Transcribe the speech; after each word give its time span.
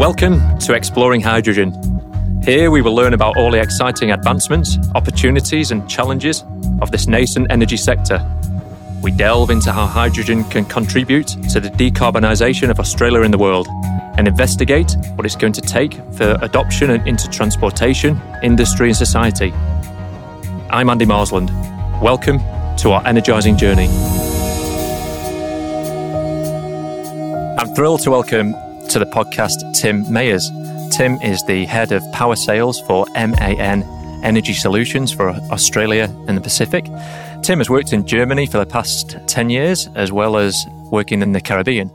Welcome 0.00 0.58
to 0.60 0.72
Exploring 0.72 1.20
Hydrogen. 1.20 1.74
Here 2.42 2.70
we 2.70 2.80
will 2.80 2.94
learn 2.94 3.12
about 3.12 3.36
all 3.36 3.50
the 3.50 3.60
exciting 3.60 4.12
advancements, 4.12 4.78
opportunities, 4.94 5.70
and 5.70 5.86
challenges 5.90 6.42
of 6.80 6.90
this 6.90 7.06
nascent 7.06 7.52
energy 7.52 7.76
sector. 7.76 8.18
We 9.02 9.10
delve 9.10 9.50
into 9.50 9.72
how 9.72 9.84
hydrogen 9.84 10.44
can 10.44 10.64
contribute 10.64 11.28
to 11.50 11.60
the 11.60 11.68
decarbonisation 11.68 12.70
of 12.70 12.80
Australia 12.80 13.20
and 13.20 13.34
the 13.34 13.38
world 13.38 13.68
and 14.16 14.26
investigate 14.26 14.96
what 15.16 15.26
it's 15.26 15.36
going 15.36 15.52
to 15.52 15.60
take 15.60 15.92
for 16.14 16.38
adoption 16.40 16.90
into 17.06 17.28
transportation, 17.28 18.18
industry, 18.42 18.88
and 18.88 18.96
society. 18.96 19.52
I'm 20.70 20.88
Andy 20.88 21.04
Marsland. 21.04 21.50
Welcome 22.00 22.38
to 22.78 22.92
our 22.92 23.06
energising 23.06 23.58
journey. 23.58 24.19
Thrilled 27.76 28.00
to 28.00 28.10
welcome 28.10 28.52
to 28.88 28.98
the 28.98 29.06
podcast 29.06 29.54
Tim 29.74 30.04
Mayers. 30.06 30.42
Tim 30.90 31.20
is 31.22 31.44
the 31.46 31.66
head 31.66 31.92
of 31.92 32.02
power 32.12 32.34
sales 32.34 32.80
for 32.80 33.06
MAN 33.14 33.84
Energy 34.24 34.54
Solutions 34.54 35.12
for 35.12 35.30
Australia 35.52 36.12
and 36.26 36.36
the 36.36 36.40
Pacific. 36.40 36.84
Tim 37.42 37.58
has 37.58 37.70
worked 37.70 37.92
in 37.92 38.06
Germany 38.06 38.46
for 38.46 38.58
the 38.58 38.66
past 38.66 39.16
10 39.28 39.50
years, 39.50 39.88
as 39.94 40.10
well 40.10 40.36
as 40.36 40.56
working 40.90 41.22
in 41.22 41.32
the 41.32 41.40
Caribbean. 41.40 41.90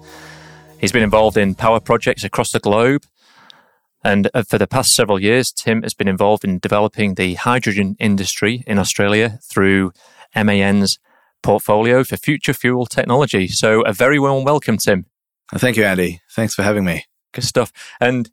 He's 0.80 0.94
been 0.94 1.04
involved 1.04 1.36
in 1.36 1.56
power 1.56 1.82
projects 1.82 2.24
across 2.24 2.54
the 2.54 2.60
globe. 2.60 3.04
And 4.04 4.30
uh, 4.34 4.44
for 4.44 4.58
the 4.58 4.68
past 4.68 4.96
several 4.96 5.22
years, 5.22 5.52
Tim 5.52 5.84
has 5.84 5.94
been 5.94 6.08
involved 6.08 6.46
in 6.46 6.60
developing 6.60 7.16
the 7.16 7.34
hydrogen 7.34 7.98
industry 8.00 8.64
in 8.66 8.80
Australia 8.80 9.40
through 9.44 9.92
MAN's 10.36 11.00
portfolio 11.44 12.04
for 12.06 12.16
future 12.16 12.54
fuel 12.54 12.86
technology. 12.86 13.48
So, 13.50 13.82
a 13.82 13.92
very 13.92 14.20
warm 14.20 14.46
welcome, 14.46 14.78
Tim. 14.78 15.06
Thank 15.54 15.78
you, 15.78 15.84
Andy. 15.84 16.22
Thanks 16.32 16.56
for 16.56 16.64
having 16.64 16.86
me. 16.86 17.06
Good 17.34 17.44
stuff. 17.44 17.72
And 18.00 18.30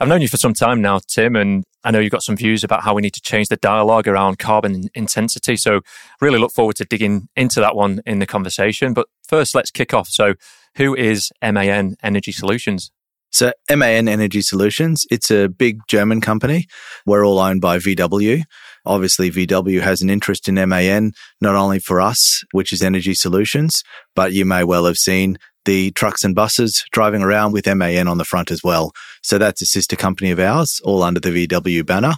I've 0.00 0.08
known 0.08 0.22
you 0.22 0.28
for 0.28 0.36
some 0.36 0.54
time 0.54 0.80
now, 0.80 1.00
Tim, 1.08 1.34
and 1.34 1.64
I 1.82 1.90
know 1.90 1.98
you've 1.98 2.12
got 2.12 2.22
some 2.22 2.36
views 2.36 2.62
about 2.62 2.82
how 2.82 2.94
we 2.94 3.02
need 3.02 3.14
to 3.14 3.20
change 3.20 3.48
the 3.48 3.56
dialogue 3.56 4.06
around 4.06 4.38
carbon 4.38 4.88
intensity. 4.94 5.56
So, 5.56 5.80
really 6.20 6.38
look 6.38 6.52
forward 6.52 6.76
to 6.76 6.84
digging 6.84 7.28
into 7.34 7.60
that 7.60 7.74
one 7.74 8.00
in 8.06 8.20
the 8.20 8.26
conversation. 8.26 8.94
But 8.94 9.08
first, 9.26 9.54
let's 9.54 9.72
kick 9.72 9.92
off. 9.92 10.08
So, 10.08 10.34
who 10.76 10.94
is 10.94 11.32
MAN 11.42 11.96
Energy 12.02 12.30
Solutions? 12.30 12.92
So, 13.30 13.52
MAN 13.68 14.08
Energy 14.08 14.40
Solutions, 14.40 15.04
it's 15.10 15.30
a 15.32 15.48
big 15.48 15.80
German 15.88 16.20
company. 16.20 16.66
We're 17.04 17.26
all 17.26 17.40
owned 17.40 17.60
by 17.60 17.78
VW. 17.78 18.44
Obviously, 18.86 19.30
VW 19.30 19.80
has 19.80 20.00
an 20.00 20.10
interest 20.10 20.48
in 20.48 20.54
MAN, 20.54 21.12
not 21.40 21.56
only 21.56 21.80
for 21.80 22.00
us, 22.00 22.44
which 22.52 22.72
is 22.72 22.82
Energy 22.82 23.14
Solutions, 23.14 23.82
but 24.14 24.32
you 24.32 24.44
may 24.44 24.62
well 24.62 24.86
have 24.86 24.96
seen 24.96 25.38
the 25.64 25.90
trucks 25.92 26.24
and 26.24 26.34
buses 26.34 26.84
driving 26.92 27.22
around 27.22 27.52
with 27.52 27.66
MAN 27.66 28.08
on 28.08 28.18
the 28.18 28.24
front 28.24 28.50
as 28.50 28.62
well. 28.62 28.92
So 29.22 29.38
that's 29.38 29.62
a 29.62 29.66
sister 29.66 29.96
company 29.96 30.30
of 30.30 30.38
ours, 30.38 30.80
all 30.84 31.02
under 31.02 31.20
the 31.20 31.46
VW 31.46 31.84
banner. 31.84 32.14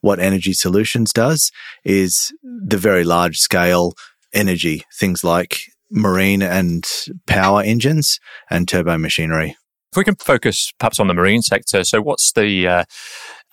What 0.00 0.20
Energy 0.20 0.52
Solutions 0.52 1.12
does 1.12 1.50
is 1.84 2.32
the 2.42 2.76
very 2.76 3.04
large 3.04 3.38
scale 3.38 3.94
energy, 4.32 4.84
things 4.98 5.24
like 5.24 5.60
marine 5.90 6.42
and 6.42 6.86
power 7.26 7.62
engines 7.62 8.20
and 8.50 8.68
turbo 8.68 8.98
machinery. 8.98 9.56
If 9.92 9.96
we 9.96 10.04
can 10.04 10.16
focus 10.16 10.72
perhaps 10.78 11.00
on 11.00 11.08
the 11.08 11.14
marine 11.14 11.42
sector. 11.42 11.82
So 11.82 12.00
what's 12.00 12.32
the, 12.32 12.68
uh, 12.68 12.84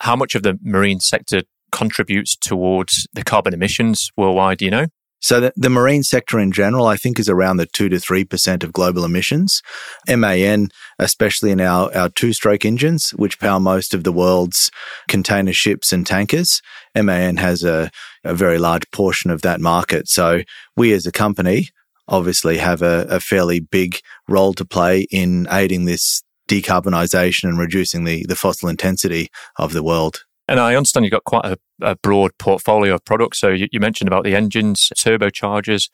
how 0.00 0.16
much 0.16 0.34
of 0.34 0.42
the 0.42 0.58
marine 0.62 1.00
sector 1.00 1.42
contributes 1.72 2.36
towards 2.36 3.06
the 3.12 3.24
carbon 3.24 3.54
emissions 3.54 4.10
worldwide, 4.16 4.58
do 4.58 4.66
you 4.66 4.70
know? 4.70 4.86
So 5.20 5.40
the, 5.40 5.52
the, 5.56 5.70
marine 5.70 6.02
sector 6.02 6.38
in 6.38 6.52
general, 6.52 6.86
I 6.86 6.96
think, 6.96 7.18
is 7.18 7.28
around 7.28 7.56
the 7.56 7.66
two 7.66 7.88
to 7.88 7.98
three 7.98 8.24
percent 8.24 8.62
of 8.62 8.72
global 8.72 9.04
emissions. 9.04 9.62
MAN, 10.08 10.68
especially 10.98 11.50
in 11.50 11.60
our, 11.60 11.94
our 11.96 12.08
two-stroke 12.10 12.64
engines, 12.64 13.10
which 13.10 13.40
power 13.40 13.58
most 13.58 13.94
of 13.94 14.04
the 14.04 14.12
world's 14.12 14.70
container 15.08 15.52
ships 15.52 15.92
and 15.92 16.06
tankers, 16.06 16.60
MAN 16.94 17.38
has 17.38 17.64
a, 17.64 17.90
a 18.24 18.34
very 18.34 18.58
large 18.58 18.90
portion 18.90 19.30
of 19.30 19.42
that 19.42 19.60
market. 19.60 20.08
So 20.08 20.42
we 20.76 20.92
as 20.92 21.06
a 21.06 21.12
company 21.12 21.70
obviously 22.08 22.58
have 22.58 22.82
a, 22.82 23.06
a 23.08 23.20
fairly 23.20 23.60
big 23.60 23.98
role 24.28 24.52
to 24.54 24.64
play 24.64 25.06
in 25.10 25.48
aiding 25.50 25.86
this 25.86 26.22
decarbonisation 26.48 27.44
and 27.44 27.58
reducing 27.58 28.04
the, 28.04 28.24
the 28.26 28.36
fossil 28.36 28.68
intensity 28.68 29.28
of 29.56 29.72
the 29.72 29.82
world. 29.82 30.25
And 30.48 30.60
I 30.60 30.76
understand 30.76 31.04
you've 31.04 31.12
got 31.12 31.24
quite 31.24 31.44
a, 31.44 31.58
a 31.82 31.96
broad 31.96 32.32
portfolio 32.38 32.94
of 32.94 33.04
products. 33.04 33.40
So 33.40 33.48
you, 33.48 33.68
you, 33.72 33.80
mentioned 33.80 34.08
about 34.08 34.24
the 34.24 34.34
engines, 34.34 34.90
turbochargers, 34.94 35.90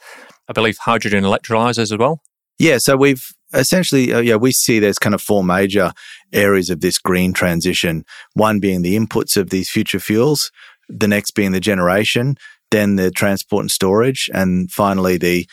I 0.49 0.53
believe 0.53 0.77
hydrogen 0.79 1.25
electrolyzers 1.25 1.93
as 1.93 1.97
well. 1.97 2.21
Yeah, 2.59 2.79
so 2.79 2.97
we've 2.97 3.25
essentially, 3.55 4.13
uh, 4.13 4.21
yeah, 4.21 4.37
we 4.37 4.53
see 4.53 4.79
there's 4.79 4.99
kind 4.99 5.15
of 5.15 5.23
four 5.23 5.43
major 5.43 5.93
areas 6.33 6.71
of 6.71 6.81
this 6.81 6.99
green 6.99 7.33
transition. 7.33 8.05
One 8.35 8.61
being 8.61 8.83
the 8.83 8.97
inputs 8.97 9.37
of 9.37 9.51
these 9.51 9.71
future 9.71 10.01
fuels, 10.01 10.51
the 10.89 11.09
next 11.09 11.33
being 11.33 11.53
the 11.53 11.61
generation, 11.61 12.37
then 12.71 12.97
the 12.97 13.11
transport 13.11 13.65
and 13.65 13.71
storage, 13.71 14.31
and 14.33 14.71
finally 14.71 15.19
the 15.19 15.47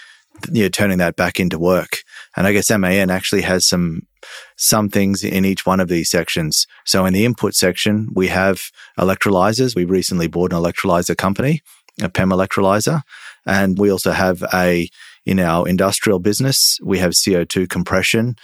you 0.52 0.64
know, 0.64 0.70
turning 0.70 0.98
that 1.00 1.16
back 1.16 1.40
into 1.40 1.60
work. 1.60 2.00
And 2.36 2.48
I 2.48 2.54
guess 2.54 2.70
MAN 2.70 3.10
actually 3.10 3.42
has 3.42 3.68
some 3.68 4.04
some 4.58 4.90
things 4.90 5.24
in 5.24 5.46
each 5.46 5.66
one 5.66 5.80
of 5.80 5.88
these 5.88 6.10
sections. 6.10 6.68
So 6.86 7.06
in 7.06 7.14
the 7.14 7.26
input 7.26 7.56
section, 7.56 8.10
we 8.14 8.28
have 8.28 8.62
electrolyzers. 9.00 9.76
We 9.76 9.86
recently 9.86 10.28
bought 10.28 10.52
an 10.52 10.60
electrolyzer 10.60 11.18
company, 11.18 11.62
a 12.02 12.10
PEM 12.10 12.30
electrolyzer. 12.30 13.02
And 13.46 13.80
we 13.80 13.92
also 13.92 14.12
have 14.12 14.44
a, 14.54 14.90
in 15.26 15.40
our 15.40 15.68
industrial 15.68 16.20
business, 16.20 16.78
we 16.84 17.00
have 17.00 17.12
CO2 17.12 17.70
compression 17.70 18.36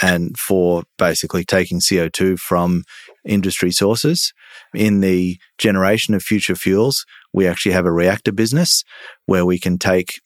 and 0.00 0.38
for 0.38 0.84
basically 0.98 1.44
taking 1.44 1.80
CO2 1.80 2.38
from 2.38 2.84
industry 3.24 3.70
sources. 3.70 4.32
In 4.74 5.00
the 5.00 5.38
generation 5.58 6.14
of 6.14 6.22
future 6.22 6.54
fuels, 6.54 7.04
we 7.32 7.46
actually 7.46 7.72
have 7.72 7.86
a 7.86 7.92
reactor 7.92 8.32
business 8.32 8.84
where 9.26 9.46
we 9.46 9.58
can 9.58 9.78
take, 9.78 10.20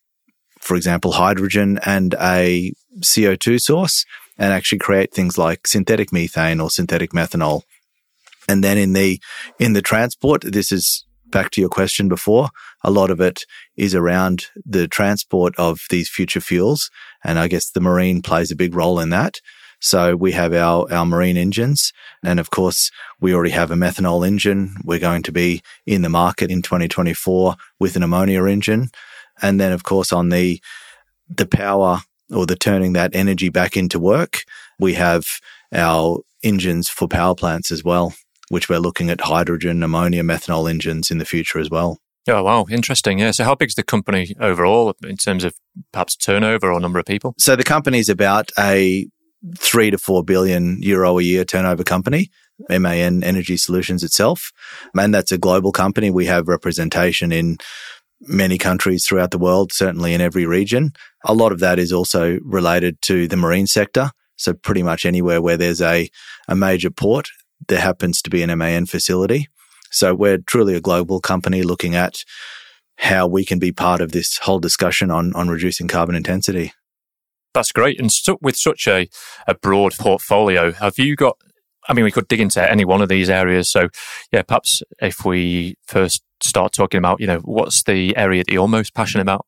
for 0.61 0.77
example, 0.77 1.13
hydrogen 1.13 1.79
and 1.85 2.15
a 2.21 2.73
CO2 3.01 3.61
source 3.61 4.05
and 4.39 4.53
actually 4.53 4.79
create 4.79 5.13
things 5.13 5.39
like 5.39 5.67
synthetic 5.67 6.13
methane 6.13 6.61
or 6.61 6.71
synthetic 6.71 7.13
methanol. 7.13 7.63
And 8.49 8.63
then 8.63 8.79
in 8.79 8.93
the, 8.93 9.21
in 9.59 9.73
the 9.73 9.83
transport, 9.83 10.43
this 10.43 10.71
is 10.71 11.05
back 11.31 11.51
to 11.53 11.61
your 11.61 11.71
question 11.71 12.09
before. 12.09 12.49
A 12.85 12.91
lot 12.91 13.11
of 13.11 13.21
it 13.21 13.45
is 13.77 13.95
around 13.95 14.47
the 14.65 14.87
transport 14.87 15.55
of 15.57 15.81
these 15.91 16.09
future 16.09 16.41
fuels. 16.41 16.91
And 17.25 17.39
I 17.39 17.49
guess 17.49 17.71
the 17.71 17.81
marine 17.81 18.23
plays 18.23 18.51
a 18.51 18.57
big 18.57 18.75
role 18.75 19.01
in 19.01 19.11
that. 19.11 19.41
So 19.81 20.17
we 20.17 20.33
have 20.33 20.55
our, 20.55 20.91
our 20.93 21.05
marine 21.05 21.37
engines. 21.37 21.93
And 22.25 22.41
of 22.41 22.51
course, 22.51 22.91
we 23.21 23.35
already 23.35 23.51
have 23.51 23.71
a 23.71 23.75
methanol 23.75 24.27
engine. 24.27 24.77
We're 24.85 24.99
going 24.99 25.23
to 25.25 25.33
be 25.33 25.63
in 25.85 26.03
the 26.03 26.09
market 26.09 26.51
in 26.51 26.63
2024 26.63 27.57
with 27.79 27.97
an 27.97 28.03
ammonia 28.03 28.45
engine. 28.45 28.89
And 29.43 29.61
then, 29.61 29.73
of 29.73 29.83
course, 29.83 30.13
on 30.13 30.31
the, 30.31 30.63
the 31.29 31.47
power 31.47 32.01
or 32.33 32.47
the 32.47 32.57
turning 32.57 32.93
that 32.95 33.15
energy 33.15 33.49
back 33.49 33.77
into 33.77 33.99
work, 33.99 34.43
we 34.79 34.95
have 34.95 35.27
our 35.73 36.21
engines 36.43 36.89
for 36.89 37.09
power 37.09 37.35
plants 37.35 37.71
as 37.71 37.83
well, 37.83 38.15
which 38.49 38.69
we're 38.69 38.79
looking 38.79 39.11
at 39.11 39.21
hydrogen, 39.23 39.83
ammonia, 39.83 40.23
methanol 40.23 40.69
engines 40.69 41.11
in 41.11 41.19
the 41.19 41.25
future 41.25 41.59
as 41.59 41.71
well. 41.71 41.99
Oh, 42.29 42.43
wow. 42.43 42.67
Interesting. 42.69 43.21
Yeah. 43.21 43.31
So, 43.31 43.45
how 43.45 43.55
big 43.55 43.69
is 43.69 43.77
the 43.77 43.85
company 43.85 44.35
overall 44.41 44.95
in 45.05 45.17
terms 45.17 45.45
of 45.45 45.55
perhaps 45.93 46.17
turnover 46.17 46.73
or 46.73 46.81
number 46.81 46.99
of 46.99 47.07
people? 47.07 47.35
So, 47.39 47.55
the 47.55 47.63
company 47.63 48.01
is 48.01 48.09
about 48.09 48.51
a 48.59 49.07
three 49.57 49.91
to 49.91 49.99
four 49.99 50.25
billion 50.25 50.83
euro 50.83 51.19
a 51.19 51.23
year 51.23 51.45
turnover 51.45 51.85
company, 51.85 52.31
MAN 52.69 53.23
Energy 53.23 53.57
Solutions 53.57 54.03
itself. 54.03 54.51
And 54.99 55.15
that's 55.15 55.31
a 55.31 55.39
global 55.39 55.73
company. 55.73 56.11
We 56.11 56.27
have 56.27 56.49
representation 56.49 57.31
in 57.31 57.59
many 58.21 58.59
countries 58.59 59.07
throughout 59.07 59.31
the 59.31 59.39
world, 59.39 59.73
certainly 59.73 60.15
in 60.15 60.21
every 60.21 60.47
region. 60.47 60.93
A 61.25 61.35
lot 61.35 61.53
of 61.53 61.61
that 61.61 61.79
is 61.79 61.93
also 61.93 62.39
related 62.43 63.01
to 63.03 63.29
the 63.29 63.37
marine 63.37 63.67
sector. 63.67 64.11
So 64.37 64.53
pretty 64.55 64.83
much 64.83 65.05
anywhere 65.05 65.41
where 65.41 65.57
there's 65.57 65.81
a, 65.81 66.09
a 66.49 66.57
major 66.57 66.91
port, 66.91 67.29
there 67.69 67.81
happens 67.81 68.21
to 68.23 68.31
be 68.31 68.43
an 68.43 68.57
MAN 68.57 68.87
facility. 68.87 69.49
So 69.91 70.15
we're 70.15 70.39
truly 70.39 70.75
a 70.75 70.81
global 70.81 71.21
company 71.21 71.63
looking 71.63 71.95
at 71.95 72.25
how 72.99 73.27
we 73.27 73.45
can 73.45 73.59
be 73.59 73.73
part 73.73 74.01
of 74.01 74.13
this 74.13 74.39
whole 74.39 74.59
discussion 74.59 75.11
on, 75.11 75.35
on 75.35 75.49
reducing 75.49 75.89
carbon 75.89 76.15
intensity. 76.15 76.73
That's 77.55 77.73
great. 77.73 77.99
And 77.99 78.13
so 78.13 78.39
with 78.43 78.57
such 78.57 78.87
a, 78.87 79.09
a 79.47 79.55
broad 79.55 79.95
portfolio, 79.95 80.73
have 80.73 80.99
you 80.99 81.17
got 81.17 81.39
I 81.89 81.93
mean, 81.93 82.05
we 82.05 82.11
could 82.11 82.29
dig 82.29 82.41
into 82.41 82.69
any 82.69 82.85
one 82.85 83.01
of 83.01 83.09
these 83.09 83.31
areas. 83.31 83.71
So, 83.71 83.89
yeah, 84.33 84.43
perhaps 84.43 84.83
if 85.01 85.25
we 85.25 85.77
first 85.87 86.23
start 86.43 86.73
talking 86.73 86.99
about, 86.99 87.21
you 87.21 87.27
know, 87.27 87.39
what's 87.39 87.83
the 87.85 88.17
area 88.17 88.45
that 88.45 88.53
you're 88.53 88.69
most 88.69 88.95
passionate 88.95 89.23
about? 89.23 89.47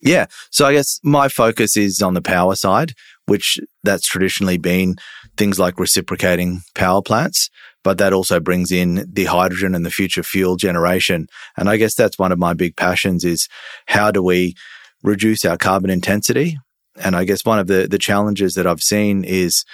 Yeah. 0.00 0.26
So 0.50 0.66
I 0.66 0.74
guess 0.74 1.00
my 1.02 1.28
focus 1.28 1.76
is 1.76 2.02
on 2.02 2.14
the 2.14 2.22
power 2.22 2.54
side, 2.56 2.92
which 3.26 3.58
that's 3.84 4.06
traditionally 4.06 4.58
been 4.58 4.96
things 5.36 5.58
like 5.58 5.78
reciprocating 5.78 6.60
power 6.74 7.00
plants, 7.00 7.48
but 7.82 7.98
that 7.98 8.12
also 8.12 8.38
brings 8.38 8.70
in 8.70 9.06
the 9.10 9.24
hydrogen 9.24 9.74
and 9.74 9.86
the 9.86 9.90
future 9.90 10.22
fuel 10.22 10.56
generation. 10.56 11.26
And 11.56 11.70
I 11.70 11.78
guess 11.78 11.94
that's 11.94 12.18
one 12.18 12.32
of 12.32 12.38
my 12.38 12.52
big 12.52 12.76
passions 12.76 13.24
is 13.24 13.48
how 13.86 14.10
do 14.10 14.22
we 14.22 14.54
reduce 15.02 15.44
our 15.44 15.56
carbon 15.56 15.90
intensity 15.90 16.58
And 16.96 17.16
I 17.16 17.24
guess 17.24 17.44
one 17.44 17.58
of 17.58 17.66
the, 17.66 17.88
the 17.88 17.98
challenges 17.98 18.54
that 18.54 18.66
I've 18.66 18.82
seen 18.82 19.24
is 19.24 19.64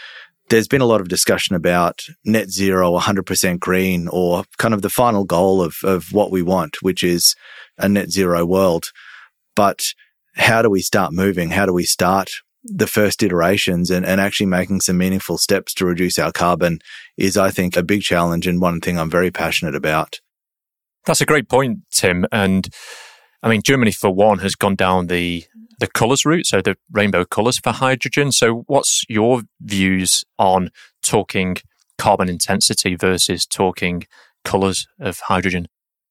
there's 0.51 0.69
been 0.69 0.81
a 0.81 0.87
lot 0.87 1.01
of 1.01 1.09
discussion 1.09 1.55
about 1.55 2.03
net 2.25 2.51
zero, 2.51 2.99
100% 2.99 3.59
green, 3.59 4.09
or 4.09 4.45
kind 4.59 4.75
of 4.75 4.83
the 4.83 4.91
final 4.91 5.25
goal 5.25 5.63
of, 5.63 5.77
of 5.85 6.13
what 6.13 6.31
we 6.31 6.43
want, 6.43 6.77
which 6.83 7.03
is 7.03 7.35
a 7.79 7.89
net 7.89 8.11
zero 8.11 8.45
world. 8.45 8.91
But 9.57 9.81
how 10.35 10.61
do 10.63 10.69
we 10.69 10.83
start 10.83 11.13
moving? 11.13 11.51
How 11.51 11.67
do 11.67 11.73
we 11.73 11.85
start 11.85 12.31
the 12.63 12.87
first 12.87 13.23
iterations 13.23 13.91
and, 13.91 14.05
and 14.05 14.21
actually 14.21 14.47
making 14.47 14.81
some 14.81 14.99
meaningful 14.99 15.39
steps 15.39 15.73
to 15.75 15.87
reduce 15.87 16.19
our 16.19 16.33
carbon 16.33 16.81
is, 17.17 17.37
I 17.37 17.51
think, 17.51 17.77
a 17.77 17.83
big 17.83 18.03
challenge 18.03 18.47
and 18.47 18.61
one 18.61 18.81
thing 18.81 18.99
I'm 18.99 19.11
very 19.11 19.31
passionate 19.31 19.75
about. 19.75 20.21
That's 21.07 21.23
a 21.23 21.27
great 21.27 21.49
point, 21.49 21.79
Tim. 21.91 22.27
And 22.31 22.69
I 23.43 23.49
mean, 23.49 23.63
Germany, 23.65 23.93
for 23.93 24.11
one, 24.11 24.41
has 24.41 24.55
gone 24.55 24.75
down 24.75 25.07
the 25.07 25.45
the 25.81 25.89
colours 25.89 26.25
route, 26.25 26.47
so 26.47 26.61
the 26.61 26.77
rainbow 26.93 27.25
colours 27.25 27.59
for 27.59 27.73
hydrogen. 27.73 28.31
So, 28.31 28.65
what's 28.67 29.05
your 29.09 29.43
views 29.61 30.25
on 30.39 30.71
talking 31.03 31.57
carbon 31.99 32.29
intensity 32.29 32.95
versus 32.95 33.47
talking 33.47 34.05
colours 34.45 34.87
of 35.01 35.19
hydrogen? 35.21 35.67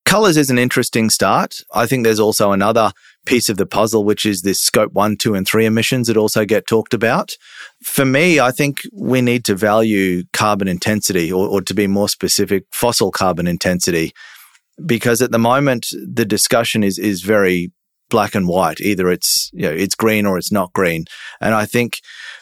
Colors 0.06 0.38
is 0.38 0.50
an 0.50 0.58
interesting 0.58 1.12
start. 1.12 1.58
I 1.74 1.86
think 1.86 2.04
there's 2.04 2.20
also 2.20 2.52
another 2.52 2.92
piece 3.28 3.48
of 3.48 3.58
the 3.58 3.68
puzzle, 3.68 4.04
which 4.04 4.26
is 4.26 4.42
this 4.42 4.60
scope 4.60 4.92
one, 4.92 5.18
two, 5.18 5.36
and 5.36 5.48
three 5.48 5.66
emissions 5.66 6.08
that 6.08 6.18
also 6.18 6.46
get 6.46 6.66
talked 6.66 6.96
about. 6.96 7.38
For 7.84 8.06
me, 8.06 8.40
I 8.40 8.50
think 8.50 8.82
we 8.92 9.22
need 9.22 9.46
to 9.46 9.56
value 9.56 10.24
carbon 10.34 10.68
intensity, 10.68 11.32
or, 11.32 11.48
or 11.48 11.62
to 11.62 11.76
be 11.76 11.86
more 11.86 12.10
specific, 12.10 12.64
fossil 12.72 13.12
carbon 13.12 13.46
intensity, 13.46 14.14
because 14.84 15.22
at 15.22 15.32
the 15.32 15.38
moment 15.38 15.88
the 15.92 16.26
discussion 16.26 16.84
is 16.84 16.98
is 16.98 17.22
very 17.22 17.72
black 18.10 18.36
and 18.36 18.48
white. 18.48 18.80
Either 18.82 19.10
it's 19.10 19.50
you 19.54 19.64
know 19.64 19.72
it's 19.72 19.96
green 19.96 20.26
or 20.26 20.38
it's 20.38 20.52
not 20.52 20.74
green, 20.74 21.06
and 21.40 21.54
I 21.54 21.66
think 21.66 22.00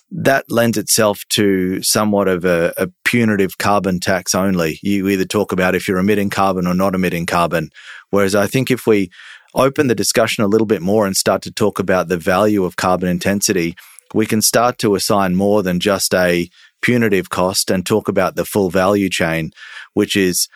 that 0.10 0.46
lends 0.50 0.78
itself 0.78 1.24
to 1.30 1.82
somewhat 1.84 2.28
of 2.30 2.46
a, 2.46 2.74
a, 2.78 2.88
punitive 3.04 3.58
carbon 3.58 4.00
tax 4.00 4.34
only. 4.34 4.80
You 4.82 5.10
either 5.10 5.26
talk 5.26 5.52
about 5.52 5.76
if 5.76 5.86
you're 5.86 5.98
emitting 5.98 6.30
carbon 6.30 6.66
or 6.66 6.74
not 6.74 6.96
emitting 6.96 7.26
carbon. 7.26 7.72
Whereas 8.10 8.34
I 8.34 8.48
think 8.48 8.72
if 8.72 8.88
we 8.88 9.10
open 9.54 9.88
the 9.88 9.96
discussion 9.96 10.44
a 10.44 10.48
little 10.48 10.68
bit 10.68 10.82
more 10.82 11.06
and 11.06 11.16
start 11.16 11.42
to 11.42 11.52
talk 11.52 11.80
about 11.80 12.08
the 12.08 12.18
value 12.18 12.64
of 12.64 12.78
carbon 12.78 13.10
intensity, 13.10 13.76
we 14.14 14.26
can 14.26 14.42
start 14.42 14.78
to 14.78 14.96
assign 14.96 15.36
more 15.36 15.62
than 15.62 15.80
just 15.80 16.14
a 16.14 16.50
punitive 16.82 17.30
cost 17.30 17.70
and 17.70 17.86
talk 17.86 18.08
about 18.08 18.36
the 18.36 18.46
full 18.46 18.70
value 18.70 19.10
chain, 19.10 19.52
which 19.94 20.16
is 20.16 20.48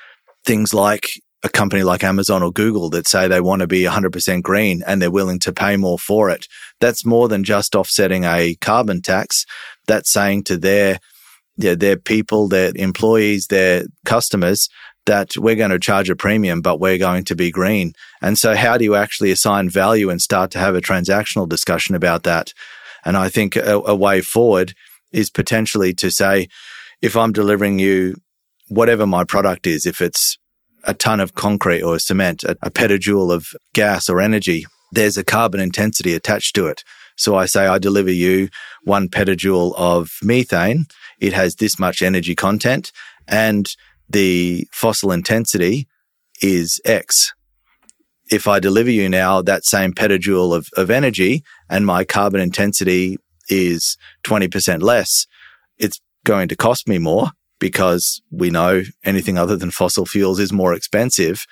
things 0.45 0.73
like 0.73 1.21
a 1.43 1.49
company 1.49 1.83
like 1.83 2.03
Amazon 2.03 2.43
or 2.43 2.51
Google 2.51 2.89
that 2.91 3.07
say 3.07 3.27
they 3.27 3.41
want 3.41 3.61
to 3.61 3.67
be 3.67 3.83
100% 3.83 4.43
green 4.43 4.83
and 4.85 5.01
they're 5.01 5.11
willing 5.11 5.39
to 5.39 5.51
pay 5.51 5.75
more 5.75 5.97
for 5.97 6.29
it. 6.29 6.47
That's 6.79 7.05
more 7.05 7.27
than 7.27 7.43
just 7.43 7.75
offsetting 7.75 8.25
a 8.25 8.55
carbon 8.55 9.01
tax. 9.01 9.45
That's 9.87 10.11
saying 10.11 10.43
to 10.45 10.57
their, 10.57 10.99
their 11.57 11.97
people, 11.97 12.47
their 12.47 12.71
employees, 12.75 13.47
their 13.47 13.85
customers 14.05 14.69
that 15.07 15.35
we're 15.35 15.55
going 15.55 15.71
to 15.71 15.79
charge 15.79 16.09
a 16.09 16.15
premium, 16.15 16.61
but 16.61 16.79
we're 16.79 16.99
going 16.99 17.23
to 17.25 17.35
be 17.35 17.49
green. 17.49 17.93
And 18.21 18.37
so 18.37 18.55
how 18.55 18.77
do 18.77 18.83
you 18.83 18.95
actually 18.95 19.31
assign 19.31 19.69
value 19.69 20.09
and 20.09 20.21
start 20.21 20.51
to 20.51 20.59
have 20.59 20.75
a 20.75 20.81
transactional 20.81 21.49
discussion 21.49 21.95
about 21.95 22.23
that? 22.23 22.53
And 23.03 23.17
I 23.17 23.29
think 23.29 23.55
a, 23.55 23.79
a 23.79 23.95
way 23.95 24.21
forward 24.21 24.75
is 25.11 25.31
potentially 25.31 25.93
to 25.95 26.11
say, 26.11 26.47
if 27.01 27.17
I'm 27.17 27.31
delivering 27.31 27.79
you 27.79 28.15
whatever 28.67 29.07
my 29.07 29.23
product 29.23 29.65
is, 29.65 29.87
if 29.87 30.01
it's 30.01 30.37
a 30.83 30.93
ton 30.93 31.19
of 31.19 31.35
concrete 31.35 31.81
or 31.81 31.99
cement, 31.99 32.43
a, 32.43 32.57
a 32.61 32.71
petajoule 32.71 33.33
of 33.33 33.47
gas 33.73 34.09
or 34.09 34.21
energy, 34.21 34.65
there's 34.91 35.17
a 35.17 35.23
carbon 35.23 35.59
intensity 35.59 36.13
attached 36.13 36.55
to 36.55 36.67
it. 36.67 36.83
So 37.17 37.35
I 37.35 37.45
say 37.45 37.67
I 37.67 37.77
deliver 37.77 38.11
you 38.11 38.49
one 38.83 39.07
petajoule 39.07 39.73
of 39.75 40.09
methane. 40.23 40.85
It 41.19 41.33
has 41.33 41.55
this 41.55 41.79
much 41.79 42.01
energy 42.01 42.35
content 42.35 42.91
and 43.27 43.69
the 44.09 44.67
fossil 44.71 45.11
intensity 45.11 45.87
is 46.41 46.81
X. 46.83 47.33
If 48.29 48.47
I 48.47 48.59
deliver 48.59 48.89
you 48.89 49.09
now 49.09 49.41
that 49.41 49.65
same 49.65 49.93
petajoule 49.93 50.55
of, 50.55 50.67
of 50.75 50.89
energy 50.89 51.43
and 51.69 51.85
my 51.85 52.03
carbon 52.03 52.41
intensity 52.41 53.17
is 53.49 53.97
20% 54.23 54.81
less, 54.81 55.27
it's 55.77 55.99
going 56.23 56.47
to 56.47 56.55
cost 56.55 56.87
me 56.87 56.97
more 56.97 57.31
because 57.61 58.21
we 58.31 58.49
know 58.49 58.81
anything 59.05 59.37
other 59.37 59.55
than 59.55 59.71
fossil 59.71 60.05
fuels 60.05 60.39
is 60.39 60.51
more 60.51 60.73
expensive. 60.73 61.45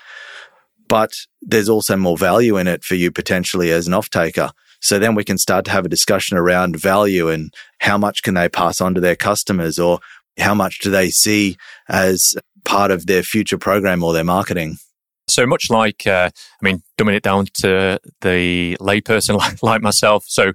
But 0.90 1.12
there's 1.42 1.70
also 1.70 1.96
more 1.96 2.18
value 2.18 2.58
in 2.58 2.68
it 2.68 2.84
for 2.84 2.96
you 2.96 3.12
potentially 3.12 3.72
as 3.72 3.88
an 3.88 3.94
off 3.94 4.10
taker. 4.10 4.50
So 4.82 4.98
then 4.98 5.14
we 5.14 5.24
can 5.24 5.38
start 5.38 5.66
to 5.66 5.72
have 5.72 5.86
a 5.86 5.90
discussion 5.90 6.36
around 6.38 6.78
value 6.78 7.30
and 7.30 7.54
how 7.80 7.98
much 7.98 8.24
can 8.24 8.34
they 8.34 8.50
pass 8.50 8.82
on 8.82 8.96
to 8.96 9.02
their 9.02 9.16
customers 9.16 9.78
or 9.78 10.00
how 10.40 10.56
much 10.56 10.80
do 10.80 10.90
they 10.90 11.10
see 11.10 11.58
as 11.88 12.36
part 12.66 12.90
of 12.92 13.06
their 13.06 13.24
future 13.24 13.58
program 13.58 14.04
or 14.04 14.12
their 14.12 14.24
marketing. 14.24 14.78
So 15.28 15.46
much 15.46 15.70
like, 15.70 16.08
uh, 16.08 16.32
I 16.34 16.66
mean, 16.66 16.82
dumbing 16.98 17.16
it 17.16 17.24
down 17.24 17.46
to 17.62 18.00
the 18.22 18.78
layperson 18.80 19.38
like, 19.38 19.62
like 19.64 19.84
myself. 19.84 20.26
So 20.28 20.54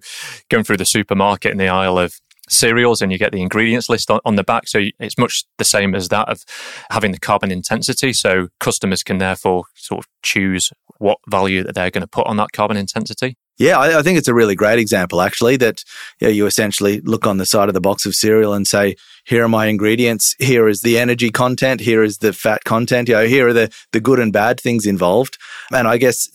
going 0.50 0.64
through 0.64 0.78
the 0.78 0.84
supermarket 0.84 1.52
in 1.52 1.58
the 1.58 1.68
aisle 1.68 1.98
of 1.98 2.18
cereals 2.49 3.00
and 3.00 3.11
you 3.11 3.19
get 3.19 3.32
the 3.32 3.43
ingredients 3.43 3.88
list 3.88 4.11
on, 4.11 4.20
on, 4.25 4.37
the 4.37 4.44
back. 4.44 4.69
So 4.69 4.81
it's 5.00 5.19
much 5.19 5.44
the 5.58 5.64
same 5.64 5.94
as 5.94 6.08
that 6.08 6.29
of 6.29 6.44
having 6.91 7.12
the 7.12 7.19
carbon 7.19 7.50
intensity. 7.50 8.12
So 8.12 8.49
customers 8.61 9.02
can 9.02 9.19
therefore 9.19 9.64
sort 9.75 10.05
of 10.05 10.08
choose 10.23 10.73
what 10.99 11.19
value 11.29 11.62
that 11.64 11.75
they're 11.75 11.91
going 11.91 12.02
to 12.02 12.08
put 12.08 12.26
on 12.26 12.37
that 12.37 12.52
carbon 12.52 12.76
intensity. 12.76 13.37
Yeah, 13.56 13.79
I, 13.79 14.00
I 14.00 14.02
think 14.02 14.19
it's 14.19 14.29
a 14.29 14.35
really 14.35 14.56
great 14.56 14.81
example, 14.81 15.20
actually, 15.20 15.56
that 15.58 15.85
you, 16.20 16.26
know, 16.26 16.32
you 16.32 16.46
essentially 16.46 17.00
look 17.02 17.25
on 17.25 17.37
the 17.37 17.46
side 17.46 17.69
of 17.69 17.75
the 17.75 17.81
box 17.81 18.05
of 18.05 18.14
cereal 18.14 18.52
and 18.52 18.67
say, 18.67 18.96
here 19.25 19.44
are 19.44 19.49
my 19.49 19.67
ingredients. 19.67 20.35
Here 20.41 20.67
is 20.67 20.81
the 20.81 20.99
energy 20.99 21.31
content. 21.31 21.81
Here 21.81 22.02
is 22.02 22.19
the 22.19 22.32
fat 22.32 22.64
content. 22.64 23.08
You 23.08 23.14
know, 23.14 23.26
here 23.26 23.49
are 23.49 23.52
the, 23.52 23.73
the 23.93 24.00
good 24.00 24.19
and 24.19 24.32
bad 24.32 24.58
things 24.58 24.87
involved. 24.87 25.38
And 25.73 25.87
I 25.87 25.99
guess 25.99 26.29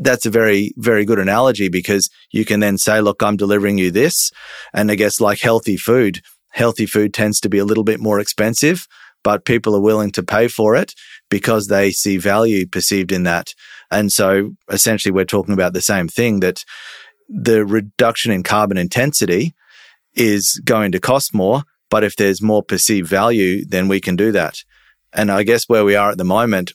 that's 0.00 0.26
a 0.26 0.30
very, 0.30 0.72
very 0.76 1.04
good 1.04 1.18
analogy 1.18 1.68
because 1.68 2.08
you 2.32 2.44
can 2.44 2.60
then 2.60 2.78
say, 2.78 3.00
look, 3.00 3.22
I'm 3.22 3.36
delivering 3.36 3.78
you 3.78 3.90
this. 3.90 4.32
And 4.72 4.90
I 4.90 4.94
guess 4.94 5.20
like 5.20 5.40
healthy 5.40 5.76
food, 5.76 6.20
healthy 6.50 6.86
food 6.86 7.14
tends 7.14 7.38
to 7.40 7.48
be 7.48 7.58
a 7.58 7.64
little 7.64 7.84
bit 7.84 8.00
more 8.00 8.18
expensive, 8.18 8.88
but 9.22 9.44
people 9.44 9.76
are 9.76 9.80
willing 9.80 10.10
to 10.12 10.22
pay 10.22 10.48
for 10.48 10.74
it 10.74 10.94
because 11.28 11.66
they 11.66 11.90
see 11.90 12.16
value 12.16 12.66
perceived 12.66 13.12
in 13.12 13.24
that. 13.24 13.54
And 13.90 14.10
so 14.10 14.52
essentially 14.70 15.12
we're 15.12 15.24
talking 15.26 15.54
about 15.54 15.74
the 15.74 15.82
same 15.82 16.08
thing 16.08 16.40
that 16.40 16.64
the 17.28 17.64
reduction 17.64 18.32
in 18.32 18.42
carbon 18.42 18.78
intensity 18.78 19.54
is 20.14 20.60
going 20.64 20.92
to 20.92 21.00
cost 21.00 21.34
more. 21.34 21.62
But 21.90 22.04
if 22.04 22.16
there's 22.16 22.40
more 22.40 22.62
perceived 22.62 23.08
value, 23.08 23.64
then 23.66 23.86
we 23.88 24.00
can 24.00 24.16
do 24.16 24.32
that. 24.32 24.62
And 25.12 25.30
I 25.30 25.42
guess 25.42 25.64
where 25.68 25.84
we 25.84 25.96
are 25.96 26.10
at 26.10 26.18
the 26.18 26.24
moment, 26.24 26.72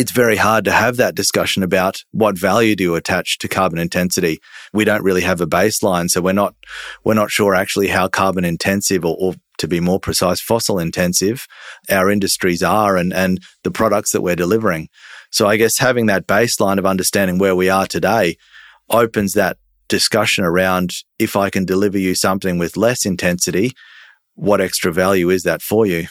it's 0.00 0.12
very 0.12 0.36
hard 0.36 0.64
to 0.64 0.72
have 0.72 0.96
that 0.96 1.14
discussion 1.14 1.62
about 1.62 2.04
what 2.10 2.38
value 2.38 2.74
do 2.74 2.82
you 2.82 2.94
attach 2.94 3.36
to 3.36 3.46
carbon 3.46 3.78
intensity. 3.78 4.38
We 4.72 4.86
don't 4.86 5.02
really 5.02 5.20
have 5.20 5.42
a 5.42 5.46
baseline. 5.46 6.08
So 6.08 6.22
we're 6.22 6.32
not, 6.32 6.54
we're 7.04 7.12
not 7.12 7.30
sure 7.30 7.54
actually 7.54 7.88
how 7.88 8.08
carbon 8.08 8.46
intensive 8.46 9.04
or, 9.04 9.14
or 9.20 9.34
to 9.58 9.68
be 9.68 9.78
more 9.78 10.00
precise, 10.00 10.40
fossil 10.40 10.78
intensive 10.78 11.46
our 11.90 12.10
industries 12.10 12.62
are 12.62 12.96
and, 12.96 13.12
and 13.12 13.40
the 13.62 13.70
products 13.70 14.12
that 14.12 14.22
we're 14.22 14.36
delivering. 14.36 14.88
So 15.30 15.46
I 15.46 15.58
guess 15.58 15.76
having 15.76 16.06
that 16.06 16.26
baseline 16.26 16.78
of 16.78 16.86
understanding 16.86 17.36
where 17.36 17.54
we 17.54 17.68
are 17.68 17.86
today 17.86 18.38
opens 18.88 19.34
that 19.34 19.58
discussion 19.90 20.44
around 20.44 20.94
if 21.18 21.36
I 21.36 21.50
can 21.50 21.66
deliver 21.66 21.98
you 21.98 22.14
something 22.14 22.56
with 22.56 22.78
less 22.78 23.04
intensity, 23.04 23.72
what 24.34 24.62
extra 24.62 24.94
value 24.94 25.28
is 25.28 25.42
that 25.42 25.60
for 25.60 25.84
you? 25.84 26.06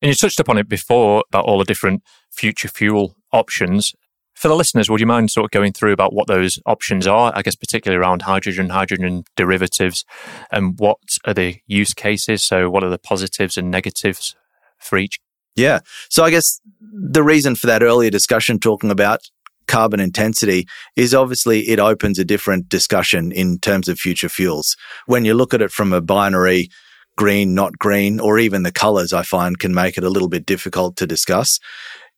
And 0.00 0.08
you 0.08 0.14
touched 0.16 0.40
upon 0.40 0.58
it 0.58 0.68
before 0.68 1.22
about 1.30 1.44
all 1.44 1.58
the 1.58 1.64
different 1.64 2.02
future 2.32 2.68
fuel 2.68 3.16
options. 3.32 3.94
For 4.34 4.48
the 4.48 4.56
listeners, 4.56 4.90
would 4.90 5.00
you 5.00 5.06
mind 5.06 5.30
sort 5.30 5.44
of 5.44 5.50
going 5.50 5.72
through 5.72 5.92
about 5.92 6.14
what 6.14 6.26
those 6.26 6.58
options 6.66 7.06
are? 7.06 7.32
I 7.34 7.42
guess 7.42 7.54
particularly 7.54 8.00
around 8.00 8.22
hydrogen, 8.22 8.70
hydrogen 8.70 9.24
derivatives, 9.36 10.04
and 10.50 10.78
what 10.78 10.98
are 11.24 11.34
the 11.34 11.58
use 11.66 11.94
cases? 11.94 12.42
So, 12.42 12.70
what 12.70 12.82
are 12.82 12.90
the 12.90 12.98
positives 12.98 13.56
and 13.56 13.70
negatives 13.70 14.34
for 14.78 14.98
each? 14.98 15.20
Yeah. 15.54 15.80
So, 16.08 16.24
I 16.24 16.30
guess 16.30 16.60
the 16.80 17.22
reason 17.22 17.54
for 17.54 17.66
that 17.66 17.82
earlier 17.82 18.10
discussion 18.10 18.58
talking 18.58 18.90
about 18.90 19.20
carbon 19.68 20.00
intensity 20.00 20.66
is 20.96 21.14
obviously 21.14 21.60
it 21.68 21.78
opens 21.78 22.18
a 22.18 22.24
different 22.24 22.68
discussion 22.68 23.32
in 23.32 23.58
terms 23.58 23.88
of 23.88 23.98
future 23.98 24.28
fuels. 24.28 24.76
When 25.06 25.24
you 25.24 25.34
look 25.34 25.54
at 25.54 25.62
it 25.62 25.70
from 25.70 25.92
a 25.92 26.00
binary 26.00 26.68
green, 27.16 27.54
not 27.54 27.78
green, 27.78 28.20
or 28.20 28.38
even 28.38 28.62
the 28.62 28.72
colors 28.72 29.12
I 29.12 29.22
find 29.22 29.58
can 29.58 29.74
make 29.74 29.96
it 29.98 30.04
a 30.04 30.10
little 30.10 30.28
bit 30.28 30.46
difficult 30.46 30.96
to 30.96 31.06
discuss. 31.06 31.60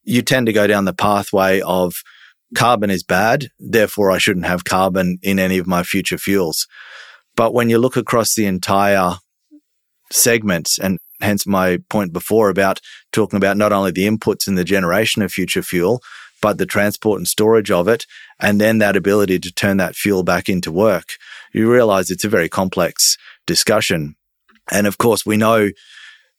You 0.05 0.23
tend 0.23 0.47
to 0.47 0.53
go 0.53 0.67
down 0.67 0.85
the 0.85 0.93
pathway 0.93 1.61
of 1.61 1.95
carbon 2.55 2.91
is 2.91 3.03
bad, 3.03 3.49
therefore 3.59 4.11
I 4.11 4.19
shouldn't 4.19 4.47
have 4.47 4.65
carbon 4.65 5.19
in 5.23 5.39
any 5.39 5.59
of 5.59 5.67
my 5.67 5.83
future 5.83 6.19
fuels. 6.19 6.67
But 7.37 7.53
when 7.53 7.69
you 7.69 7.79
look 7.79 7.97
across 7.97 8.35
the 8.35 8.47
entire 8.47 9.15
segments 10.13 10.79
and 10.79 10.99
hence 11.21 11.47
my 11.47 11.79
point 11.89 12.13
before 12.13 12.49
about 12.49 12.81
talking 13.13 13.37
about 13.37 13.57
not 13.57 13.73
only 13.73 13.91
the 13.91 14.07
inputs 14.07 14.47
in 14.47 14.55
the 14.55 14.65
generation 14.65 15.23
of 15.23 15.33
future 15.33 15.63
fuel, 15.63 16.01
but 16.41 16.59
the 16.59 16.67
transport 16.67 17.19
and 17.19 17.27
storage 17.27 17.71
of 17.71 17.89
it, 17.89 18.05
and 18.39 18.61
then 18.61 18.79
that 18.79 18.97
ability 18.97 19.39
to 19.39 19.53
turn 19.53 19.79
that 19.79 19.97
fuel 19.97 20.23
back 20.23 20.49
into 20.49 20.71
work. 20.71 21.17
you 21.53 21.71
realize 21.71 22.11
it's 22.11 22.25
a 22.25 22.29
very 22.29 22.49
complex 22.49 23.17
discussion. 23.47 24.15
And 24.71 24.87
of 24.87 24.99
course, 24.99 25.25
we 25.25 25.37
know 25.37 25.71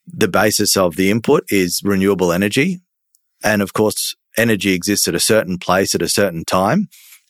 the 0.06 0.28
basis 0.28 0.78
of 0.78 0.96
the 0.96 1.10
input 1.10 1.46
is 1.50 1.82
renewable 1.84 2.32
energy. 2.32 2.82
And 3.44 3.62
of 3.62 3.74
course, 3.74 4.16
energy 4.38 4.74
exists 4.74 5.08
at 5.08 5.16
a 5.16 5.20
certain 5.20 5.58
place 5.58 5.96
at 5.96 6.02
a 6.02 6.10
certain 6.10 6.46
time, 6.46 6.88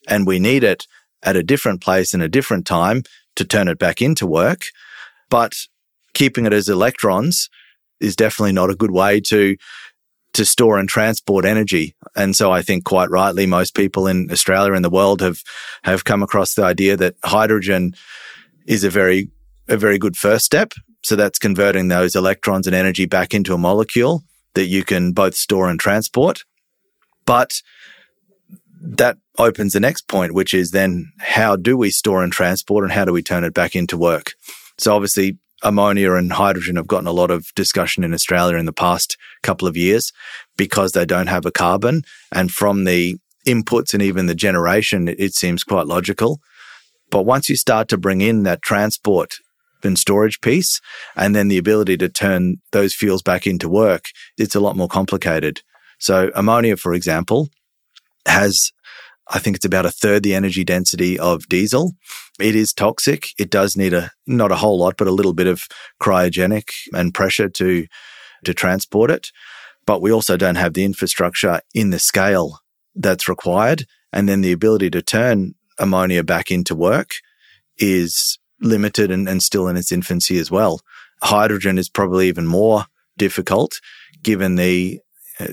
and 0.08 0.26
we 0.26 0.40
need 0.40 0.64
it 0.64 0.88
at 1.24 1.36
a 1.36 1.44
different 1.44 1.82
place 1.82 2.14
and 2.14 2.24
a 2.24 2.30
different 2.30 2.66
time 2.66 3.04
to 3.36 3.46
turn 3.46 3.68
it 3.68 3.80
back 3.80 4.02
into 4.02 4.26
work. 4.26 4.68
But 5.30 5.54
keeping 6.14 6.46
it 6.46 6.54
as 6.54 6.70
electrons 6.70 7.50
is 8.00 8.16
definitely 8.16 8.54
not 8.54 8.70
a 8.70 8.76
good 8.76 8.92
way 8.92 9.20
to 9.22 9.58
to 10.34 10.44
store 10.44 10.78
and 10.78 10.90
transport 10.90 11.46
energy. 11.46 11.96
And 12.14 12.36
so 12.36 12.52
I 12.52 12.62
think 12.62 12.84
quite 12.84 13.10
rightly 13.10 13.46
most 13.46 13.74
people 13.74 14.06
in 14.06 14.30
Australia 14.30 14.74
and 14.74 14.84
the 14.84 14.90
world 14.90 15.22
have 15.22 15.40
have 15.84 16.04
come 16.04 16.22
across 16.22 16.54
the 16.54 16.64
idea 16.64 16.98
that 16.98 17.16
hydrogen 17.24 17.96
is 18.66 18.84
a 18.84 18.90
very 18.90 19.30
a 19.68 19.78
very 19.78 19.98
good 19.98 20.18
first 20.18 20.46
step. 20.46 20.74
So 21.04 21.16
that's 21.16 21.40
converting 21.40 21.88
those 21.88 22.16
electrons 22.16 22.68
and 22.68 22.76
energy 22.76 23.06
back 23.06 23.34
into 23.34 23.54
a 23.54 23.58
molecule 23.58 24.24
that 24.56 24.66
you 24.66 24.84
can 24.84 25.12
both 25.12 25.36
store 25.36 25.70
and 25.70 25.80
transport. 25.80 26.44
But 27.26 27.62
that 28.82 29.18
opens 29.38 29.74
the 29.74 29.80
next 29.80 30.08
point, 30.08 30.34
which 30.34 30.54
is 30.54 30.72
then 30.72 31.12
how 31.20 31.56
do 31.56 31.78
we 31.78 31.90
store 31.90 32.24
and 32.24 32.32
transport 32.32 32.84
and 32.84 32.94
how 32.94 33.06
do 33.06 33.14
we 33.14 33.24
turn 33.24 33.44
it 33.44 33.54
back 33.54 33.76
into 33.76 33.98
work? 33.98 34.34
So 34.78 34.96
obviously 34.96 35.38
ammonia 35.64 36.14
and 36.14 36.34
hydrogen 36.34 36.76
have 36.76 36.88
gotten 36.88 37.08
a 37.08 37.12
lot 37.12 37.32
of 37.32 37.48
discussion 37.56 38.04
in 38.04 38.14
Australia 38.14 38.58
in 38.58 38.66
the 38.66 38.74
past 38.74 39.18
couple 39.42 39.68
of 39.68 39.78
years 39.78 40.12
because 40.58 40.92
they 40.92 41.06
don't 41.06 41.28
have 41.28 41.46
a 41.46 41.52
carbon. 41.52 42.04
And 42.32 42.52
from 42.52 42.84
the 42.84 43.18
inputs 43.48 43.94
and 43.94 44.04
even 44.04 44.28
the 44.28 44.36
generation, 44.36 45.08
it, 45.08 45.34
seems 45.34 45.64
quite 45.64 45.88
logical. 45.88 46.40
But 47.10 47.24
once 47.24 47.50
you 47.50 47.56
start 47.56 47.88
to 47.90 47.98
bring 47.98 48.22
in 48.22 48.44
that 48.44 48.62
transport 48.62 49.38
and 49.84 49.98
storage 50.00 50.42
piece 50.42 50.82
and 51.16 51.36
then 51.36 51.48
the 51.48 51.58
ability 51.58 51.98
to 51.98 52.10
turn 52.10 52.58
those 52.72 52.94
fuels 52.94 53.22
back 53.22 53.46
into 53.46 53.70
work, 53.70 54.06
it's 54.38 54.56
a 54.56 54.60
lot 54.60 54.76
more 54.76 54.88
complicated. 54.88 55.62
So 56.00 56.32
ammonia, 56.36 56.78
for 56.78 56.94
example, 56.94 57.50
has 58.28 58.72
I 59.28 59.40
think 59.40 59.56
it's 59.56 59.66
about 59.66 59.86
a 59.86 59.92
third 59.92 60.24
the 60.24 60.36
energy 60.36 60.64
density 60.64 61.18
of 61.18 61.48
diesel. 61.48 61.94
It 62.40 62.56
is 62.56 62.74
toxic. 62.74 63.30
It 63.40 63.50
does 63.50 63.76
need 63.76 63.94
a, 63.94 64.12
not 64.28 64.52
a 64.52 64.58
whole 64.58 64.78
lot, 64.78 64.98
but 64.98 65.08
a 65.08 65.12
little 65.12 65.34
bit 65.34 65.48
of 65.48 65.64
cryogenic 66.02 66.70
and 66.94 67.14
pressure 67.14 67.50
to, 67.50 67.88
to 68.44 68.54
transport 68.54 69.10
it. 69.10 69.32
But 69.86 70.02
we 70.02 70.12
also 70.12 70.38
don't 70.38 70.56
have 70.56 70.74
the 70.74 70.84
infrastructure 70.84 71.62
in 71.74 71.90
the 71.90 72.00
scale 72.00 72.60
that's 72.94 73.28
required. 73.28 73.86
And 74.14 74.30
then 74.30 74.42
the 74.42 74.52
ability 74.52 74.92
to 74.92 75.02
turn 75.02 75.56
ammonia 75.80 76.24
back 76.24 76.52
into 76.52 76.76
work 76.76 77.12
is 77.78 78.38
limited 78.62 79.12
and, 79.12 79.28
and 79.28 79.44
still 79.44 79.68
in 79.68 79.78
its 79.78 79.92
infancy 79.92 80.38
as 80.38 80.50
well. 80.50 80.82
Hydrogen 81.22 81.78
is 81.78 81.90
probably 81.90 82.28
even 82.28 82.46
more 82.46 82.86
difficult 83.18 83.80
given 84.22 84.56
the 84.56 85.00
uh, 85.40 85.48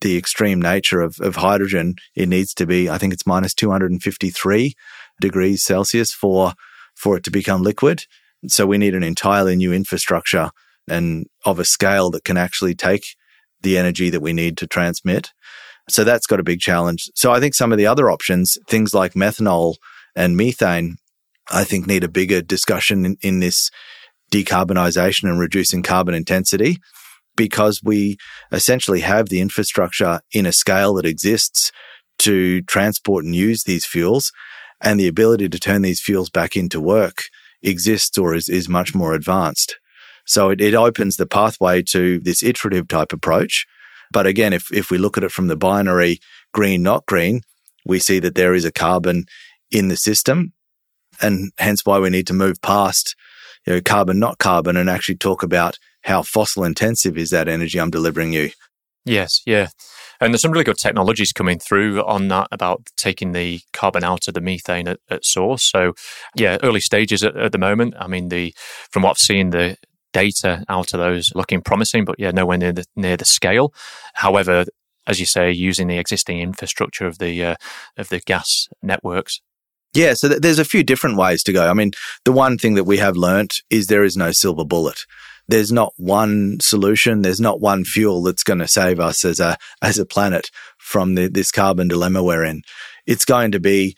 the 0.00 0.16
extreme 0.16 0.60
nature 0.62 1.00
of, 1.00 1.18
of 1.20 1.36
hydrogen, 1.36 1.96
it 2.14 2.28
needs 2.28 2.54
to 2.54 2.66
be, 2.66 2.88
I 2.88 2.98
think 2.98 3.12
it's 3.12 3.26
minus 3.26 3.54
253 3.54 4.74
degrees 5.20 5.64
Celsius 5.64 6.12
for, 6.12 6.52
for 6.94 7.16
it 7.16 7.24
to 7.24 7.30
become 7.30 7.62
liquid. 7.62 8.04
So 8.46 8.66
we 8.66 8.78
need 8.78 8.94
an 8.94 9.02
entirely 9.02 9.56
new 9.56 9.72
infrastructure 9.72 10.50
and 10.88 11.26
of 11.44 11.58
a 11.58 11.64
scale 11.64 12.10
that 12.12 12.24
can 12.24 12.36
actually 12.36 12.74
take 12.74 13.16
the 13.62 13.76
energy 13.76 14.10
that 14.10 14.20
we 14.20 14.32
need 14.32 14.56
to 14.58 14.66
transmit. 14.68 15.32
So 15.88 16.04
that's 16.04 16.26
got 16.26 16.38
a 16.38 16.44
big 16.44 16.60
challenge. 16.60 17.10
So 17.14 17.32
I 17.32 17.40
think 17.40 17.54
some 17.54 17.72
of 17.72 17.78
the 17.78 17.86
other 17.86 18.10
options, 18.10 18.56
things 18.68 18.94
like 18.94 19.14
methanol 19.14 19.74
and 20.14 20.36
methane, 20.36 20.98
I 21.50 21.64
think 21.64 21.86
need 21.86 22.04
a 22.04 22.08
bigger 22.08 22.42
discussion 22.42 23.04
in, 23.04 23.16
in 23.20 23.40
this 23.40 23.70
decarbonisation 24.30 25.24
and 25.24 25.40
reducing 25.40 25.82
carbon 25.82 26.14
intensity 26.14 26.78
because 27.36 27.80
we 27.82 28.18
essentially 28.52 29.00
have 29.00 29.28
the 29.28 29.40
infrastructure 29.40 30.20
in 30.32 30.44
a 30.44 30.52
scale 30.52 30.94
that 30.94 31.06
exists 31.06 31.70
to 32.18 32.62
transport 32.62 33.24
and 33.24 33.34
use 33.34 33.62
these 33.62 33.86
fuels 33.86 34.32
and 34.80 34.98
the 34.98 35.08
ability 35.08 35.48
to 35.48 35.58
turn 35.58 35.82
these 35.82 36.00
fuels 36.00 36.30
back 36.30 36.56
into 36.56 36.80
work 36.80 37.22
exists 37.62 38.18
or 38.18 38.34
is, 38.34 38.48
is 38.48 38.68
much 38.68 38.94
more 38.94 39.14
advanced. 39.14 39.78
So 40.26 40.50
it, 40.50 40.60
it 40.60 40.74
opens 40.74 41.16
the 41.16 41.26
pathway 41.26 41.82
to 41.84 42.20
this 42.20 42.42
iterative 42.42 42.88
type 42.88 43.12
approach. 43.12 43.66
But 44.12 44.26
again, 44.26 44.52
if, 44.52 44.72
if 44.72 44.90
we 44.90 44.98
look 44.98 45.16
at 45.16 45.24
it 45.24 45.32
from 45.32 45.48
the 45.48 45.56
binary 45.56 46.18
green, 46.52 46.82
not 46.82 47.06
green, 47.06 47.42
we 47.86 47.98
see 47.98 48.18
that 48.20 48.34
there 48.34 48.54
is 48.54 48.64
a 48.64 48.72
carbon 48.72 49.24
in 49.70 49.88
the 49.88 49.96
system 49.96 50.52
and 51.20 51.52
hence 51.58 51.84
why 51.84 51.98
we 51.98 52.10
need 52.10 52.26
to 52.28 52.34
move 52.34 52.60
past 52.62 53.14
you 53.66 53.74
know, 53.74 53.80
carbon, 53.80 54.18
not 54.18 54.38
carbon 54.38 54.76
and 54.76 54.88
actually 54.88 55.16
talk 55.16 55.42
about 55.42 55.78
how 56.02 56.22
fossil 56.22 56.64
intensive 56.64 57.18
is 57.18 57.30
that 57.30 57.48
energy 57.48 57.78
I'm 57.78 57.90
delivering 57.90 58.32
you? 58.32 58.50
Yes, 59.04 59.42
yeah. 59.46 59.68
And 60.20 60.32
there's 60.32 60.42
some 60.42 60.50
really 60.50 60.64
good 60.64 60.78
technologies 60.78 61.32
coming 61.32 61.58
through 61.58 62.02
on 62.04 62.28
that 62.28 62.48
about 62.50 62.88
taking 62.96 63.32
the 63.32 63.60
carbon 63.72 64.04
out 64.04 64.26
of 64.26 64.34
the 64.34 64.40
methane 64.40 64.88
at, 64.88 65.00
at 65.08 65.24
source. 65.24 65.70
So, 65.70 65.94
yeah, 66.34 66.58
early 66.62 66.80
stages 66.80 67.22
at, 67.22 67.36
at, 67.36 67.52
the 67.52 67.58
moment. 67.58 67.94
I 67.98 68.06
mean, 68.08 68.28
the 68.28 68.54
from 68.90 69.02
what 69.02 69.10
I've 69.10 69.18
seen, 69.18 69.50
the 69.50 69.76
data 70.12 70.64
out 70.68 70.92
of 70.92 71.00
those 71.00 71.30
looking 71.34 71.62
promising, 71.62 72.04
but 72.04 72.16
yeah, 72.18 72.32
nowhere 72.32 72.58
near 72.58 72.72
the 72.72 72.84
near 72.96 73.16
the 73.16 73.24
scale. 73.24 73.72
However, 74.14 74.64
as 75.06 75.20
you 75.20 75.26
say, 75.26 75.50
using 75.50 75.86
the 75.86 75.98
existing 75.98 76.40
infrastructure 76.40 77.06
of 77.06 77.18
the 77.18 77.44
uh, 77.44 77.54
of 77.96 78.08
the 78.08 78.20
gas 78.20 78.68
networks. 78.82 79.40
Yeah, 79.94 80.14
so 80.14 80.28
th- 80.28 80.40
there's 80.40 80.58
a 80.58 80.64
few 80.64 80.82
different 80.82 81.16
ways 81.16 81.42
to 81.44 81.52
go. 81.52 81.68
I 81.68 81.74
mean, 81.74 81.92
the 82.24 82.32
one 82.32 82.58
thing 82.58 82.74
that 82.74 82.84
we 82.84 82.98
have 82.98 83.16
learnt 83.16 83.62
is 83.70 83.86
there 83.86 84.04
is 84.04 84.16
no 84.16 84.32
silver 84.32 84.64
bullet 84.64 85.04
there's 85.48 85.72
not 85.72 85.94
one 85.96 86.60
solution. 86.60 87.22
There's 87.22 87.40
not 87.40 87.60
one 87.60 87.84
fuel 87.84 88.22
that's 88.22 88.44
going 88.44 88.58
to 88.58 88.68
save 88.68 89.00
us 89.00 89.24
as 89.24 89.40
a, 89.40 89.56
as 89.82 89.98
a 89.98 90.06
planet 90.06 90.50
from 90.76 91.14
the, 91.14 91.28
this 91.28 91.50
carbon 91.50 91.88
dilemma 91.88 92.22
we're 92.22 92.44
in. 92.44 92.62
It's 93.06 93.24
going 93.24 93.52
to 93.52 93.60
be 93.60 93.96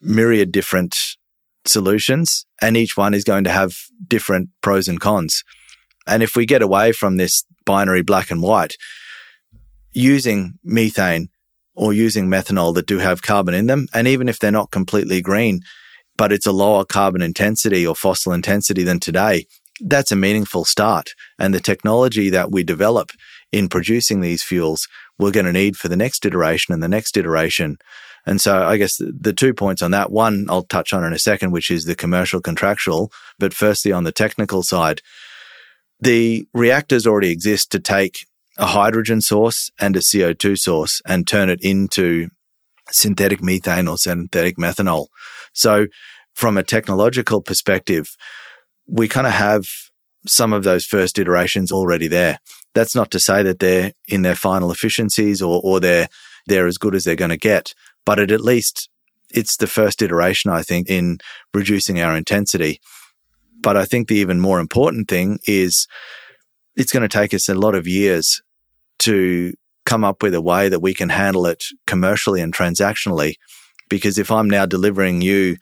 myriad 0.00 0.52
different 0.52 0.96
solutions 1.66 2.46
and 2.62 2.76
each 2.76 2.96
one 2.96 3.12
is 3.12 3.24
going 3.24 3.44
to 3.44 3.50
have 3.50 3.74
different 4.08 4.48
pros 4.62 4.88
and 4.88 5.00
cons. 5.00 5.44
And 6.06 6.22
if 6.22 6.34
we 6.34 6.46
get 6.46 6.62
away 6.62 6.92
from 6.92 7.16
this 7.16 7.44
binary 7.66 8.02
black 8.02 8.30
and 8.30 8.42
white, 8.42 8.76
using 9.92 10.54
methane 10.62 11.28
or 11.76 11.92
using 11.92 12.26
methanol 12.26 12.74
that 12.74 12.86
do 12.86 12.98
have 12.98 13.22
carbon 13.22 13.54
in 13.54 13.66
them, 13.66 13.86
and 13.92 14.08
even 14.08 14.28
if 14.28 14.38
they're 14.38 14.50
not 14.50 14.70
completely 14.70 15.20
green, 15.20 15.60
but 16.16 16.32
it's 16.32 16.46
a 16.46 16.52
lower 16.52 16.84
carbon 16.84 17.22
intensity 17.22 17.86
or 17.86 17.94
fossil 17.94 18.32
intensity 18.32 18.82
than 18.82 18.98
today, 18.98 19.46
that's 19.80 20.10
a 20.10 20.16
meaningful 20.16 20.64
start. 20.64 21.10
And 21.38 21.52
the 21.52 21.60
technology 21.60 22.30
that 22.30 22.50
we 22.50 22.64
develop 22.64 23.10
in 23.52 23.68
producing 23.68 24.20
these 24.20 24.42
fuels, 24.42 24.88
we're 25.18 25.30
going 25.30 25.46
to 25.46 25.52
need 25.52 25.76
for 25.76 25.88
the 25.88 25.96
next 25.96 26.24
iteration 26.24 26.72
and 26.72 26.82
the 26.82 26.88
next 26.88 27.16
iteration. 27.16 27.76
And 28.24 28.40
so 28.40 28.66
I 28.66 28.76
guess 28.76 28.96
the 28.98 29.32
two 29.32 29.54
points 29.54 29.82
on 29.82 29.92
that, 29.92 30.10
one 30.10 30.46
I'll 30.48 30.64
touch 30.64 30.92
on 30.92 31.04
in 31.04 31.12
a 31.12 31.18
second, 31.18 31.52
which 31.52 31.70
is 31.70 31.84
the 31.84 31.94
commercial 31.94 32.40
contractual. 32.40 33.12
But 33.38 33.54
firstly, 33.54 33.92
on 33.92 34.04
the 34.04 34.12
technical 34.12 34.62
side, 34.62 35.00
the 36.00 36.46
reactors 36.52 37.06
already 37.06 37.30
exist 37.30 37.70
to 37.72 37.80
take 37.80 38.26
a 38.58 38.66
hydrogen 38.66 39.20
source 39.20 39.70
and 39.78 39.96
a 39.96 40.00
CO2 40.00 40.56
source 40.58 41.00
and 41.06 41.26
turn 41.26 41.50
it 41.50 41.60
into 41.62 42.28
synthetic 42.90 43.42
methane 43.42 43.88
or 43.88 43.98
synthetic 43.98 44.56
methanol. 44.56 45.06
So 45.52 45.86
from 46.34 46.56
a 46.56 46.62
technological 46.62 47.42
perspective, 47.42 48.08
we 48.86 49.08
kind 49.08 49.26
of 49.26 49.32
have 49.32 49.64
some 50.26 50.52
of 50.52 50.64
those 50.64 50.84
first 50.84 51.18
iterations 51.18 51.72
already 51.72 52.08
there. 52.08 52.38
That's 52.74 52.94
not 52.94 53.10
to 53.12 53.20
say 53.20 53.42
that 53.42 53.58
they're 53.58 53.92
in 54.08 54.22
their 54.22 54.34
final 54.34 54.70
efficiencies 54.70 55.40
or, 55.40 55.60
or 55.64 55.80
they're, 55.80 56.08
they're 56.46 56.66
as 56.66 56.78
good 56.78 56.94
as 56.94 57.04
they're 57.04 57.16
going 57.16 57.30
to 57.30 57.36
get, 57.36 57.74
but 58.04 58.18
it, 58.18 58.30
at 58.30 58.40
least 58.40 58.88
it's 59.30 59.56
the 59.56 59.66
first 59.66 60.02
iteration, 60.02 60.50
I 60.50 60.62
think, 60.62 60.88
in 60.88 61.18
reducing 61.52 62.00
our 62.00 62.16
intensity. 62.16 62.80
But 63.60 63.76
I 63.76 63.84
think 63.84 64.08
the 64.08 64.16
even 64.16 64.40
more 64.40 64.60
important 64.60 65.08
thing 65.08 65.38
is 65.46 65.86
it's 66.76 66.92
going 66.92 67.02
to 67.02 67.08
take 67.08 67.34
us 67.34 67.48
a 67.48 67.54
lot 67.54 67.74
of 67.74 67.88
years 67.88 68.42
to 69.00 69.52
come 69.84 70.04
up 70.04 70.22
with 70.22 70.34
a 70.34 70.42
way 70.42 70.68
that 70.68 70.80
we 70.80 70.94
can 70.94 71.08
handle 71.08 71.46
it 71.46 71.64
commercially 71.86 72.40
and 72.40 72.54
transactionally. 72.54 73.34
Because 73.88 74.18
if 74.18 74.30
I'm 74.30 74.50
now 74.50 74.66
delivering 74.66 75.20
you 75.20 75.56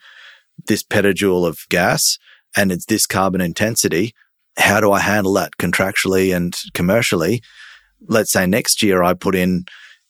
this 0.67 0.83
petajoule 0.83 1.47
of 1.47 1.59
gas, 1.69 2.17
and 2.55 2.71
it's 2.71 2.85
this 2.85 3.05
carbon 3.05 3.41
intensity. 3.41 4.13
How 4.57 4.79
do 4.79 4.91
I 4.91 4.99
handle 4.99 5.33
that 5.33 5.57
contractually 5.57 6.35
and 6.35 6.57
commercially? 6.73 7.41
Let's 8.07 8.31
say 8.31 8.45
next 8.45 8.81
year 8.81 9.03
I 9.03 9.13
put 9.13 9.35
in 9.35 9.65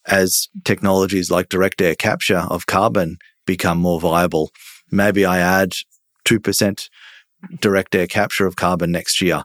as 0.06 0.48
technologies 0.64 1.30
like 1.30 1.48
direct 1.48 1.80
air 1.80 1.96
capture 1.96 2.38
of 2.48 2.66
carbon 2.66 3.18
become 3.44 3.78
more 3.78 4.00
viable. 4.00 4.50
Maybe 4.90 5.24
I 5.24 5.38
add 5.38 5.72
2% 6.26 6.88
direct 7.60 7.94
air 7.94 8.06
capture 8.06 8.46
of 8.46 8.56
carbon 8.56 8.92
next 8.92 9.20
year. 9.20 9.42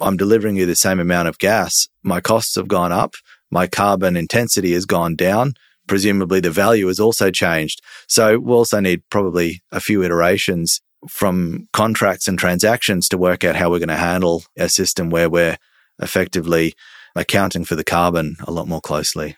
I'm 0.00 0.16
delivering 0.16 0.56
you 0.56 0.66
the 0.66 0.74
same 0.74 1.00
amount 1.00 1.28
of 1.28 1.38
gas. 1.38 1.88
My 2.02 2.20
costs 2.20 2.54
have 2.56 2.68
gone 2.68 2.92
up. 2.92 3.14
My 3.50 3.66
carbon 3.66 4.16
intensity 4.16 4.72
has 4.72 4.86
gone 4.86 5.16
down. 5.16 5.54
Presumably 5.86 6.40
the 6.40 6.50
value 6.50 6.86
has 6.86 7.00
also 7.00 7.30
changed. 7.30 7.82
So 8.08 8.38
we'll 8.38 8.58
also 8.58 8.80
need 8.80 9.02
probably 9.10 9.62
a 9.70 9.80
few 9.80 10.02
iterations 10.02 10.80
from 11.08 11.66
contracts 11.72 12.28
and 12.28 12.38
transactions 12.38 13.08
to 13.08 13.18
work 13.18 13.44
out 13.44 13.56
how 13.56 13.70
we're 13.70 13.80
going 13.80 13.88
to 13.88 13.96
handle 13.96 14.44
a 14.56 14.68
system 14.68 15.10
where 15.10 15.28
we're 15.28 15.58
effectively 16.00 16.74
accounting 17.14 17.64
for 17.64 17.74
the 17.74 17.84
carbon 17.84 18.36
a 18.46 18.52
lot 18.52 18.68
more 18.68 18.80
closely. 18.80 19.36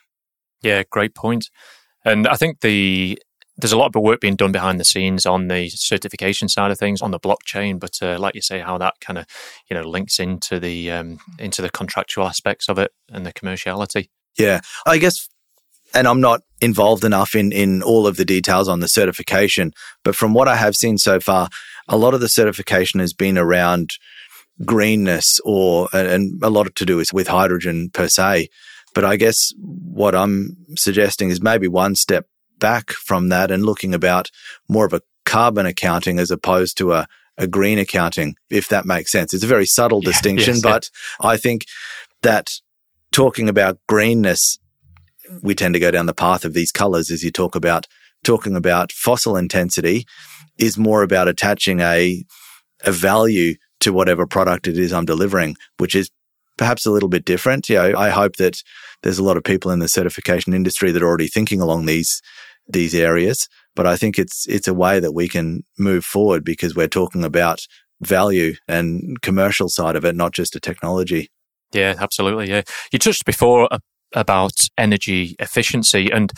Yeah, 0.61 0.83
great 0.89 1.15
point. 1.15 1.49
And 2.05 2.27
I 2.27 2.35
think 2.35 2.61
the 2.61 3.19
there's 3.57 3.71
a 3.71 3.77
lot 3.77 3.95
of 3.95 4.01
work 4.01 4.19
being 4.19 4.35
done 4.35 4.51
behind 4.51 4.79
the 4.79 4.85
scenes 4.85 5.25
on 5.25 5.47
the 5.47 5.69
certification 5.69 6.49
side 6.49 6.71
of 6.71 6.79
things 6.79 7.01
on 7.01 7.11
the 7.11 7.19
blockchain, 7.19 7.79
but 7.79 7.97
uh, 8.01 8.19
like 8.19 8.35
you 8.35 8.41
say, 8.41 8.59
how 8.59 8.77
that 8.77 8.95
kind 8.99 9.17
of 9.17 9.25
you 9.69 9.75
know 9.75 9.83
links 9.83 10.19
into 10.19 10.59
the 10.59 10.91
um, 10.91 11.19
into 11.39 11.61
the 11.61 11.69
contractual 11.69 12.25
aspects 12.25 12.67
of 12.67 12.77
it 12.77 12.91
and 13.09 13.25
the 13.25 13.33
commerciality. 13.33 14.09
Yeah, 14.37 14.61
I 14.85 14.97
guess, 14.97 15.29
and 15.93 16.07
I'm 16.07 16.21
not 16.21 16.41
involved 16.59 17.05
enough 17.05 17.35
in 17.35 17.51
in 17.51 17.81
all 17.81 18.07
of 18.07 18.17
the 18.17 18.25
details 18.25 18.67
on 18.67 18.81
the 18.81 18.87
certification, 18.87 19.71
but 20.03 20.15
from 20.15 20.33
what 20.33 20.47
I 20.47 20.57
have 20.57 20.75
seen 20.75 20.97
so 20.97 21.19
far, 21.19 21.49
a 21.87 21.97
lot 21.97 22.13
of 22.13 22.19
the 22.19 22.29
certification 22.29 22.99
has 22.99 23.13
been 23.13 23.37
around 23.37 23.91
greenness 24.63 25.39
or 25.43 25.89
and 25.93 26.41
a 26.41 26.49
lot 26.49 26.73
to 26.73 26.85
do 26.85 26.97
with, 26.97 27.13
with 27.13 27.27
hydrogen 27.27 27.89
per 27.93 28.07
se. 28.07 28.49
But 28.93 29.03
I 29.03 29.17
guess 29.17 29.53
what 29.59 30.15
I'm 30.15 30.55
suggesting 30.75 31.29
is 31.29 31.41
maybe 31.41 31.67
one 31.67 31.95
step 31.95 32.27
back 32.59 32.91
from 32.91 33.29
that 33.29 33.51
and 33.51 33.65
looking 33.65 33.93
about 33.93 34.29
more 34.67 34.85
of 34.85 34.93
a 34.93 35.01
carbon 35.25 35.65
accounting 35.65 36.19
as 36.19 36.31
opposed 36.31 36.77
to 36.77 36.93
a, 36.93 37.07
a 37.37 37.47
green 37.47 37.79
accounting, 37.79 38.35
if 38.49 38.69
that 38.69 38.85
makes 38.85 39.11
sense. 39.11 39.33
It's 39.33 39.43
a 39.43 39.47
very 39.47 39.65
subtle 39.65 39.99
yeah, 40.03 40.09
distinction, 40.09 40.55
yes, 40.55 40.61
but 40.61 40.89
yeah. 41.21 41.29
I 41.29 41.37
think 41.37 41.65
that 42.21 42.51
talking 43.11 43.49
about 43.49 43.79
greenness, 43.87 44.59
we 45.41 45.55
tend 45.55 45.73
to 45.73 45.79
go 45.79 45.91
down 45.91 46.05
the 46.05 46.13
path 46.13 46.45
of 46.45 46.53
these 46.53 46.71
colors 46.71 47.09
as 47.11 47.23
you 47.23 47.31
talk 47.31 47.55
about 47.55 47.87
talking 48.23 48.55
about 48.55 48.91
fossil 48.91 49.37
intensity 49.37 50.05
is 50.57 50.77
more 50.77 51.03
about 51.03 51.27
attaching 51.27 51.79
a, 51.79 52.23
a 52.83 52.91
value 52.91 53.55
to 53.79 53.93
whatever 53.93 54.25
product 54.25 54.67
it 54.67 54.77
is 54.77 54.91
I'm 54.91 55.05
delivering, 55.05 55.55
which 55.77 55.95
is 55.95 56.09
perhaps 56.57 56.85
a 56.85 56.91
little 56.91 57.09
bit 57.09 57.25
different. 57.25 57.69
You 57.69 57.75
know, 57.75 57.93
I 57.97 58.09
hope 58.09 58.37
that 58.37 58.61
there's 59.03 59.19
a 59.19 59.23
lot 59.23 59.37
of 59.37 59.43
people 59.43 59.71
in 59.71 59.79
the 59.79 59.87
certification 59.87 60.53
industry 60.53 60.91
that 60.91 61.01
are 61.01 61.07
already 61.07 61.27
thinking 61.27 61.61
along 61.61 61.85
these 61.85 62.21
these 62.67 62.95
areas. 62.95 63.47
But 63.75 63.85
I 63.85 63.95
think 63.95 64.17
it's 64.17 64.45
it's 64.47 64.67
a 64.67 64.73
way 64.73 64.99
that 64.99 65.13
we 65.13 65.27
can 65.27 65.63
move 65.77 66.05
forward 66.05 66.43
because 66.43 66.75
we're 66.75 66.87
talking 66.87 67.23
about 67.23 67.67
value 68.01 68.55
and 68.67 69.21
commercial 69.21 69.69
side 69.69 69.95
of 69.95 70.05
it, 70.05 70.15
not 70.15 70.33
just 70.33 70.55
a 70.55 70.59
technology. 70.59 71.29
Yeah, 71.73 71.95
absolutely. 71.97 72.49
Yeah, 72.49 72.61
you 72.91 72.99
touched 72.99 73.25
before 73.25 73.67
about 74.13 74.53
energy 74.77 75.35
efficiency, 75.39 76.09
and 76.11 76.31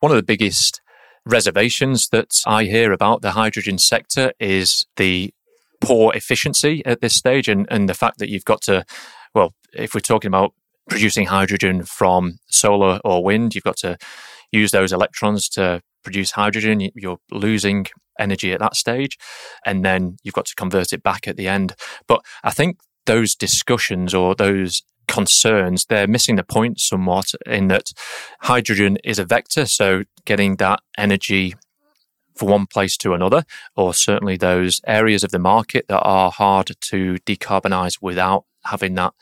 one 0.00 0.12
of 0.12 0.16
the 0.16 0.22
biggest 0.22 0.80
reservations 1.26 2.08
that 2.10 2.42
I 2.46 2.64
hear 2.64 2.92
about 2.92 3.22
the 3.22 3.32
hydrogen 3.32 3.78
sector 3.78 4.32
is 4.38 4.86
the 4.96 5.32
poor 5.80 6.12
efficiency 6.14 6.82
at 6.84 7.00
this 7.00 7.14
stage 7.14 7.48
and, 7.48 7.66
and 7.70 7.88
the 7.88 7.94
fact 7.94 8.18
that 8.18 8.28
you've 8.28 8.44
got 8.44 8.62
to, 8.62 8.84
if 9.76 9.94
we're 9.94 10.00
talking 10.00 10.28
about 10.28 10.52
producing 10.88 11.26
hydrogen 11.26 11.84
from 11.84 12.38
solar 12.48 13.00
or 13.04 13.24
wind, 13.24 13.54
you've 13.54 13.64
got 13.64 13.78
to 13.78 13.96
use 14.52 14.70
those 14.70 14.92
electrons 14.92 15.48
to 15.50 15.80
produce 16.02 16.32
hydrogen. 16.32 16.90
You're 16.94 17.18
losing 17.30 17.86
energy 18.18 18.52
at 18.52 18.60
that 18.60 18.76
stage. 18.76 19.18
And 19.64 19.84
then 19.84 20.16
you've 20.22 20.34
got 20.34 20.46
to 20.46 20.54
convert 20.54 20.92
it 20.92 21.02
back 21.02 21.26
at 21.26 21.36
the 21.36 21.48
end. 21.48 21.74
But 22.06 22.24
I 22.42 22.50
think 22.50 22.78
those 23.06 23.34
discussions 23.34 24.14
or 24.14 24.34
those 24.34 24.82
concerns, 25.08 25.86
they're 25.86 26.06
missing 26.06 26.36
the 26.36 26.44
point 26.44 26.80
somewhat 26.80 27.32
in 27.46 27.68
that 27.68 27.86
hydrogen 28.40 28.98
is 29.04 29.18
a 29.18 29.24
vector. 29.24 29.66
So 29.66 30.04
getting 30.24 30.56
that 30.56 30.80
energy 30.96 31.54
from 32.34 32.48
one 32.48 32.66
place 32.66 32.96
to 32.98 33.14
another, 33.14 33.44
or 33.76 33.94
certainly 33.94 34.36
those 34.36 34.80
areas 34.86 35.22
of 35.22 35.30
the 35.30 35.38
market 35.38 35.86
that 35.88 36.00
are 36.00 36.30
hard 36.30 36.70
to 36.80 37.16
decarbonize 37.26 37.98
without 38.00 38.44
having 38.64 38.94
that 38.94 39.12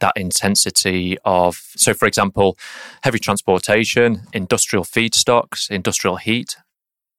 that 0.00 0.12
intensity 0.16 1.16
of 1.24 1.56
so 1.76 1.94
for 1.94 2.06
example 2.06 2.58
heavy 3.02 3.18
transportation 3.18 4.22
industrial 4.32 4.84
feedstocks 4.84 5.70
industrial 5.70 6.16
heat 6.16 6.56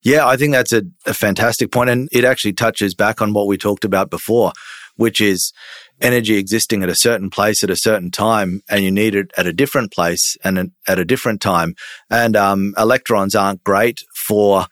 yeah 0.01 0.25
i 0.27 0.37
think 0.37 0.51
that's 0.51 0.73
a, 0.73 0.83
a 1.05 1.13
fantastic 1.13 1.71
point 1.71 1.89
and 1.89 2.09
it 2.11 2.23
actually 2.23 2.53
touches 2.53 2.93
back 2.93 3.21
on 3.21 3.33
what 3.33 3.47
we 3.47 3.57
talked 3.57 3.85
about 3.85 4.09
before 4.09 4.51
which 4.95 5.21
is 5.21 5.53
energy 6.01 6.37
existing 6.37 6.81
at 6.83 6.89
a 6.89 6.95
certain 6.95 7.29
place 7.29 7.63
at 7.63 7.69
a 7.69 7.75
certain 7.75 8.11
time 8.11 8.61
and 8.69 8.83
you 8.83 8.91
need 8.91 9.15
it 9.15 9.31
at 9.37 9.47
a 9.47 9.53
different 9.53 9.91
place 9.91 10.37
and 10.43 10.71
at 10.87 10.99
a 10.99 11.05
different 11.05 11.41
time 11.41 11.75
and 12.09 12.35
um, 12.35 12.73
electrons 12.77 13.35
aren't 13.35 13.63
great 13.63 14.03
for 14.13 14.67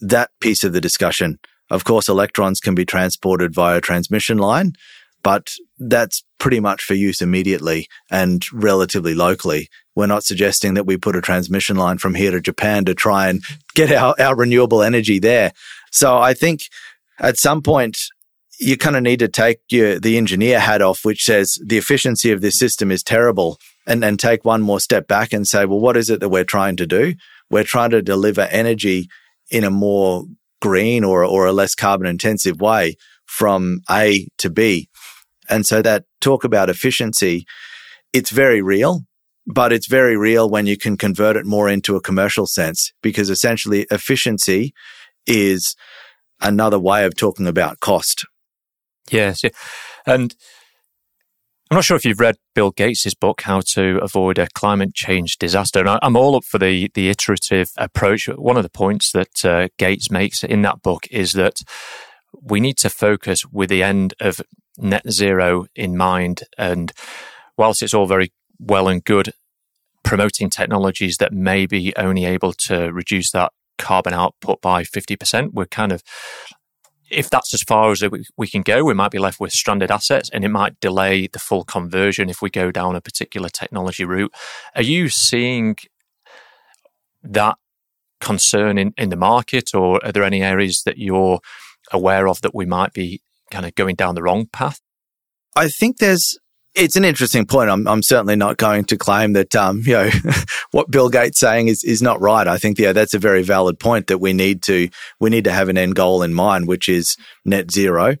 that 0.00 0.30
piece 0.40 0.64
of 0.64 0.72
the 0.72 0.80
discussion. 0.80 1.38
Of 1.70 1.84
course, 1.84 2.08
electrons 2.08 2.60
can 2.60 2.74
be 2.74 2.84
transported 2.84 3.54
via 3.54 3.80
transmission 3.80 4.38
line, 4.38 4.74
but 5.22 5.54
that's 5.78 6.24
pretty 6.38 6.60
much 6.60 6.82
for 6.82 6.94
use 6.94 7.22
immediately 7.22 7.86
and 8.10 8.44
relatively 8.52 9.14
locally. 9.14 9.68
We're 9.94 10.06
not 10.06 10.24
suggesting 10.24 10.74
that 10.74 10.86
we 10.86 10.96
put 10.96 11.16
a 11.16 11.20
transmission 11.20 11.76
line 11.76 11.98
from 11.98 12.14
here 12.14 12.30
to 12.30 12.40
Japan 12.40 12.84
to 12.86 12.94
try 12.94 13.28
and 13.28 13.42
get 13.74 13.92
our, 13.92 14.14
our 14.18 14.34
renewable 14.34 14.82
energy 14.82 15.18
there. 15.18 15.52
So 15.90 16.16
I 16.16 16.34
think 16.34 16.62
at 17.18 17.38
some 17.38 17.62
point, 17.62 17.98
you 18.58 18.76
kind 18.76 18.96
of 18.96 19.02
need 19.02 19.18
to 19.18 19.28
take 19.28 19.60
your, 19.70 19.98
the 19.98 20.16
engineer 20.16 20.60
hat 20.60 20.82
off, 20.82 21.04
which 21.04 21.24
says 21.24 21.58
the 21.64 21.78
efficiency 21.78 22.30
of 22.30 22.40
this 22.40 22.58
system 22.58 22.90
is 22.90 23.02
terrible 23.02 23.58
and, 23.86 24.04
and 24.04 24.20
take 24.20 24.44
one 24.44 24.62
more 24.62 24.80
step 24.80 25.08
back 25.08 25.32
and 25.32 25.46
say, 25.46 25.64
well, 25.64 25.80
what 25.80 25.96
is 25.96 26.10
it 26.10 26.20
that 26.20 26.28
we're 26.28 26.44
trying 26.44 26.76
to 26.76 26.86
do? 26.86 27.14
We're 27.50 27.64
trying 27.64 27.90
to 27.90 28.02
deliver 28.02 28.42
energy 28.42 29.08
in 29.50 29.64
a 29.64 29.70
more 29.70 30.24
green 30.60 31.02
or, 31.02 31.24
or 31.24 31.46
a 31.46 31.52
less 31.52 31.74
carbon 31.74 32.06
intensive 32.06 32.60
way 32.60 32.96
from 33.26 33.80
A 33.90 34.28
to 34.38 34.50
B. 34.50 34.88
And 35.52 35.66
so 35.66 35.82
that 35.82 36.04
talk 36.20 36.44
about 36.44 36.70
efficiency, 36.70 37.44
it's 38.14 38.30
very 38.30 38.62
real, 38.62 39.02
but 39.46 39.70
it's 39.70 39.86
very 39.86 40.16
real 40.16 40.48
when 40.48 40.66
you 40.66 40.78
can 40.78 40.96
convert 40.96 41.36
it 41.36 41.44
more 41.44 41.68
into 41.68 41.94
a 41.94 42.00
commercial 42.00 42.46
sense 42.46 42.90
because 43.02 43.28
essentially 43.28 43.86
efficiency 43.90 44.72
is 45.26 45.76
another 46.40 46.78
way 46.78 47.04
of 47.04 47.14
talking 47.14 47.46
about 47.46 47.80
cost. 47.80 48.24
Yes. 49.10 49.42
And 50.06 50.34
I'm 51.70 51.76
not 51.76 51.84
sure 51.84 51.96
if 51.96 52.04
you've 52.06 52.20
read 52.20 52.36
Bill 52.54 52.70
Gates' 52.70 53.14
book, 53.14 53.42
How 53.42 53.60
to 53.72 53.98
Avoid 54.02 54.38
a 54.38 54.48
Climate 54.54 54.94
Change 54.94 55.36
Disaster. 55.36 55.80
And 55.80 55.98
I'm 56.02 56.16
all 56.16 56.36
up 56.36 56.44
for 56.44 56.58
the, 56.58 56.90
the 56.94 57.10
iterative 57.10 57.70
approach. 57.76 58.26
One 58.26 58.56
of 58.56 58.62
the 58.62 58.70
points 58.70 59.12
that 59.12 59.44
uh, 59.44 59.68
Gates 59.78 60.10
makes 60.10 60.42
in 60.42 60.62
that 60.62 60.80
book 60.82 61.06
is 61.10 61.32
that 61.32 61.60
we 62.40 62.60
need 62.60 62.78
to 62.78 62.90
focus 62.90 63.44
with 63.46 63.68
the 63.68 63.82
end 63.82 64.14
of 64.18 64.40
net 64.78 65.10
zero 65.10 65.66
in 65.74 65.96
mind. 65.96 66.42
And 66.58 66.92
whilst 67.56 67.82
it's 67.82 67.94
all 67.94 68.06
very 68.06 68.32
well 68.58 68.88
and 68.88 69.04
good 69.04 69.32
promoting 70.02 70.50
technologies 70.50 71.16
that 71.18 71.32
may 71.32 71.66
be 71.66 71.94
only 71.96 72.24
able 72.24 72.52
to 72.52 72.92
reduce 72.92 73.30
that 73.32 73.52
carbon 73.78 74.12
output 74.12 74.60
by 74.60 74.82
50%, 74.82 75.52
we're 75.52 75.66
kind 75.66 75.92
of 75.92 76.02
if 77.10 77.28
that's 77.28 77.52
as 77.52 77.62
far 77.62 77.90
as 77.90 78.02
we 78.36 78.46
can 78.46 78.62
go, 78.62 78.84
we 78.84 78.94
might 78.94 79.10
be 79.10 79.18
left 79.18 79.38
with 79.38 79.52
stranded 79.52 79.90
assets 79.90 80.30
and 80.32 80.44
it 80.44 80.48
might 80.48 80.80
delay 80.80 81.26
the 81.26 81.38
full 81.38 81.62
conversion 81.62 82.30
if 82.30 82.40
we 82.40 82.48
go 82.48 82.70
down 82.70 82.96
a 82.96 83.02
particular 83.02 83.50
technology 83.50 84.04
route. 84.04 84.32
Are 84.74 84.82
you 84.82 85.10
seeing 85.10 85.76
that 87.22 87.56
concern 88.20 88.78
in, 88.78 88.94
in 88.96 89.10
the 89.10 89.16
market 89.16 89.74
or 89.74 90.04
are 90.04 90.12
there 90.12 90.24
any 90.24 90.42
areas 90.42 90.82
that 90.84 90.96
you're 90.96 91.40
aware 91.92 92.28
of 92.28 92.40
that 92.40 92.54
we 92.54 92.64
might 92.64 92.92
be 92.92 93.20
kind 93.52 93.66
of 93.66 93.74
going 93.76 93.94
down 93.94 94.16
the 94.16 94.22
wrong 94.22 94.46
path? 94.46 94.80
I 95.54 95.68
think 95.68 95.98
there's 95.98 96.38
it's 96.74 96.96
an 96.96 97.04
interesting 97.04 97.44
point. 97.44 97.70
I'm, 97.70 97.86
I'm 97.86 98.02
certainly 98.02 98.36
not 98.36 98.56
going 98.56 98.84
to 98.84 98.96
claim 98.96 99.34
that, 99.34 99.54
um, 99.54 99.82
you 99.84 99.92
know, 99.92 100.10
what 100.70 100.90
Bill 100.90 101.10
Gates 101.10 101.38
saying 101.38 101.68
is, 101.68 101.84
is 101.84 102.00
not 102.00 102.20
right. 102.20 102.48
I 102.48 102.56
think, 102.56 102.78
yeah, 102.78 102.92
that's 102.92 103.14
a 103.14 103.18
very 103.18 103.42
valid 103.42 103.78
point 103.78 104.06
that 104.06 104.18
we 104.18 104.32
need 104.32 104.62
to, 104.62 104.88
we 105.20 105.30
need 105.30 105.44
to 105.44 105.52
have 105.52 105.68
an 105.68 105.76
end 105.76 105.94
goal 105.94 106.22
in 106.22 106.32
mind, 106.32 106.68
which 106.68 106.88
is 106.88 107.16
net 107.44 107.70
zero. 107.70 108.16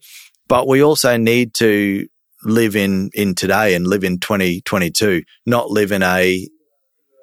But 0.48 0.68
we 0.68 0.82
also 0.82 1.16
need 1.16 1.54
to 1.54 2.06
live 2.44 2.76
in, 2.76 3.10
in 3.14 3.34
today 3.34 3.74
and 3.74 3.86
live 3.86 4.04
in 4.04 4.18
2022, 4.18 5.22
not 5.46 5.70
live 5.70 5.92
in 5.92 6.02
a, 6.02 6.46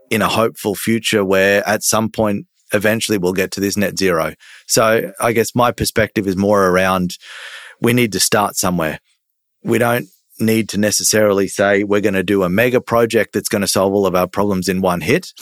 in 0.09 0.23
a 0.23 0.27
hopeful 0.29 0.73
future 0.73 1.23
where 1.23 1.67
at 1.67 1.83
some 1.83 2.09
point 2.09 2.47
eventually 2.73 3.17
we'll 3.17 3.33
get 3.33 3.51
to 3.51 3.59
this 3.59 3.77
net 3.77 3.99
zero. 3.99 4.33
So 4.67 5.11
I 5.19 5.33
guess 5.33 5.53
my 5.53 5.71
perspective 5.71 6.27
is 6.27 6.35
more 6.35 6.67
around 6.67 7.17
we 7.81 7.93
need 7.93 8.11
to 8.13 8.19
start 8.19 8.55
somewhere. 8.55 8.99
We 9.63 9.77
don't 9.77 10.07
need 10.39 10.69
to 10.69 10.77
necessarily 10.77 11.47
say 11.47 11.83
we're 11.83 12.01
going 12.01 12.13
to 12.13 12.23
do 12.23 12.43
a 12.43 12.49
mega 12.49 12.81
project 12.81 13.33
that's 13.33 13.49
going 13.49 13.61
to 13.61 13.67
solve 13.67 13.93
all 13.93 14.05
of 14.05 14.15
our 14.15 14.27
problems 14.27 14.69
in 14.69 14.81
one 14.81 15.01
hit. 15.01 15.33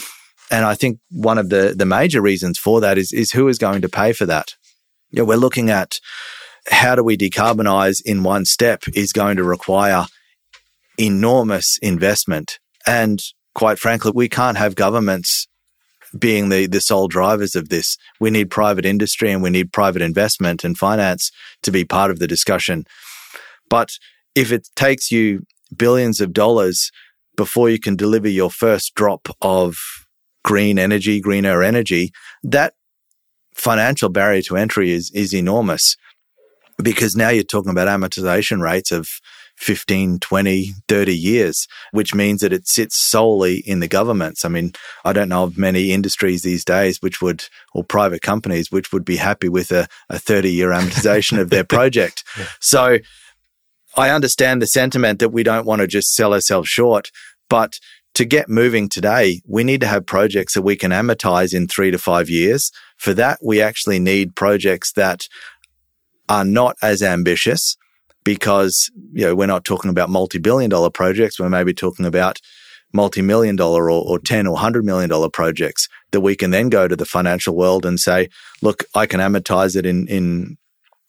And 0.49 0.65
I 0.65 0.75
think 0.75 0.99
one 1.11 1.37
of 1.37 1.49
the, 1.49 1.73
the 1.75 1.85
major 1.85 2.21
reasons 2.21 2.57
for 2.57 2.81
that 2.81 2.97
is, 2.97 3.11
is 3.11 3.31
who 3.31 3.47
is 3.47 3.57
going 3.57 3.81
to 3.81 3.89
pay 3.89 4.13
for 4.13 4.25
that? 4.25 4.55
You 5.09 5.19
know, 5.19 5.25
we're 5.25 5.35
looking 5.35 5.69
at 5.69 5.99
how 6.69 6.95
do 6.95 7.03
we 7.03 7.17
decarbonize 7.17 8.01
in 8.03 8.23
one 8.23 8.45
step 8.45 8.83
is 8.93 9.13
going 9.13 9.37
to 9.37 9.43
require 9.43 10.05
enormous 10.97 11.77
investment. 11.81 12.59
And 12.85 13.21
quite 13.53 13.79
frankly, 13.79 14.11
we 14.13 14.29
can't 14.29 14.57
have 14.57 14.75
governments 14.75 15.47
being 16.17 16.49
the, 16.49 16.67
the 16.67 16.81
sole 16.81 17.07
drivers 17.07 17.55
of 17.55 17.69
this. 17.69 17.97
We 18.19 18.29
need 18.29 18.49
private 18.49 18.85
industry 18.85 19.31
and 19.31 19.41
we 19.41 19.49
need 19.49 19.73
private 19.73 20.01
investment 20.01 20.63
and 20.63 20.77
finance 20.77 21.31
to 21.63 21.71
be 21.71 21.85
part 21.85 22.11
of 22.11 22.19
the 22.19 22.27
discussion. 22.27 22.85
But 23.69 23.91
if 24.35 24.51
it 24.51 24.69
takes 24.75 25.11
you 25.11 25.43
billions 25.75 26.21
of 26.21 26.33
dollars 26.33 26.91
before 27.35 27.69
you 27.69 27.79
can 27.79 27.95
deliver 27.95 28.27
your 28.27 28.49
first 28.49 28.95
drop 28.95 29.27
of 29.41 29.77
green 30.43 30.79
energy, 30.79 31.19
greener 31.19 31.61
energy, 31.61 32.11
that 32.43 32.73
financial 33.53 34.09
barrier 34.09 34.41
to 34.43 34.55
entry 34.55 34.91
is, 34.91 35.11
is 35.13 35.33
enormous 35.33 35.97
because 36.81 37.15
now 37.15 37.29
you're 37.29 37.43
talking 37.43 37.71
about 37.71 37.87
amortization 37.87 38.61
rates 38.61 38.91
of 38.91 39.09
15, 39.57 40.19
20, 40.19 40.73
30 40.87 41.17
years, 41.17 41.67
which 41.91 42.13
means 42.13 42.41
that 42.41 42.53
it 42.53 42.67
sits 42.67 42.95
solely 42.95 43.57
in 43.57 43.79
the 43.79 43.87
governments. 43.87 44.45
I 44.45 44.49
mean, 44.49 44.73
I 45.03 45.13
don't 45.13 45.29
know 45.29 45.43
of 45.43 45.57
many 45.57 45.91
industries 45.91 46.43
these 46.43 46.63
days 46.63 47.01
which 47.01 47.21
would, 47.21 47.45
or 47.73 47.83
private 47.83 48.21
companies, 48.21 48.71
which 48.71 48.93
would 48.93 49.03
be 49.03 49.17
happy 49.17 49.49
with 49.49 49.71
a, 49.71 49.87
a 50.09 50.19
30 50.19 50.51
year 50.51 50.69
amortization 50.69 51.39
of 51.39 51.49
their 51.49 51.63
project. 51.77 52.23
Yeah. 52.37 52.45
So 52.59 52.97
I 53.97 54.11
understand 54.11 54.61
the 54.61 54.67
sentiment 54.67 55.19
that 55.19 55.29
we 55.29 55.43
don't 55.43 55.65
want 55.65 55.81
to 55.81 55.87
just 55.87 56.13
sell 56.13 56.33
ourselves 56.33 56.69
short, 56.69 57.11
but 57.49 57.79
to 58.13 58.25
get 58.25 58.49
moving 58.49 58.89
today, 58.89 59.41
we 59.47 59.63
need 59.63 59.81
to 59.81 59.87
have 59.87 60.05
projects 60.05 60.53
that 60.53 60.61
we 60.61 60.75
can 60.75 60.91
amortize 60.91 61.53
in 61.53 61.67
three 61.67 61.91
to 61.91 61.97
five 61.97 62.29
years. 62.29 62.71
For 62.97 63.13
that, 63.15 63.39
we 63.43 63.61
actually 63.61 63.99
need 63.99 64.35
projects 64.35 64.91
that 64.93 65.27
are 66.29 66.45
not 66.45 66.77
as 66.81 67.01
ambitious 67.01 67.75
because, 68.27 68.91
you 69.13 69.23
know, 69.23 69.33
we're 69.33 69.45
not 69.45 69.63
talking 69.63 69.89
about 69.89 70.09
multi-billion 70.09 70.69
dollar 70.69 70.89
projects. 70.89 71.39
We're 71.39 71.47
maybe 71.47 71.73
talking 71.73 72.05
about 72.05 72.41
multi-million 72.91 73.55
dollar 73.55 73.89
or, 73.89 74.03
or 74.05 74.19
10 74.19 74.47
or 74.47 74.57
hundred 74.57 74.83
million 74.83 75.09
dollar 75.09 75.29
projects 75.29 75.87
that 76.11 76.19
we 76.19 76.35
can 76.35 76.51
then 76.51 76.67
go 76.67 76.89
to 76.89 76.95
the 76.97 77.05
financial 77.05 77.55
world 77.55 77.85
and 77.85 77.97
say, 77.97 78.27
look, 78.61 78.83
I 78.93 79.05
can 79.05 79.21
amortize 79.21 79.77
it 79.77 79.85
in, 79.85 80.09
in 80.09 80.57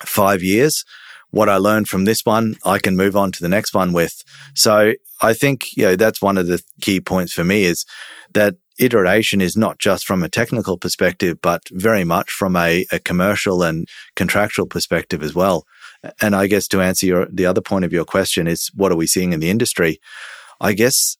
five 0.05 0.45
years. 0.45 0.85
What 1.31 1.49
I 1.49 1.57
learned 1.57 1.89
from 1.89 2.05
this 2.05 2.21
one, 2.25 2.55
I 2.65 2.79
can 2.79 2.97
move 2.97 3.17
on 3.17 3.33
to 3.33 3.43
the 3.43 3.49
next 3.49 3.75
one 3.75 3.93
with. 3.93 4.23
So 4.55 4.93
I 5.21 5.35
think, 5.35 5.77
you 5.77 5.87
know, 5.87 5.97
that's 5.97 6.23
one 6.23 6.39
of 6.39 6.47
the 6.47 6.63
key 6.81 7.01
points 7.01 7.33
for 7.33 7.43
me 7.43 7.65
is 7.65 7.85
that 8.35 8.55
iteration 8.79 9.41
is 9.41 9.57
not 9.57 9.81
just 9.81 10.07
from 10.07 10.23
a 10.23 10.29
technical 10.29 10.79
perspective, 10.79 11.39
but 11.43 11.63
very 11.73 12.05
much 12.05 12.31
from 12.31 12.55
a, 12.55 12.87
a 12.93 13.01
commercial 13.01 13.65
and 13.65 13.89
contractual 14.15 14.69
perspective 14.69 15.21
as 15.21 15.35
well. 15.35 15.67
And 16.21 16.35
I 16.35 16.47
guess 16.47 16.69
to 16.69 16.81
answer 16.81 17.07
your, 17.07 17.27
the 17.27 17.47
other 17.47 17.61
point 17.61 17.85
of 17.85 17.93
your 17.93 18.05
question 18.05 18.47
is 18.47 18.71
what 18.75 18.93
are 18.93 18.97
we 18.97 19.07
seeing 19.07 19.33
in 19.33 19.41
the 19.41 19.51
industry? 19.51 20.01
I 20.61 20.73
guess 20.73 21.17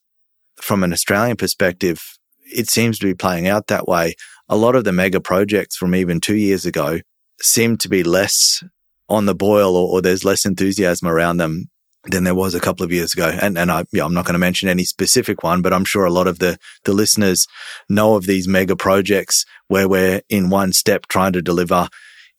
from 0.61 0.83
an 0.83 0.93
Australian 0.93 1.37
perspective, 1.37 1.99
it 2.43 2.69
seems 2.69 2.99
to 2.99 3.05
be 3.05 3.13
playing 3.13 3.47
out 3.47 3.67
that 3.67 3.87
way. 3.87 4.15
A 4.47 4.57
lot 4.57 4.75
of 4.75 4.83
the 4.83 4.91
mega 4.91 5.19
projects 5.19 5.75
from 5.77 5.93
even 5.95 6.19
two 6.19 6.35
years 6.35 6.65
ago 6.65 6.99
seem 7.41 7.77
to 7.77 7.89
be 7.89 8.03
less 8.03 8.63
on 9.07 9.25
the 9.25 9.35
boil 9.35 9.75
or, 9.75 9.89
or 9.89 10.01
there's 10.01 10.25
less 10.25 10.45
enthusiasm 10.45 11.07
around 11.07 11.37
them 11.37 11.69
than 12.05 12.23
there 12.23 12.35
was 12.35 12.55
a 12.55 12.59
couple 12.59 12.85
of 12.85 12.91
years 12.91 13.13
ago. 13.13 13.27
And, 13.41 13.57
and 13.57 13.71
I, 13.71 13.83
yeah, 13.91 14.05
I'm 14.05 14.13
not 14.13 14.25
going 14.25 14.33
to 14.33 14.39
mention 14.39 14.69
any 14.69 14.85
specific 14.85 15.43
one, 15.43 15.61
but 15.61 15.73
I'm 15.73 15.85
sure 15.85 16.05
a 16.05 16.11
lot 16.11 16.27
of 16.27 16.39
the, 16.39 16.57
the 16.85 16.93
listeners 16.93 17.45
know 17.89 18.15
of 18.15 18.25
these 18.25 18.47
mega 18.47 18.75
projects 18.75 19.45
where 19.67 19.87
we're 19.87 20.21
in 20.29 20.49
one 20.49 20.71
step 20.73 21.07
trying 21.07 21.33
to 21.33 21.41
deliver 21.41 21.89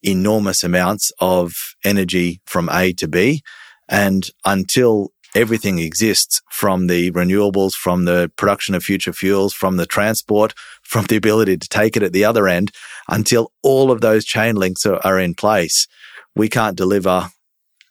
enormous 0.03 0.63
amounts 0.63 1.13
of 1.21 1.53
energy 1.85 2.41
from 2.47 2.69
A 2.71 2.93
to 2.95 3.09
B. 3.09 3.43
And 3.89 4.29
until 4.45 5.13
everything 5.35 5.79
exists 5.79 6.41
from 6.51 6.87
the 6.87 7.11
renewables, 7.13 7.73
from 7.75 8.05
the 8.05 8.31
production 8.37 8.75
of 8.75 8.83
future 8.83 9.13
fuels, 9.13 9.53
from 9.53 9.77
the 9.77 9.87
transport, 9.87 10.55
from 10.83 11.07
the 11.07 11.17
ability 11.17 11.57
to 11.57 11.69
take 11.69 11.97
it 11.97 12.03
at 12.03 12.13
the 12.13 12.25
other 12.25 12.49
end, 12.49 12.73
until 13.09 13.53
all 13.63 13.91
of 13.91 14.01
those 14.01 14.25
chain 14.25 14.57
links 14.57 14.85
are, 14.87 15.01
are 15.05 15.19
in 15.19 15.35
place, 15.35 15.87
we 16.35 16.49
can't 16.49 16.77
deliver 16.77 17.29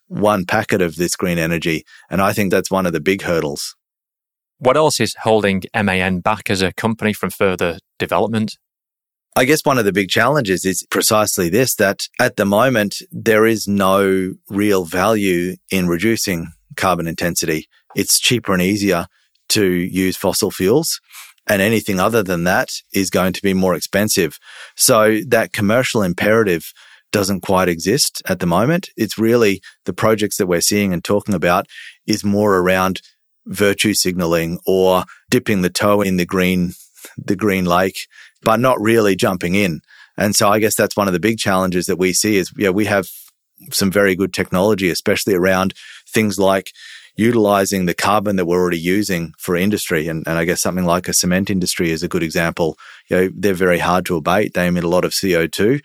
one 0.07 0.45
packet 0.45 0.81
of 0.81 0.95
this 0.95 1.15
green 1.15 1.37
energy. 1.37 1.85
And 2.09 2.21
I 2.21 2.33
think 2.33 2.51
that's 2.51 2.71
one 2.71 2.85
of 2.85 2.93
the 2.93 2.99
big 2.99 3.21
hurdles. 3.21 3.75
What 4.57 4.75
else 4.75 4.99
is 4.99 5.15
holding 5.21 5.63
MAN 5.73 6.19
back 6.19 6.49
as 6.49 6.61
a 6.61 6.73
company 6.73 7.13
from 7.13 7.29
further 7.29 7.77
development? 7.97 8.57
I 9.35 9.45
guess 9.45 9.63
one 9.63 9.77
of 9.77 9.85
the 9.85 9.93
big 9.93 10.09
challenges 10.09 10.65
is 10.65 10.85
precisely 10.89 11.49
this 11.49 11.75
that 11.75 12.07
at 12.19 12.35
the 12.35 12.45
moment, 12.45 12.97
there 13.11 13.45
is 13.45 13.67
no 13.67 14.33
real 14.49 14.85
value 14.85 15.55
in 15.69 15.87
reducing 15.87 16.51
carbon 16.75 17.07
intensity. 17.07 17.67
It's 17.95 18.19
cheaper 18.19 18.53
and 18.53 18.61
easier 18.61 19.07
to 19.49 19.65
use 19.65 20.17
fossil 20.17 20.51
fuels. 20.51 20.99
And 21.47 21.61
anything 21.61 21.99
other 21.99 22.21
than 22.21 22.43
that 22.43 22.69
is 22.93 23.09
going 23.09 23.33
to 23.33 23.41
be 23.41 23.53
more 23.53 23.73
expensive. 23.73 24.37
So 24.75 25.19
that 25.27 25.51
commercial 25.53 26.03
imperative 26.03 26.71
doesn't 27.11 27.41
quite 27.41 27.67
exist 27.67 28.21
at 28.27 28.39
the 28.39 28.45
moment. 28.45 28.89
It's 28.95 29.17
really 29.17 29.61
the 29.85 29.93
projects 29.93 30.37
that 30.37 30.47
we're 30.47 30.61
seeing 30.61 30.93
and 30.93 31.03
talking 31.03 31.33
about 31.33 31.65
is 32.05 32.23
more 32.23 32.57
around 32.57 33.01
virtue 33.47 33.95
signaling 33.95 34.59
or 34.67 35.05
dipping 35.29 35.61
the 35.61 35.71
toe 35.71 36.01
in 36.01 36.17
the 36.17 36.25
green, 36.25 36.73
the 37.17 37.35
green 37.35 37.65
lake 37.65 38.07
but 38.41 38.59
not 38.59 38.79
really 38.79 39.15
jumping 39.15 39.55
in. 39.55 39.81
And 40.17 40.35
so 40.35 40.49
I 40.49 40.59
guess 40.59 40.75
that's 40.75 40.97
one 40.97 41.07
of 41.07 41.13
the 41.13 41.19
big 41.19 41.37
challenges 41.37 41.85
that 41.85 41.97
we 41.97 42.13
see 42.13 42.37
is, 42.37 42.51
yeah, 42.57 42.69
we 42.69 42.85
have 42.85 43.07
some 43.71 43.91
very 43.91 44.15
good 44.15 44.33
technology, 44.33 44.89
especially 44.89 45.33
around 45.33 45.73
things 46.07 46.39
like 46.39 46.71
utilizing 47.15 47.85
the 47.85 47.93
carbon 47.93 48.37
that 48.37 48.45
we're 48.45 48.59
already 48.59 48.79
using 48.79 49.33
for 49.37 49.55
industry. 49.55 50.07
And, 50.07 50.25
and 50.27 50.37
I 50.37 50.45
guess 50.45 50.61
something 50.61 50.85
like 50.85 51.07
a 51.07 51.13
cement 51.13 51.49
industry 51.49 51.91
is 51.91 52.03
a 52.03 52.07
good 52.07 52.23
example. 52.23 52.77
You 53.09 53.17
know, 53.17 53.29
they're 53.35 53.53
very 53.53 53.79
hard 53.79 54.05
to 54.05 54.15
abate. 54.15 54.53
They 54.53 54.67
emit 54.67 54.83
a 54.83 54.89
lot 54.89 55.05
of 55.05 55.11
CO2. 55.11 55.81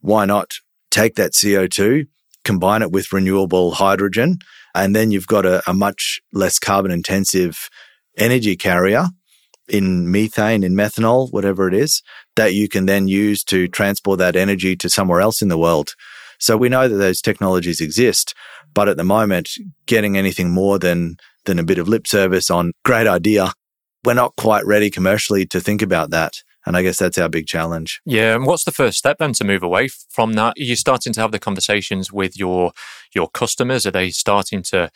Why 0.00 0.26
not 0.26 0.54
take 0.90 1.14
that 1.16 1.32
CO2, 1.32 2.06
combine 2.44 2.82
it 2.82 2.92
with 2.92 3.12
renewable 3.12 3.72
hydrogen, 3.72 4.38
and 4.74 4.94
then 4.94 5.10
you've 5.10 5.26
got 5.26 5.46
a, 5.46 5.62
a 5.68 5.74
much 5.74 6.20
less 6.32 6.58
carbon 6.58 6.90
intensive 6.90 7.70
energy 8.16 8.56
carrier 8.56 9.08
in 9.68 10.10
methane, 10.10 10.62
in 10.62 10.74
methanol, 10.74 11.32
whatever 11.32 11.68
it 11.68 11.74
is, 11.74 12.02
that 12.36 12.54
you 12.54 12.68
can 12.68 12.86
then 12.86 13.08
use 13.08 13.42
to 13.44 13.68
transport 13.68 14.18
that 14.18 14.36
energy 14.36 14.76
to 14.76 14.88
somewhere 14.88 15.20
else 15.20 15.42
in 15.42 15.48
the 15.48 15.58
world. 15.58 15.94
So 16.38 16.56
we 16.56 16.68
know 16.68 16.88
that 16.88 16.96
those 16.96 17.20
technologies 17.20 17.80
exist, 17.80 18.34
but 18.74 18.88
at 18.88 18.96
the 18.96 19.04
moment, 19.04 19.50
getting 19.86 20.16
anything 20.16 20.50
more 20.50 20.78
than, 20.78 21.16
than 21.44 21.58
a 21.58 21.64
bit 21.64 21.78
of 21.78 21.88
lip 21.88 22.06
service 22.06 22.50
on 22.50 22.72
great 22.84 23.06
idea, 23.06 23.52
we're 24.04 24.14
not 24.14 24.36
quite 24.36 24.64
ready 24.66 24.90
commercially 24.90 25.46
to 25.46 25.60
think 25.60 25.82
about 25.82 26.10
that. 26.10 26.42
And 26.66 26.76
I 26.76 26.82
guess 26.82 26.98
that's 26.98 27.16
our 27.16 27.28
big 27.28 27.46
challenge. 27.46 28.00
Yeah. 28.04 28.34
And 28.34 28.44
what's 28.44 28.64
the 28.64 28.72
first 28.72 28.98
step 28.98 29.18
then 29.18 29.32
to 29.34 29.44
move 29.44 29.62
away 29.62 29.88
from 29.88 30.32
that? 30.32 30.54
Are 30.58 30.62
you 30.62 30.74
starting 30.74 31.12
to 31.12 31.20
have 31.20 31.30
the 31.30 31.38
conversations 31.38 32.12
with 32.12 32.36
your 32.36 32.72
your 33.14 33.28
customers? 33.28 33.86
Are 33.86 33.92
they 33.92 34.10
starting 34.10 34.62
to 34.64 34.90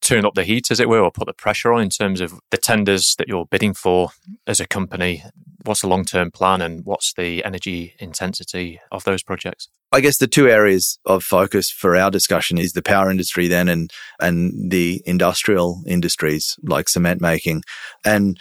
turn 0.00 0.24
up 0.24 0.34
the 0.34 0.44
heat, 0.44 0.70
as 0.70 0.80
it 0.80 0.88
were, 0.88 1.00
or 1.00 1.10
put 1.10 1.26
the 1.26 1.32
pressure 1.32 1.72
on 1.72 1.82
in 1.82 1.90
terms 1.90 2.20
of 2.20 2.38
the 2.50 2.58
tenders 2.58 3.14
that 3.18 3.28
you're 3.28 3.46
bidding 3.46 3.74
for 3.74 4.10
as 4.46 4.60
a 4.60 4.66
company? 4.66 5.24
What's 5.64 5.80
the 5.80 5.88
long 5.88 6.04
term 6.04 6.30
plan 6.30 6.62
and 6.62 6.84
what's 6.84 7.12
the 7.14 7.44
energy 7.44 7.94
intensity 7.98 8.80
of 8.92 9.04
those 9.04 9.22
projects? 9.22 9.68
I 9.92 10.00
guess 10.00 10.18
the 10.18 10.26
two 10.26 10.48
areas 10.48 10.98
of 11.06 11.24
focus 11.24 11.70
for 11.70 11.96
our 11.96 12.10
discussion 12.10 12.58
is 12.58 12.72
the 12.72 12.82
power 12.82 13.10
industry 13.10 13.48
then 13.48 13.68
and 13.68 13.90
and 14.20 14.70
the 14.70 15.02
industrial 15.06 15.82
industries 15.86 16.56
like 16.62 16.88
cement 16.88 17.20
making. 17.20 17.62
And 18.04 18.38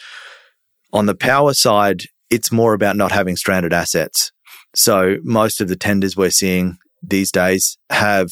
on 0.93 1.05
the 1.05 1.15
power 1.15 1.53
side, 1.53 2.03
it's 2.29 2.51
more 2.51 2.73
about 2.73 2.95
not 2.95 3.11
having 3.11 3.35
stranded 3.35 3.73
assets. 3.73 4.31
So 4.75 5.17
most 5.23 5.61
of 5.61 5.67
the 5.67 5.75
tenders 5.75 6.17
we're 6.17 6.29
seeing 6.29 6.77
these 7.01 7.31
days 7.31 7.77
have 7.89 8.29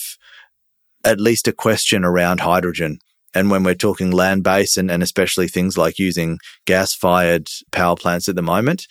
at 1.04 1.20
least 1.20 1.48
a 1.48 1.54
question 1.54 2.04
around 2.04 2.40
hydrogen. 2.40 3.00
And 3.34 3.50
when 3.50 3.64
we're 3.64 3.76
talking 3.76 4.12
land 4.12 4.44
based 4.44 4.78
and, 4.78 4.92
and 4.92 5.02
especially 5.02 5.48
things 5.48 5.78
like 5.78 6.00
using 6.00 6.40
gas 6.66 6.94
fired 6.94 7.48
power 7.72 7.96
plants 7.96 8.30
at 8.30 8.36
the 8.36 8.42
moment, 8.42 8.88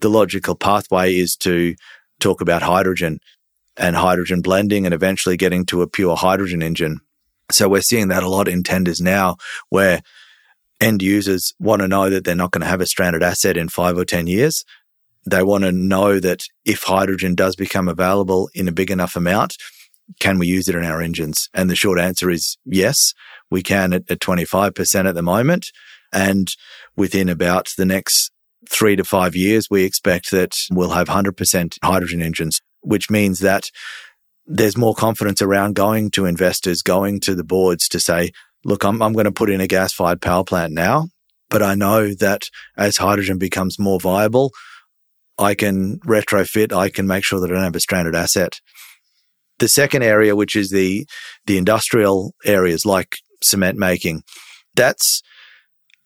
the 0.00 0.08
logical 0.08 0.54
pathway 0.54 1.14
is 1.14 1.36
to 1.36 1.74
talk 2.20 2.40
about 2.40 2.62
hydrogen 2.62 3.20
and 3.76 3.96
hydrogen 3.96 4.40
blending 4.40 4.84
and 4.84 4.94
eventually 4.94 5.36
getting 5.36 5.66
to 5.66 5.82
a 5.82 5.88
pure 5.88 6.16
hydrogen 6.16 6.62
engine. 6.62 7.00
So 7.50 7.68
we're 7.68 7.82
seeing 7.82 8.08
that 8.08 8.22
a 8.22 8.28
lot 8.28 8.48
in 8.48 8.62
tenders 8.62 9.00
now 9.00 9.36
where 9.68 10.00
end 10.80 11.02
users 11.02 11.52
want 11.58 11.82
to 11.82 11.88
know 11.88 12.10
that 12.10 12.24
they're 12.24 12.34
not 12.34 12.50
going 12.50 12.62
to 12.62 12.68
have 12.68 12.80
a 12.80 12.86
stranded 12.86 13.22
asset 13.22 13.56
in 13.56 13.68
five 13.68 13.98
or 13.98 14.04
10 14.04 14.26
years. 14.26 14.64
They 15.26 15.42
want 15.42 15.64
to 15.64 15.72
know 15.72 16.20
that 16.20 16.44
if 16.64 16.82
hydrogen 16.82 17.34
does 17.34 17.56
become 17.56 17.88
available 17.88 18.50
in 18.54 18.68
a 18.68 18.72
big 18.72 18.90
enough 18.90 19.16
amount, 19.16 19.56
can 20.20 20.38
we 20.38 20.46
use 20.46 20.68
it 20.68 20.74
in 20.74 20.84
our 20.84 21.00
engines? 21.00 21.48
And 21.54 21.70
the 21.70 21.76
short 21.76 21.98
answer 21.98 22.30
is 22.30 22.56
yes, 22.64 23.14
we 23.50 23.62
can 23.62 23.92
at, 23.92 24.10
at 24.10 24.20
25% 24.20 25.08
at 25.08 25.14
the 25.14 25.22
moment. 25.22 25.70
And 26.12 26.48
within 26.96 27.28
about 27.28 27.72
the 27.76 27.84
next 27.84 28.30
three 28.68 28.96
to 28.96 29.04
five 29.04 29.34
years, 29.34 29.68
we 29.70 29.84
expect 29.84 30.30
that 30.30 30.56
we'll 30.70 30.90
have 30.90 31.08
100% 31.08 31.78
hydrogen 31.82 32.22
engines, 32.22 32.60
which 32.80 33.10
means 33.10 33.40
that 33.40 33.70
there's 34.46 34.76
more 34.76 34.94
confidence 34.94 35.40
around 35.40 35.74
going 35.74 36.10
to 36.12 36.26
investors, 36.26 36.82
going 36.82 37.20
to 37.20 37.34
the 37.34 37.44
boards 37.44 37.88
to 37.88 38.00
say, 38.00 38.30
look, 38.64 38.84
I'm, 38.84 39.02
I'm 39.02 39.12
going 39.12 39.24
to 39.24 39.32
put 39.32 39.50
in 39.50 39.60
a 39.60 39.66
gas 39.66 39.92
fired 39.92 40.20
power 40.20 40.44
plant 40.44 40.72
now, 40.72 41.08
but 41.50 41.62
I 41.62 41.74
know 41.74 42.14
that 42.14 42.42
as 42.76 42.98
hydrogen 42.98 43.38
becomes 43.38 43.78
more 43.78 44.00
viable, 44.00 44.50
I 45.38 45.54
can 45.54 45.98
retrofit, 46.00 46.72
I 46.72 46.90
can 46.90 47.06
make 47.06 47.24
sure 47.24 47.40
that 47.40 47.50
I 47.50 47.54
don't 47.54 47.64
have 47.64 47.76
a 47.76 47.80
stranded 47.80 48.14
asset. 48.14 48.60
The 49.58 49.68
second 49.68 50.02
area, 50.02 50.34
which 50.34 50.56
is 50.56 50.70
the, 50.70 51.06
the 51.46 51.58
industrial 51.58 52.34
areas 52.44 52.84
like 52.84 53.16
cement 53.42 53.78
making, 53.78 54.22
that's 54.74 55.22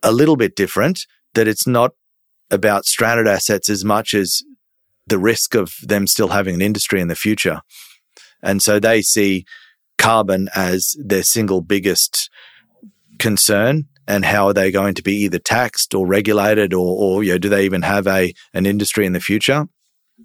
a 0.02 0.12
little 0.12 0.36
bit 0.36 0.54
different 0.54 1.00
that 1.34 1.48
it's 1.48 1.66
not 1.66 1.92
about 2.50 2.86
stranded 2.86 3.26
assets 3.26 3.68
as 3.68 3.84
much 3.84 4.14
as 4.14 4.42
the 5.06 5.18
risk 5.18 5.54
of 5.54 5.74
them 5.82 6.06
still 6.06 6.28
having 6.28 6.54
an 6.54 6.62
industry 6.62 7.00
in 7.00 7.08
the 7.08 7.16
future. 7.16 7.62
And 8.42 8.62
so 8.62 8.78
they 8.78 9.02
see 9.02 9.44
carbon 9.96 10.48
as 10.54 10.94
their 11.02 11.22
single 11.22 11.60
biggest 11.60 12.30
concern 13.18 13.86
and 14.06 14.24
how 14.24 14.46
are 14.46 14.54
they 14.54 14.70
going 14.70 14.94
to 14.94 15.02
be 15.02 15.16
either 15.24 15.38
taxed 15.38 15.94
or 15.94 16.06
regulated 16.06 16.72
or, 16.72 16.96
or 16.96 17.22
you 17.22 17.32
know, 17.32 17.38
do 17.38 17.48
they 17.48 17.64
even 17.64 17.82
have 17.82 18.06
a 18.06 18.32
an 18.54 18.64
industry 18.64 19.04
in 19.04 19.12
the 19.12 19.20
future? 19.20 19.66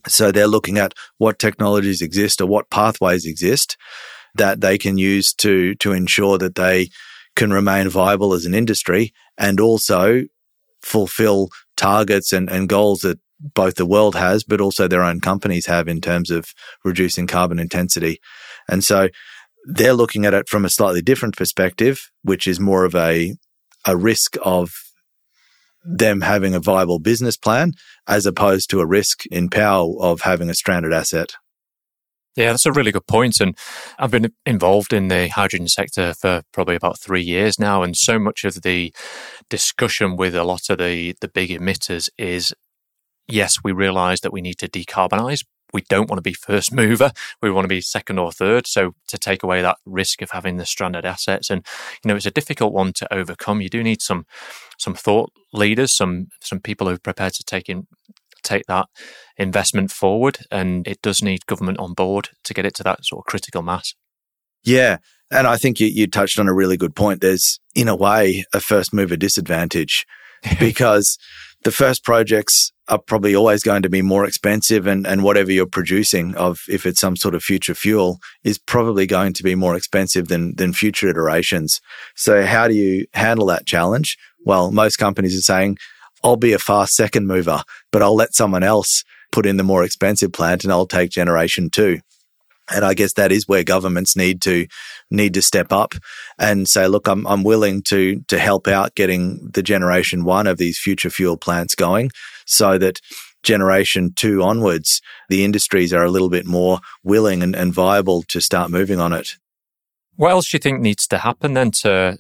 So 0.08 0.32
they're 0.32 0.48
looking 0.48 0.78
at 0.78 0.94
what 1.18 1.40
technologies 1.40 2.02
exist 2.02 2.42
or 2.42 2.48
what 2.48 2.70
pathways 2.70 3.26
exist 3.26 3.78
that 4.36 4.62
they 4.62 4.78
can 4.78 4.98
use 4.98 5.34
to 5.36 5.76
to 5.76 5.92
ensure 5.92 6.38
that 6.38 6.56
they 6.56 6.90
can 7.36 7.52
remain 7.52 7.90
viable 7.90 8.34
as 8.34 8.46
an 8.46 8.54
industry 8.54 9.14
and 9.38 9.60
also 9.60 10.24
fulfill 10.82 11.50
targets 11.78 12.34
and, 12.34 12.50
and 12.50 12.70
goals 12.70 13.02
that 13.02 13.20
both 13.40 13.76
the 13.76 13.86
world 13.86 14.16
has, 14.16 14.44
but 14.44 14.62
also 14.62 14.88
their 14.88 15.04
own 15.04 15.20
companies 15.20 15.66
have 15.66 15.88
in 15.88 16.00
terms 16.00 16.30
of 16.30 16.54
reducing 16.86 17.28
carbon 17.28 17.60
intensity. 17.60 18.20
And 18.70 18.84
so 18.84 19.10
they're 19.66 19.94
looking 19.94 20.26
at 20.26 20.34
it 20.34 20.48
from 20.48 20.66
a 20.66 20.70
slightly 20.70 21.02
different 21.02 21.36
perspective, 21.36 22.12
which 22.22 22.48
is 22.48 22.60
more 22.60 22.86
of 22.86 22.96
a, 22.96 23.36
a 23.86 23.98
risk 23.98 24.38
of 24.44 24.72
them 25.84 26.22
having 26.22 26.56
a 26.56 26.60
viable 26.60 27.00
business 27.00 27.38
plan 27.38 27.74
as 28.08 28.26
opposed 28.26 28.70
to 28.70 28.80
a 28.80 28.86
risk 28.86 29.26
in 29.28 29.50
power 29.50 29.94
of 30.00 30.22
having 30.22 30.50
a 30.50 30.54
stranded 30.54 30.94
asset. 30.94 31.34
Yeah, 32.36 32.52
that's 32.52 32.66
a 32.66 32.72
really 32.72 32.92
good 32.92 33.06
point. 33.06 33.40
And 33.40 33.56
I've 34.00 34.10
been 34.10 34.34
involved 34.46 34.92
in 34.92 35.08
the 35.08 35.28
hydrogen 35.28 35.68
sector 35.68 36.14
for 36.14 36.42
probably 36.52 36.76
about 36.76 37.00
three 37.00 37.22
years 37.22 37.60
now. 37.60 37.84
And 37.84 37.96
so 37.96 38.18
much 38.18 38.44
of 38.44 38.64
the 38.64 38.94
discussion 39.50 40.16
with 40.16 40.34
a 40.34 40.44
lot 40.44 40.70
of 40.70 40.80
the, 40.80 41.16
the 41.22 41.28
big 41.28 41.52
emitters 41.52 42.10
is 42.18 42.54
yes, 43.28 43.58
we 43.64 43.72
realize 43.72 44.22
that 44.22 44.34
we 44.34 44.42
need 44.42 44.58
to 44.60 44.68
decarbonize. 44.68 45.44
We 45.74 45.82
don't 45.90 46.10
want 46.10 46.18
to 46.18 46.22
be 46.22 46.34
first 46.34 46.74
mover. 46.74 47.12
We 47.42 47.52
want 47.52 47.66
to 47.66 47.70
be 47.70 47.82
second 47.82 48.20
or 48.20 48.32
third. 48.32 48.68
So 48.68 48.94
to 49.08 49.18
take 49.18 49.44
away 49.44 49.62
that 49.62 49.78
risk 49.86 50.22
of 50.22 50.32
having 50.32 50.58
the 50.58 50.66
stranded 50.66 51.06
assets, 51.06 51.50
and 51.50 51.66
you 52.04 52.10
know, 52.10 52.16
it's 52.16 52.26
a 52.26 52.32
difficult 52.32 52.74
one 52.74 52.94
to 52.94 53.14
overcome. 53.14 53.62
You 53.62 53.70
do 53.70 53.84
need 53.84 54.02
some 54.02 54.26
some 54.78 54.94
thought 54.94 55.32
leaders, 55.52 55.96
some 55.96 56.28
some 56.42 56.60
people 56.60 56.88
who 56.88 56.94
are 56.94 57.00
prepared 57.00 57.34
to 57.34 57.44
take 57.44 57.70
in 57.70 57.88
take 58.44 58.66
that 58.68 58.88
investment 59.38 59.92
forward, 59.92 60.40
and 60.52 60.88
it 60.88 61.02
does 61.02 61.22
need 61.22 61.46
government 61.46 61.80
on 61.80 61.94
board 61.94 62.30
to 62.44 62.54
get 62.54 62.66
it 62.66 62.76
to 62.76 62.84
that 62.84 63.06
sort 63.06 63.22
of 63.22 63.26
critical 63.26 63.62
mass. 63.62 63.94
Yeah, 64.64 64.98
and 65.32 65.48
I 65.48 65.58
think 65.58 65.80
you, 65.80 65.88
you 65.88 66.08
touched 66.08 66.40
on 66.40 66.48
a 66.48 66.54
really 66.54 66.78
good 66.78 66.96
point. 66.96 67.22
There's, 67.22 67.60
in 67.74 67.88
a 67.88 67.96
way, 67.96 68.46
a 68.54 68.60
first 68.60 68.94
mover 68.94 69.16
disadvantage 69.16 70.06
because 70.60 71.18
the 71.64 71.72
first 71.72 72.04
projects 72.04 72.73
are 72.90 73.00
probably 73.00 73.34
always 73.34 73.64
going 73.64 73.82
to 73.82 73.90
be 73.90 74.02
more 74.02 74.26
expensive 74.26 74.88
and, 74.88 75.08
and 75.08 75.24
whatever 75.24 75.52
you're 75.52 75.66
producing 75.66 76.36
of 76.36 76.62
if 76.68 76.86
it's 76.86 77.00
some 77.00 77.16
sort 77.16 77.34
of 77.34 77.44
future 77.44 77.74
fuel 77.74 78.20
is 78.44 78.58
probably 78.58 79.08
going 79.08 79.32
to 79.34 79.44
be 79.44 79.56
more 79.56 79.76
expensive 79.76 80.28
than 80.28 80.56
than 80.56 80.74
future 80.74 81.08
iterations. 81.08 81.80
So 82.16 82.46
how 82.46 82.68
do 82.68 82.74
you 82.74 83.06
handle 83.14 83.46
that 83.48 83.66
challenge? 83.66 84.18
Well, 84.46 84.72
most 84.72 84.98
companies 84.98 85.38
are 85.38 85.42
saying, 85.42 85.78
I'll 86.24 86.36
be 86.36 86.54
a 86.54 86.60
fast 86.60 86.96
second 86.96 87.28
mover, 87.28 87.64
but 87.92 88.02
I'll 88.02 88.16
let 88.16 88.34
someone 88.34 88.64
else 88.64 89.04
put 89.32 89.46
in 89.46 89.58
the 89.58 89.64
more 89.64 89.84
expensive 89.84 90.34
plant 90.34 90.64
and 90.64 90.72
I'll 90.72 90.86
take 90.86 91.10
generation 91.10 91.70
two. 91.70 92.00
And 92.74 92.86
I 92.86 92.94
guess 92.94 93.14
that 93.14 93.32
is 93.32 93.48
where 93.48 93.64
governments 93.64 94.16
need 94.16 94.42
to 94.44 94.68
need 95.10 95.34
to 95.34 95.42
step 95.42 95.72
up 95.72 95.96
and 96.38 96.68
say, 96.68 96.88
look, 96.88 97.08
I'm 97.08 97.26
I'm 97.28 97.44
willing 97.44 97.82
to 97.84 98.22
to 98.28 98.40
help 98.40 98.68
out 98.68 98.96
getting 98.96 99.50
the 99.54 99.64
generation 99.64 100.26
one 100.26 100.48
of 100.48 100.58
these 100.58 100.78
future 100.78 101.10
fuel 101.10 101.38
plants 101.38 101.76
going 101.76 102.12
so 102.46 102.78
that 102.78 103.00
generation 103.44 104.14
two 104.16 104.42
onwards, 104.42 105.02
the 105.30 105.44
industries 105.44 105.94
are 105.94 106.04
a 106.04 106.10
little 106.10 106.30
bit 106.30 106.46
more 106.46 106.80
willing 107.04 107.44
and, 107.44 107.56
and 107.56 107.74
viable 107.74 108.24
to 108.24 108.42
start 108.42 108.72
moving 108.72 109.00
on 109.00 109.14
it. 109.14 109.38
What 110.16 110.32
else 110.32 110.50
do 110.50 110.56
you 110.56 110.60
think 110.60 110.80
needs 110.80 111.08
to 111.08 111.18
happen 111.20 111.54
then 111.54 111.72
to 111.82 112.18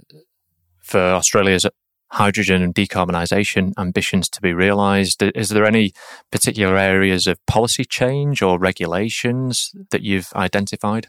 for 0.81 0.99
Australia's 0.99 1.65
hydrogen 2.12 2.62
and 2.62 2.75
decarbonisation 2.75 3.73
ambitions 3.77 4.29
to 4.29 4.41
be 4.41 4.53
realised? 4.53 5.23
Is 5.23 5.49
there 5.49 5.65
any 5.65 5.93
particular 6.31 6.77
areas 6.77 7.25
of 7.25 7.43
policy 7.47 7.86
change 7.86 8.41
or 8.41 8.59
regulations 8.59 9.71
that 9.91 10.03
you've 10.03 10.31
identified? 10.36 11.07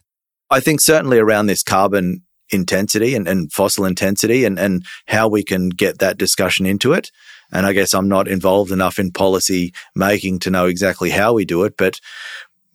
I 0.51 0.61
think 0.61 0.81
certainly 0.81 1.19
around 1.19 1.47
this 1.47 1.63
carbon 1.63 2.23
intensity 2.51 3.15
and, 3.15 3.27
and 3.27 3.53
fossil 3.53 3.85
intensity 3.85 4.45
and, 4.45 4.59
and 4.59 4.85
how 5.07 5.29
we 5.29 5.43
can 5.43 5.71
get 5.71 5.99
that 5.99 6.19
discussion 6.19 6.67
into 6.67 6.93
it. 6.93 7.11
And 7.55 7.65
I 7.65 7.73
guess 7.73 7.95
I'm 7.95 8.09
not 8.09 8.29
involved 8.29 8.73
enough 8.73 8.99
in 8.99 9.13
policy 9.13 9.73
making 9.95 10.41
to 10.41 10.51
know 10.51 10.67
exactly 10.67 11.11
how 11.11 11.33
we 11.33 11.45
do 11.45 11.65
it, 11.65 11.77
but 11.79 12.01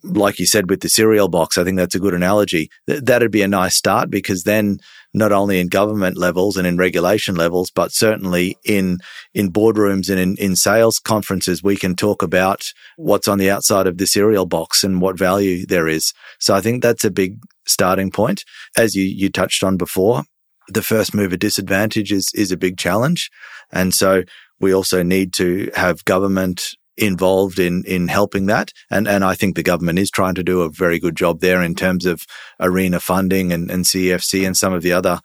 like 0.02 0.38
you 0.38 0.46
said 0.46 0.70
with 0.70 0.80
the 0.80 0.88
cereal 0.88 1.28
box, 1.28 1.58
I 1.58 1.64
think 1.64 1.76
that's 1.76 1.94
a 1.94 2.00
good 2.00 2.14
analogy. 2.14 2.70
Th- 2.88 3.02
that'd 3.02 3.30
be 3.30 3.42
a 3.42 3.48
nice 3.48 3.76
start 3.76 4.10
because 4.10 4.44
then 4.44 4.78
not 5.12 5.32
only 5.32 5.60
in 5.60 5.68
government 5.68 6.16
levels 6.16 6.56
and 6.56 6.66
in 6.66 6.76
regulation 6.76 7.34
levels, 7.34 7.70
but 7.70 7.92
certainly 7.92 8.56
in, 8.64 8.98
in 9.34 9.52
boardrooms 9.52 10.08
and 10.08 10.18
in, 10.18 10.36
in 10.38 10.56
sales 10.56 10.98
conferences, 10.98 11.62
we 11.62 11.76
can 11.76 11.96
talk 11.96 12.22
about 12.22 12.72
what's 12.96 13.28
on 13.28 13.38
the 13.38 13.50
outside 13.50 13.86
of 13.86 13.98
the 13.98 14.06
cereal 14.06 14.46
box 14.46 14.84
and 14.84 15.00
what 15.00 15.18
value 15.18 15.66
there 15.66 15.88
is. 15.88 16.12
So 16.38 16.54
I 16.54 16.60
think 16.60 16.82
that's 16.82 17.04
a 17.04 17.10
big 17.10 17.38
starting 17.66 18.10
point. 18.10 18.44
As 18.76 18.94
you, 18.94 19.04
you 19.04 19.28
touched 19.30 19.64
on 19.64 19.76
before, 19.76 20.22
the 20.68 20.82
first 20.82 21.14
mover 21.14 21.36
disadvantage 21.36 22.12
is, 22.12 22.30
is 22.34 22.52
a 22.52 22.56
big 22.56 22.78
challenge. 22.78 23.30
And 23.72 23.92
so 23.92 24.22
we 24.60 24.74
also 24.74 25.02
need 25.02 25.32
to 25.34 25.70
have 25.74 26.04
government 26.04 26.74
involved 26.96 27.58
in 27.58 27.82
in 27.84 28.08
helping 28.08 28.46
that. 28.46 28.72
And 28.90 29.08
and 29.08 29.24
I 29.24 29.34
think 29.34 29.56
the 29.56 29.62
government 29.62 29.98
is 29.98 30.10
trying 30.10 30.34
to 30.34 30.42
do 30.42 30.62
a 30.62 30.70
very 30.70 30.98
good 30.98 31.16
job 31.16 31.40
there 31.40 31.62
in 31.62 31.74
terms 31.74 32.06
of 32.06 32.26
ARENA 32.60 33.00
funding 33.00 33.52
and, 33.52 33.70
and 33.70 33.84
CEFC 33.84 34.46
and 34.46 34.56
some 34.56 34.72
of 34.72 34.82
the 34.82 34.92
other 34.92 35.20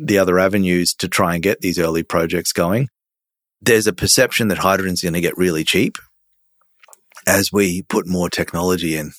the 0.00 0.18
other 0.18 0.38
avenues 0.38 0.94
to 0.94 1.08
try 1.08 1.34
and 1.34 1.42
get 1.42 1.60
these 1.60 1.78
early 1.78 2.02
projects 2.02 2.52
going. 2.52 2.88
There's 3.60 3.88
a 3.88 3.92
perception 3.92 4.48
that 4.48 4.58
hydrogen 4.58 4.94
is 4.94 5.02
going 5.02 5.14
to 5.14 5.20
get 5.20 5.36
really 5.36 5.64
cheap 5.64 5.96
as 7.26 7.52
we 7.52 7.82
put 7.82 8.06
more 8.06 8.30
technology 8.30 8.96
in 8.96 9.12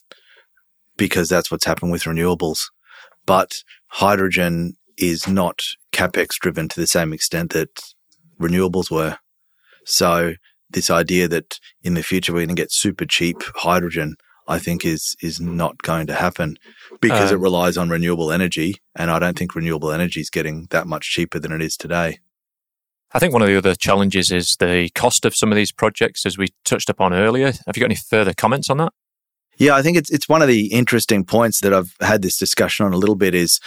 because 0.97 1.27
that's 1.27 1.51
what's 1.51 1.65
happened 1.65 1.91
with 1.91 2.03
renewables. 2.03 2.65
But 3.25 3.63
hydrogen 3.87 4.75
is 4.97 5.27
not 5.27 5.59
capex 5.91 6.35
driven 6.39 6.69
to 6.69 6.79
the 6.79 6.87
same 6.87 7.13
extent 7.13 7.51
that 7.51 7.69
renewables 8.39 8.89
were. 8.89 9.17
So 9.89 10.35
this 10.69 10.89
idea 10.89 11.27
that 11.27 11.59
in 11.81 11.95
the 11.95 12.03
future 12.03 12.31
we're 12.31 12.45
going 12.45 12.55
to 12.55 12.61
get 12.61 12.71
super 12.71 13.05
cheap 13.05 13.37
hydrogen, 13.55 14.15
I 14.47 14.59
think 14.59 14.85
is 14.85 15.15
is 15.21 15.39
not 15.39 15.81
going 15.81 16.07
to 16.07 16.15
happen 16.15 16.57
because 17.01 17.31
um, 17.31 17.37
it 17.37 17.41
relies 17.41 17.77
on 17.77 17.89
renewable 17.89 18.31
energy, 18.31 18.75
and 18.95 19.09
I 19.11 19.19
don't 19.19 19.37
think 19.37 19.55
renewable 19.55 19.91
energy 19.91 20.21
is 20.21 20.29
getting 20.29 20.67
that 20.69 20.87
much 20.87 21.11
cheaper 21.11 21.39
than 21.39 21.51
it 21.51 21.61
is 21.61 21.75
today. 21.75 22.19
I 23.11 23.19
think 23.19 23.33
one 23.33 23.41
of 23.41 23.47
the 23.47 23.57
other 23.57 23.73
challenges 23.73 24.31
is 24.31 24.55
the 24.59 24.89
cost 24.93 25.25
of 25.25 25.35
some 25.35 25.51
of 25.51 25.55
these 25.55 25.71
projects, 25.71 26.25
as 26.25 26.37
we 26.37 26.47
touched 26.63 26.89
upon 26.89 27.13
earlier. 27.13 27.47
Have 27.47 27.75
you 27.75 27.81
got 27.81 27.85
any 27.85 27.95
further 27.95 28.33
comments 28.33 28.69
on 28.69 28.77
that? 28.77 28.93
Yeah, 29.57 29.75
I 29.75 29.81
think 29.81 29.97
it's 29.97 30.11
it's 30.11 30.29
one 30.29 30.41
of 30.41 30.47
the 30.47 30.67
interesting 30.67 31.25
points 31.25 31.61
that 31.61 31.73
I've 31.73 31.95
had 31.99 32.21
this 32.21 32.37
discussion 32.37 32.85
on 32.85 32.93
a 32.93 32.97
little 32.97 33.15
bit 33.15 33.33
is 33.33 33.59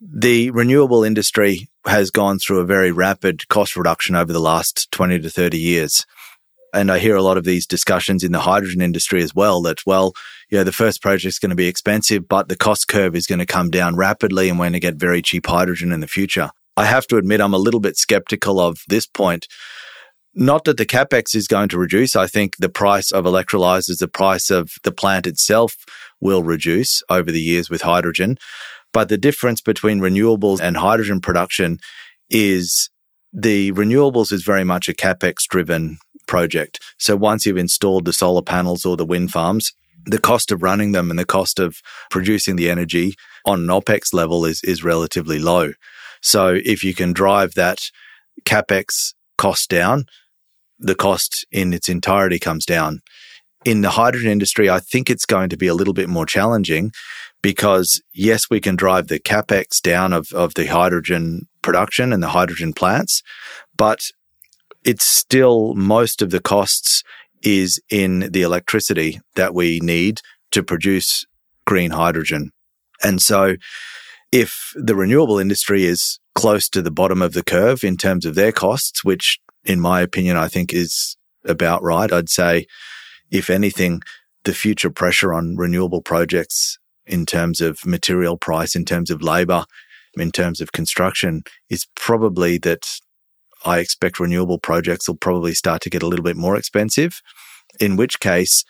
the 0.00 0.50
renewable 0.50 1.04
industry 1.04 1.68
has 1.86 2.10
gone 2.10 2.38
through 2.38 2.60
a 2.60 2.66
very 2.66 2.90
rapid 2.90 3.46
cost 3.48 3.76
reduction 3.76 4.16
over 4.16 4.32
the 4.32 4.40
last 4.40 4.90
20 4.92 5.20
to 5.20 5.30
30 5.30 5.58
years. 5.58 6.06
And 6.72 6.90
I 6.90 6.98
hear 6.98 7.16
a 7.16 7.22
lot 7.22 7.36
of 7.36 7.44
these 7.44 7.66
discussions 7.66 8.22
in 8.22 8.32
the 8.32 8.40
hydrogen 8.40 8.80
industry 8.80 9.22
as 9.22 9.34
well 9.34 9.60
that, 9.62 9.78
well, 9.84 10.12
you 10.48 10.56
know, 10.56 10.64
the 10.64 10.72
first 10.72 11.02
project 11.02 11.26
is 11.26 11.38
going 11.38 11.50
to 11.50 11.56
be 11.56 11.66
expensive, 11.66 12.28
but 12.28 12.48
the 12.48 12.56
cost 12.56 12.88
curve 12.88 13.16
is 13.16 13.26
going 13.26 13.40
to 13.40 13.46
come 13.46 13.70
down 13.70 13.96
rapidly 13.96 14.48
and 14.48 14.58
we're 14.58 14.66
going 14.66 14.74
to 14.74 14.80
get 14.80 14.94
very 14.96 15.20
cheap 15.20 15.46
hydrogen 15.46 15.92
in 15.92 16.00
the 16.00 16.06
future. 16.06 16.50
I 16.76 16.86
have 16.86 17.06
to 17.08 17.16
admit, 17.16 17.40
I'm 17.40 17.54
a 17.54 17.58
little 17.58 17.80
bit 17.80 17.96
skeptical 17.96 18.60
of 18.60 18.78
this 18.88 19.06
point. 19.06 19.48
Not 20.32 20.64
that 20.64 20.76
the 20.76 20.86
capex 20.86 21.34
is 21.34 21.48
going 21.48 21.68
to 21.70 21.78
reduce. 21.78 22.14
I 22.14 22.28
think 22.28 22.56
the 22.58 22.68
price 22.68 23.10
of 23.10 23.24
electrolyzers, 23.24 23.98
the 23.98 24.08
price 24.08 24.48
of 24.48 24.70
the 24.84 24.92
plant 24.92 25.26
itself 25.26 25.74
will 26.20 26.44
reduce 26.44 27.02
over 27.10 27.32
the 27.32 27.40
years 27.40 27.68
with 27.68 27.82
hydrogen. 27.82 28.38
But 28.92 29.08
the 29.08 29.18
difference 29.18 29.60
between 29.60 30.00
renewables 30.00 30.60
and 30.60 30.76
hydrogen 30.76 31.20
production 31.20 31.78
is 32.28 32.90
the 33.32 33.72
renewables 33.72 34.32
is 34.32 34.42
very 34.42 34.64
much 34.64 34.88
a 34.88 34.94
capex 34.94 35.44
driven 35.48 35.98
project. 36.26 36.80
So 36.98 37.16
once 37.16 37.46
you've 37.46 37.56
installed 37.56 38.04
the 38.04 38.12
solar 38.12 38.42
panels 38.42 38.84
or 38.84 38.96
the 38.96 39.06
wind 39.06 39.30
farms, 39.30 39.72
the 40.06 40.18
cost 40.18 40.50
of 40.50 40.62
running 40.62 40.92
them 40.92 41.10
and 41.10 41.18
the 41.18 41.26
cost 41.26 41.58
of 41.58 41.76
producing 42.10 42.56
the 42.56 42.70
energy 42.70 43.14
on 43.44 43.60
an 43.60 43.66
OPEX 43.66 44.12
level 44.12 44.44
is, 44.44 44.62
is 44.64 44.82
relatively 44.82 45.38
low. 45.38 45.72
So 46.22 46.58
if 46.64 46.82
you 46.84 46.94
can 46.94 47.12
drive 47.12 47.54
that 47.54 47.80
CapEx 48.44 49.14
cost 49.38 49.68
down, 49.68 50.04
the 50.78 50.94
cost 50.94 51.46
in 51.52 51.72
its 51.72 51.88
entirety 51.88 52.38
comes 52.38 52.64
down. 52.64 53.00
In 53.64 53.82
the 53.82 53.90
hydrogen 53.90 54.30
industry, 54.30 54.70
I 54.70 54.80
think 54.80 55.10
it's 55.10 55.26
going 55.26 55.50
to 55.50 55.56
be 55.56 55.66
a 55.66 55.74
little 55.74 55.92
bit 55.92 56.08
more 56.08 56.24
challenging 56.24 56.92
because 57.42 58.02
yes, 58.12 58.50
we 58.50 58.60
can 58.60 58.76
drive 58.76 59.08
the 59.08 59.18
capex 59.18 59.80
down 59.80 60.12
of, 60.12 60.32
of 60.32 60.54
the 60.54 60.66
hydrogen 60.66 61.48
production 61.62 62.12
and 62.12 62.22
the 62.22 62.28
hydrogen 62.28 62.72
plants, 62.72 63.22
but 63.76 64.00
it's 64.84 65.04
still 65.04 65.74
most 65.74 66.22
of 66.22 66.30
the 66.30 66.40
costs 66.40 67.02
is 67.42 67.80
in 67.88 68.30
the 68.32 68.42
electricity 68.42 69.20
that 69.34 69.54
we 69.54 69.80
need 69.82 70.20
to 70.50 70.62
produce 70.62 71.24
green 71.64 71.90
hydrogen. 71.90 72.50
And 73.02 73.20
so 73.22 73.56
if 74.32 74.72
the 74.74 74.94
renewable 74.94 75.38
industry 75.38 75.84
is 75.84 76.18
close 76.34 76.68
to 76.68 76.82
the 76.82 76.90
bottom 76.90 77.22
of 77.22 77.32
the 77.32 77.42
curve 77.42 77.82
in 77.82 77.96
terms 77.96 78.24
of 78.24 78.34
their 78.34 78.52
costs, 78.52 79.04
which 79.04 79.38
in 79.64 79.80
my 79.80 80.00
opinion, 80.00 80.36
I 80.36 80.48
think 80.48 80.72
is 80.72 81.16
about 81.44 81.82
right. 81.82 82.12
I'd 82.12 82.28
say 82.28 82.66
if 83.30 83.50
anything, 83.50 84.02
the 84.44 84.54
future 84.54 84.90
pressure 84.90 85.32
on 85.32 85.56
renewable 85.56 86.02
projects 86.02 86.78
in 87.06 87.26
terms 87.26 87.60
of 87.60 87.84
material 87.84 88.36
price, 88.36 88.74
in 88.74 88.84
terms 88.84 89.10
of 89.10 89.22
labor, 89.22 89.64
in 90.16 90.30
terms 90.30 90.60
of 90.60 90.72
construction 90.72 91.42
is 91.68 91.86
probably 91.94 92.58
that 92.58 92.88
I 93.64 93.78
expect 93.78 94.20
renewable 94.20 94.58
projects 94.58 95.08
will 95.08 95.16
probably 95.16 95.54
start 95.54 95.82
to 95.82 95.90
get 95.90 96.02
a 96.02 96.06
little 96.06 96.24
bit 96.24 96.36
more 96.36 96.56
expensive, 96.56 97.20
in 97.78 97.96
which 97.96 98.20
case 98.20 98.64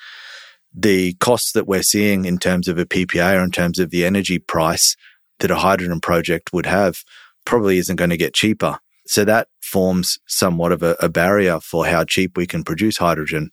the 0.74 1.14
costs 1.14 1.52
that 1.52 1.66
we're 1.66 1.82
seeing 1.82 2.24
in 2.24 2.38
terms 2.38 2.68
of 2.68 2.78
a 2.78 2.86
PPA 2.86 3.36
or 3.38 3.44
in 3.44 3.50
terms 3.50 3.78
of 3.78 3.90
the 3.90 4.04
energy 4.04 4.38
price 4.38 4.96
that 5.40 5.50
a 5.50 5.56
hydrogen 5.56 6.00
project 6.00 6.52
would 6.52 6.66
have 6.66 6.98
probably 7.44 7.78
isn't 7.78 7.96
going 7.96 8.10
to 8.10 8.16
get 8.16 8.34
cheaper. 8.34 8.78
So 9.06 9.24
that 9.24 9.48
forms 9.60 10.18
somewhat 10.26 10.72
of 10.72 10.82
a, 10.82 10.96
a 11.00 11.08
barrier 11.08 11.58
for 11.60 11.86
how 11.86 12.04
cheap 12.04 12.36
we 12.36 12.46
can 12.46 12.62
produce 12.62 12.98
hydrogen. 12.98 13.50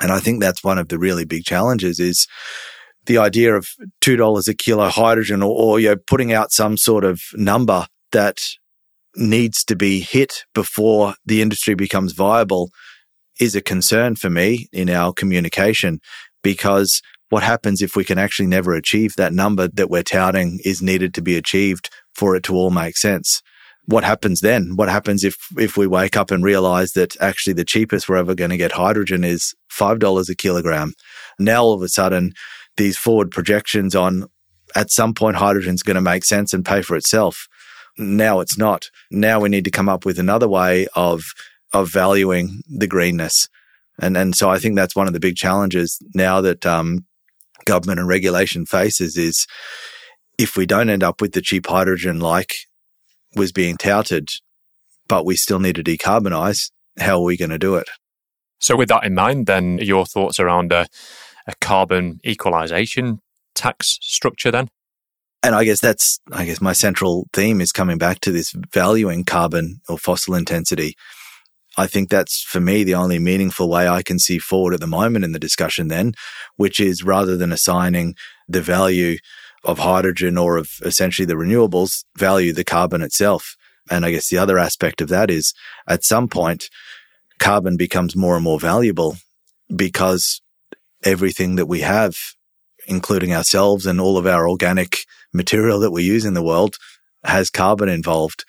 And 0.00 0.12
I 0.12 0.20
think 0.20 0.40
that's 0.40 0.64
one 0.64 0.78
of 0.78 0.88
the 0.88 0.98
really 0.98 1.24
big 1.24 1.44
challenges 1.44 2.00
is 2.00 2.26
the 3.06 3.18
idea 3.18 3.54
of 3.54 3.68
$2 4.02 4.48
a 4.48 4.54
kilo 4.54 4.88
hydrogen 4.88 5.42
or, 5.42 5.50
or 5.50 5.80
you 5.80 5.90
know, 5.90 5.96
putting 6.06 6.32
out 6.32 6.52
some 6.52 6.76
sort 6.76 7.04
of 7.04 7.20
number 7.34 7.86
that 8.12 8.38
needs 9.16 9.64
to 9.64 9.76
be 9.76 10.00
hit 10.00 10.44
before 10.54 11.14
the 11.24 11.42
industry 11.42 11.74
becomes 11.74 12.12
viable 12.12 12.70
is 13.40 13.56
a 13.56 13.62
concern 13.62 14.14
for 14.14 14.30
me 14.30 14.68
in 14.72 14.90
our 14.90 15.12
communication 15.12 15.98
because 16.42 17.02
what 17.30 17.42
happens 17.42 17.80
if 17.80 17.96
we 17.96 18.04
can 18.04 18.18
actually 18.18 18.48
never 18.48 18.74
achieve 18.74 19.14
that 19.16 19.32
number 19.32 19.68
that 19.68 19.88
we're 19.88 20.02
touting 20.02 20.60
is 20.64 20.82
needed 20.82 21.14
to 21.14 21.22
be 21.22 21.36
achieved 21.36 21.88
for 22.14 22.36
it 22.36 22.42
to 22.44 22.54
all 22.54 22.70
make 22.70 22.96
sense? 22.96 23.40
What 23.86 24.04
happens 24.04 24.40
then? 24.40 24.76
What 24.76 24.88
happens 24.88 25.24
if, 25.24 25.36
if 25.56 25.76
we 25.76 25.86
wake 25.86 26.16
up 26.16 26.30
and 26.30 26.44
realize 26.44 26.92
that 26.92 27.16
actually 27.20 27.54
the 27.54 27.64
cheapest 27.64 28.08
we're 28.08 28.16
ever 28.16 28.34
going 28.34 28.50
to 28.50 28.56
get 28.56 28.72
hydrogen 28.72 29.24
is 29.24 29.54
$5 29.72 30.28
a 30.28 30.34
kilogram? 30.34 30.92
Now 31.38 31.62
all 31.62 31.72
of 31.72 31.82
a 31.82 31.88
sudden, 31.88 32.32
these 32.80 32.96
forward 32.96 33.30
projections 33.30 33.94
on 33.94 34.24
at 34.74 34.90
some 34.90 35.12
point 35.12 35.36
hydrogen's 35.36 35.82
going 35.82 35.96
to 35.96 36.00
make 36.00 36.24
sense 36.24 36.54
and 36.54 36.64
pay 36.64 36.80
for 36.80 36.96
itself. 36.96 37.46
Now 37.98 38.40
it's 38.40 38.56
not. 38.56 38.86
Now 39.10 39.40
we 39.40 39.50
need 39.50 39.64
to 39.64 39.70
come 39.70 39.88
up 39.88 40.06
with 40.06 40.18
another 40.18 40.48
way 40.48 40.86
of 40.94 41.22
of 41.72 41.92
valuing 41.92 42.62
the 42.68 42.86
greenness. 42.86 43.48
And 43.98 44.16
and 44.16 44.34
so 44.34 44.48
I 44.48 44.58
think 44.58 44.76
that's 44.76 44.96
one 44.96 45.06
of 45.06 45.12
the 45.12 45.20
big 45.20 45.36
challenges 45.36 45.98
now 46.14 46.40
that 46.40 46.64
um, 46.64 47.04
government 47.66 48.00
and 48.00 48.08
regulation 48.08 48.64
faces 48.64 49.18
is 49.18 49.46
if 50.38 50.56
we 50.56 50.64
don't 50.64 50.88
end 50.88 51.02
up 51.02 51.20
with 51.20 51.32
the 51.32 51.42
cheap 51.42 51.66
hydrogen 51.66 52.18
like 52.18 52.54
was 53.36 53.52
being 53.52 53.76
touted, 53.76 54.30
but 55.06 55.26
we 55.26 55.36
still 55.36 55.60
need 55.60 55.76
to 55.76 55.84
decarbonize, 55.84 56.70
how 56.98 57.20
are 57.20 57.24
we 57.24 57.36
going 57.36 57.50
to 57.50 57.58
do 57.58 57.74
it? 57.74 57.88
So, 58.58 58.74
with 58.74 58.88
that 58.88 59.04
in 59.04 59.14
mind, 59.14 59.46
then 59.46 59.78
your 59.78 60.06
thoughts 60.06 60.40
around 60.40 60.72
a, 60.72 60.86
a 61.46 61.54
carbon 61.60 62.20
equalization 62.24 63.20
tax 63.54 63.98
structure, 64.00 64.50
then? 64.50 64.68
And 65.42 65.54
I 65.54 65.64
guess 65.64 65.80
that's, 65.80 66.20
I 66.32 66.44
guess 66.44 66.60
my 66.60 66.72
central 66.72 67.26
theme 67.32 67.60
is 67.60 67.72
coming 67.72 67.98
back 67.98 68.20
to 68.20 68.32
this 68.32 68.52
valuing 68.72 69.24
carbon 69.24 69.80
or 69.88 69.96
fossil 69.96 70.34
intensity. 70.34 70.94
I 71.78 71.86
think 71.86 72.10
that's 72.10 72.42
for 72.42 72.60
me 72.60 72.84
the 72.84 72.94
only 72.94 73.18
meaningful 73.18 73.70
way 73.70 73.88
I 73.88 74.02
can 74.02 74.18
see 74.18 74.38
forward 74.38 74.74
at 74.74 74.80
the 74.80 74.86
moment 74.86 75.24
in 75.24 75.32
the 75.32 75.38
discussion 75.38 75.88
then, 75.88 76.12
which 76.56 76.78
is 76.78 77.04
rather 77.04 77.36
than 77.36 77.52
assigning 77.52 78.16
the 78.48 78.60
value 78.60 79.16
of 79.64 79.78
hydrogen 79.78 80.36
or 80.36 80.56
of 80.56 80.70
essentially 80.82 81.26
the 81.26 81.34
renewables, 81.34 82.04
value 82.18 82.52
the 82.52 82.64
carbon 82.64 83.02
itself. 83.02 83.56
And 83.90 84.04
I 84.04 84.10
guess 84.10 84.28
the 84.28 84.38
other 84.38 84.58
aspect 84.58 85.00
of 85.00 85.08
that 85.08 85.30
is 85.30 85.54
at 85.88 86.04
some 86.04 86.28
point, 86.28 86.68
carbon 87.38 87.76
becomes 87.76 88.14
more 88.14 88.34
and 88.34 88.44
more 88.44 88.60
valuable 88.60 89.16
because 89.74 90.42
everything 91.04 91.56
that 91.56 91.66
we 91.66 91.80
have, 91.80 92.16
including 92.86 93.34
ourselves 93.34 93.86
and 93.86 94.00
all 94.00 94.18
of 94.18 94.26
our 94.26 94.48
organic 94.48 94.98
material 95.32 95.80
that 95.80 95.90
we 95.90 96.02
use 96.02 96.24
in 96.24 96.34
the 96.34 96.42
world, 96.42 96.76
has 97.24 97.50
carbon 97.50 97.88
involved. 97.88 98.44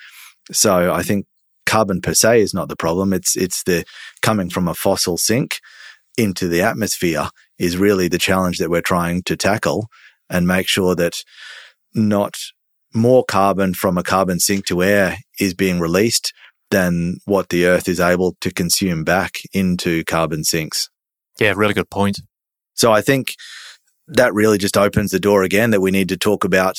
So 0.51 0.93
I 0.93 1.03
think 1.03 1.25
carbon 1.65 2.01
per 2.01 2.13
se 2.13 2.41
is 2.41 2.53
not 2.53 2.69
the 2.69 2.75
problem. 2.75 3.13
It's, 3.13 3.35
it's 3.35 3.63
the 3.63 3.85
coming 4.21 4.49
from 4.49 4.67
a 4.67 4.75
fossil 4.75 5.17
sink 5.17 5.59
into 6.17 6.47
the 6.47 6.61
atmosphere 6.61 7.29
is 7.57 7.77
really 7.77 8.07
the 8.07 8.17
challenge 8.17 8.57
that 8.57 8.69
we're 8.69 8.81
trying 8.81 9.23
to 9.23 9.37
tackle 9.37 9.87
and 10.29 10.47
make 10.47 10.67
sure 10.67 10.95
that 10.95 11.23
not 11.93 12.37
more 12.93 13.23
carbon 13.23 13.73
from 13.73 13.97
a 13.97 14.03
carbon 14.03 14.39
sink 14.39 14.65
to 14.65 14.83
air 14.83 15.17
is 15.39 15.53
being 15.53 15.79
released 15.79 16.33
than 16.71 17.17
what 17.25 17.49
the 17.49 17.65
earth 17.65 17.87
is 17.87 17.99
able 17.99 18.35
to 18.41 18.51
consume 18.51 19.03
back 19.03 19.39
into 19.53 20.03
carbon 20.05 20.43
sinks. 20.43 20.89
Yeah, 21.39 21.53
really 21.55 21.73
good 21.73 21.89
point. 21.89 22.19
So 22.73 22.91
I 22.91 23.01
think 23.01 23.35
that 24.07 24.33
really 24.33 24.57
just 24.57 24.77
opens 24.77 25.11
the 25.11 25.19
door 25.19 25.43
again 25.43 25.71
that 25.71 25.81
we 25.81 25.91
need 25.91 26.09
to 26.09 26.17
talk 26.17 26.43
about 26.43 26.77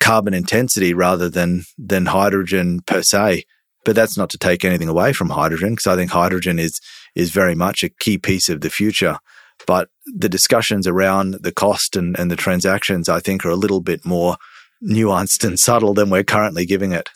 carbon 0.00 0.34
intensity 0.34 0.92
rather 0.92 1.28
than 1.28 1.64
than 1.78 2.06
hydrogen 2.06 2.80
per 2.86 3.02
se. 3.02 3.44
But 3.84 3.94
that's 3.94 4.16
not 4.16 4.30
to 4.30 4.38
take 4.38 4.64
anything 4.64 4.88
away 4.88 5.12
from 5.12 5.30
hydrogen 5.30 5.70
because 5.70 5.86
I 5.86 5.96
think 5.96 6.10
hydrogen 6.10 6.58
is 6.58 6.80
is 7.14 7.30
very 7.30 7.54
much 7.54 7.82
a 7.82 7.88
key 7.88 8.18
piece 8.18 8.48
of 8.48 8.60
the 8.60 8.70
future. 8.70 9.18
But 9.66 9.88
the 10.04 10.28
discussions 10.28 10.86
around 10.86 11.38
the 11.40 11.52
cost 11.52 11.96
and, 11.96 12.18
and 12.18 12.30
the 12.30 12.36
transactions, 12.36 13.08
I 13.08 13.20
think, 13.20 13.44
are 13.44 13.50
a 13.50 13.56
little 13.56 13.80
bit 13.80 14.04
more 14.04 14.36
nuanced 14.82 15.44
and 15.46 15.58
subtle 15.58 15.94
than 15.94 16.10
we're 16.10 16.24
currently 16.24 16.66
giving 16.66 16.92
it. 16.92 17.08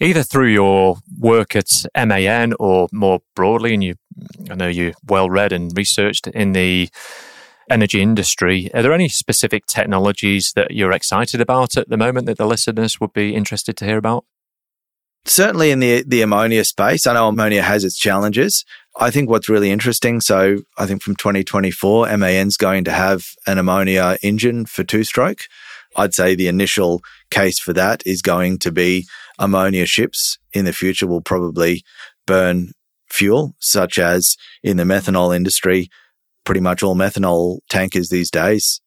Either 0.00 0.22
through 0.22 0.48
your 0.48 0.96
work 1.18 1.54
at 1.54 1.68
MAN 1.94 2.54
or 2.58 2.88
more 2.90 3.20
broadly, 3.34 3.74
and 3.74 3.84
you, 3.84 3.94
I 4.50 4.54
know 4.54 4.68
you're 4.68 4.94
well 5.06 5.28
read 5.28 5.52
and 5.52 5.70
researched 5.76 6.26
in 6.28 6.52
the 6.52 6.88
energy 7.68 8.00
industry. 8.00 8.70
Are 8.74 8.82
there 8.82 8.92
any 8.92 9.08
specific 9.08 9.66
technologies 9.66 10.52
that 10.56 10.72
you're 10.72 10.92
excited 10.92 11.40
about 11.40 11.76
at 11.76 11.88
the 11.88 11.98
moment 11.98 12.26
that 12.26 12.38
the 12.38 12.46
listeners 12.46 12.98
would 13.00 13.12
be 13.12 13.34
interested 13.34 13.76
to 13.76 13.84
hear 13.84 13.98
about? 13.98 14.24
Certainly 15.26 15.70
in 15.70 15.80
the 15.80 16.02
the 16.06 16.22
ammonia 16.22 16.64
space, 16.64 17.06
I 17.06 17.12
know 17.12 17.28
ammonia 17.28 17.62
has 17.62 17.84
its 17.84 17.98
challenges. 17.98 18.64
I 18.98 19.10
think 19.10 19.28
what's 19.28 19.50
really 19.50 19.70
interesting, 19.70 20.20
so 20.22 20.58
I 20.78 20.86
think 20.86 21.02
from 21.02 21.14
2024, 21.14 22.16
MAN's 22.16 22.56
going 22.56 22.84
to 22.84 22.90
have 22.90 23.26
an 23.46 23.58
ammonia 23.58 24.16
engine 24.22 24.64
for 24.64 24.82
two 24.82 25.04
stroke. 25.04 25.42
I'd 25.94 26.14
say 26.14 26.34
the 26.34 26.48
initial 26.48 27.02
case 27.30 27.58
for 27.58 27.72
that 27.74 28.02
is 28.06 28.22
going 28.22 28.58
to 28.60 28.72
be 28.72 29.06
ammonia 29.40 29.86
ships 29.86 30.38
in 30.52 30.64
the 30.64 30.72
future 30.72 31.08
will 31.08 31.20
probably 31.20 31.82
burn 32.26 32.70
fuel, 33.08 33.56
such 33.58 33.98
as 33.98 34.36
in 34.62 34.76
the 34.76 34.84
methanol 34.84 35.34
industry, 35.34 35.88
pretty 36.44 36.60
much 36.60 36.82
all 36.82 36.94
methanol 36.94 37.58
tankers 37.68 38.08
these 38.08 38.30
days 38.30 38.80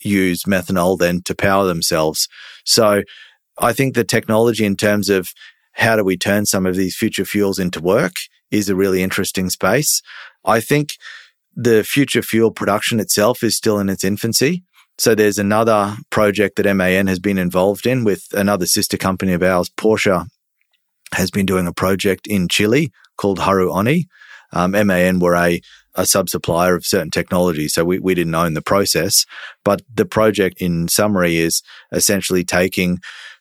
use 0.00 0.44
methanol 0.44 0.98
then 0.98 1.22
to 1.22 1.34
power 1.34 1.66
themselves. 1.66 2.28
So 2.64 3.02
I 3.58 3.72
think 3.72 3.94
the 3.94 4.04
technology 4.04 4.64
in 4.64 4.76
terms 4.76 5.08
of 5.08 5.28
how 5.72 5.96
do 5.96 6.04
we 6.04 6.16
turn 6.16 6.46
some 6.46 6.66
of 6.66 6.76
these 6.76 6.96
future 6.96 7.24
fuels 7.24 7.58
into 7.58 7.80
work 7.80 8.14
is 8.50 8.68
a 8.68 8.76
really 8.76 9.02
interesting 9.02 9.50
space. 9.50 10.00
I 10.44 10.60
think 10.60 10.94
the 11.54 11.84
future 11.84 12.22
fuel 12.22 12.50
production 12.50 13.00
itself 13.00 13.42
is 13.42 13.56
still 13.56 13.78
in 13.78 13.88
its 13.88 14.04
infancy. 14.04 14.64
So 14.98 15.14
there's 15.14 15.38
another 15.38 15.96
project 16.10 16.56
that 16.56 16.72
MAN 16.74 17.06
has 17.06 17.18
been 17.18 17.38
involved 17.38 17.86
in 17.86 18.04
with 18.04 18.26
another 18.32 18.66
sister 18.66 18.96
company 18.96 19.34
of 19.34 19.42
ours, 19.42 19.70
Porsche, 19.76 20.26
has 21.14 21.30
been 21.30 21.46
doing 21.46 21.66
a 21.66 21.72
project 21.72 22.26
in 22.26 22.48
Chile 22.48 22.90
called 23.16 23.38
Haru 23.38 23.70
Oni. 23.72 24.06
Um, 24.52 24.72
MAN 24.72 25.18
were 25.18 25.34
a, 25.34 25.60
a 25.94 26.06
sub 26.06 26.28
supplier 26.30 26.74
of 26.74 26.86
certain 26.86 27.10
technology, 27.10 27.68
so 27.68 27.84
we, 27.84 27.98
we 27.98 28.14
didn't 28.14 28.34
own 28.34 28.54
the 28.54 28.62
process. 28.62 29.26
But 29.64 29.82
the 29.92 30.06
project, 30.06 30.62
in 30.62 30.88
summary, 30.88 31.36
is 31.36 31.62
essentially 31.92 32.44
taking 32.44 32.98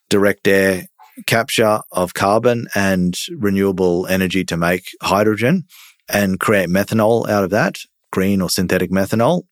direct 0.09 0.47
air 0.47 0.83
capture 1.25 1.79
of 1.91 2.13
carbon 2.13 2.67
and 2.75 3.17
renewable 3.37 4.05
energy 4.07 4.43
to 4.43 4.57
make 4.57 4.89
hydrogen 5.01 5.63
and 6.09 6.39
create 6.39 6.67
methanol 6.67 7.29
out 7.29 7.45
of 7.45 7.49
that, 7.51 7.77
green 8.11 8.41
or 8.41 8.49
synthetic 8.49 8.91
methanol, 8.91 9.43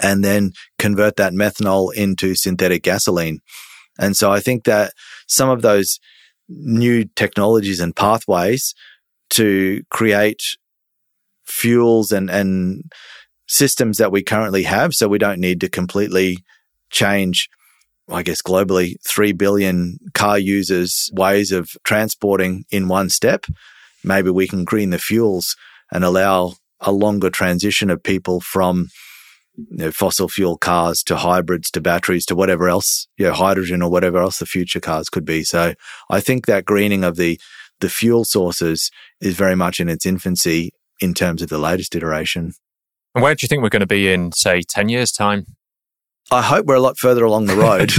and 0.00 0.24
then 0.24 0.52
convert 0.78 1.16
that 1.16 1.32
methanol 1.32 1.92
into 1.94 2.34
synthetic 2.34 2.82
gasoline. 2.82 3.40
And 3.98 4.16
so 4.16 4.30
I 4.30 4.40
think 4.40 4.64
that 4.64 4.92
some 5.26 5.48
of 5.48 5.62
those 5.62 5.98
new 6.48 7.04
technologies 7.16 7.80
and 7.80 7.96
pathways 7.96 8.74
to 9.30 9.82
create 9.90 10.42
fuels 11.44 12.12
and, 12.12 12.30
and 12.30 12.84
systems 13.48 13.98
that 13.98 14.12
we 14.12 14.22
currently 14.22 14.64
have. 14.64 14.94
So 14.94 15.08
we 15.08 15.18
don't 15.18 15.40
need 15.40 15.60
to 15.60 15.68
completely 15.68 16.38
change, 16.90 17.48
I 18.08 18.22
guess, 18.22 18.42
globally, 18.42 18.94
3 19.06 19.32
billion 19.32 19.98
car 20.14 20.38
users' 20.38 21.10
ways 21.12 21.52
of 21.52 21.70
transporting 21.84 22.64
in 22.70 22.88
one 22.88 23.08
step. 23.08 23.46
Maybe 24.04 24.30
we 24.30 24.46
can 24.46 24.64
green 24.64 24.90
the 24.90 24.98
fuels 24.98 25.56
and 25.90 26.04
allow 26.04 26.54
a 26.80 26.92
longer 26.92 27.30
transition 27.30 27.90
of 27.90 28.02
people 28.02 28.40
from 28.40 28.88
you 29.56 29.66
know, 29.70 29.90
fossil 29.90 30.28
fuel 30.28 30.56
cars 30.58 31.02
to 31.04 31.16
hybrids 31.16 31.70
to 31.72 31.80
batteries 31.80 32.26
to 32.26 32.34
whatever 32.34 32.68
else, 32.68 33.06
you 33.16 33.26
know, 33.26 33.32
hydrogen 33.32 33.82
or 33.82 33.90
whatever 33.90 34.18
else 34.18 34.38
the 34.38 34.46
future 34.46 34.80
cars 34.80 35.08
could 35.08 35.24
be. 35.24 35.44
So 35.44 35.74
I 36.10 36.20
think 36.20 36.46
that 36.46 36.64
greening 36.64 37.04
of 37.04 37.16
the, 37.16 37.40
the 37.80 37.88
fuel 37.88 38.24
sources 38.24 38.90
is 39.20 39.36
very 39.36 39.56
much 39.56 39.80
in 39.80 39.88
its 39.88 40.06
infancy 40.06 40.72
in 41.00 41.14
terms 41.14 41.42
of 41.42 41.48
the 41.48 41.58
latest 41.58 41.94
iteration. 41.94 42.52
And 43.14 43.22
where 43.22 43.34
do 43.34 43.44
you 43.44 43.48
think 43.48 43.62
we're 43.62 43.70
going 43.70 43.80
to 43.80 43.86
be 43.86 44.12
in, 44.12 44.32
say, 44.32 44.62
10 44.62 44.88
years' 44.88 45.12
time? 45.12 45.46
I 46.30 46.42
hope 46.42 46.66
we're 46.66 46.74
a 46.74 46.80
lot 46.80 46.98
further 46.98 47.24
along 47.24 47.46
the 47.46 47.56
road. 47.56 47.92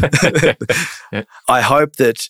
yeah. 1.11 1.23
I 1.47 1.61
hope 1.61 1.95
that 1.95 2.27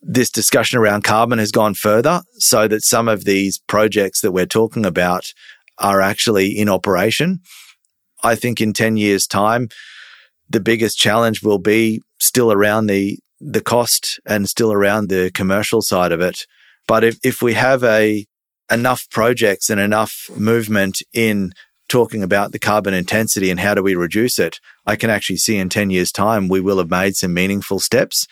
this 0.00 0.30
discussion 0.30 0.78
around 0.78 1.04
carbon 1.04 1.38
has 1.38 1.52
gone 1.52 1.74
further 1.74 2.22
so 2.34 2.68
that 2.68 2.82
some 2.82 3.08
of 3.08 3.24
these 3.24 3.58
projects 3.66 4.20
that 4.20 4.32
we're 4.32 4.46
talking 4.46 4.84
about 4.84 5.32
are 5.78 6.00
actually 6.00 6.58
in 6.58 6.68
operation. 6.68 7.40
I 8.22 8.34
think 8.34 8.60
in 8.60 8.72
10 8.72 8.96
years 8.96 9.26
time, 9.26 9.68
the 10.48 10.60
biggest 10.60 10.98
challenge 10.98 11.42
will 11.42 11.58
be 11.58 12.02
still 12.18 12.52
around 12.52 12.86
the, 12.86 13.18
the 13.40 13.60
cost 13.60 14.20
and 14.26 14.48
still 14.48 14.72
around 14.72 15.08
the 15.08 15.30
commercial 15.32 15.82
side 15.82 16.12
of 16.12 16.20
it. 16.20 16.46
But 16.86 17.04
if, 17.04 17.18
if 17.24 17.42
we 17.42 17.54
have 17.54 17.82
a, 17.82 18.26
enough 18.70 19.08
projects 19.10 19.70
and 19.70 19.80
enough 19.80 20.30
movement 20.36 21.02
in 21.12 21.52
talking 21.88 22.22
about 22.22 22.52
the 22.52 22.58
carbon 22.58 22.94
intensity 22.94 23.50
and 23.50 23.60
how 23.60 23.74
do 23.74 23.82
we 23.82 23.94
reduce 23.94 24.38
it, 24.38 24.60
I 24.86 24.96
can 24.96 25.10
actually 25.10 25.36
see 25.36 25.58
in 25.58 25.68
10 25.68 25.90
years 25.90 26.10
time, 26.10 26.48
we 26.48 26.60
will 26.60 26.78
have 26.78 26.90
made 26.90 27.16
some 27.16 27.34
meaningful 27.34 27.80
steps. 27.80 28.26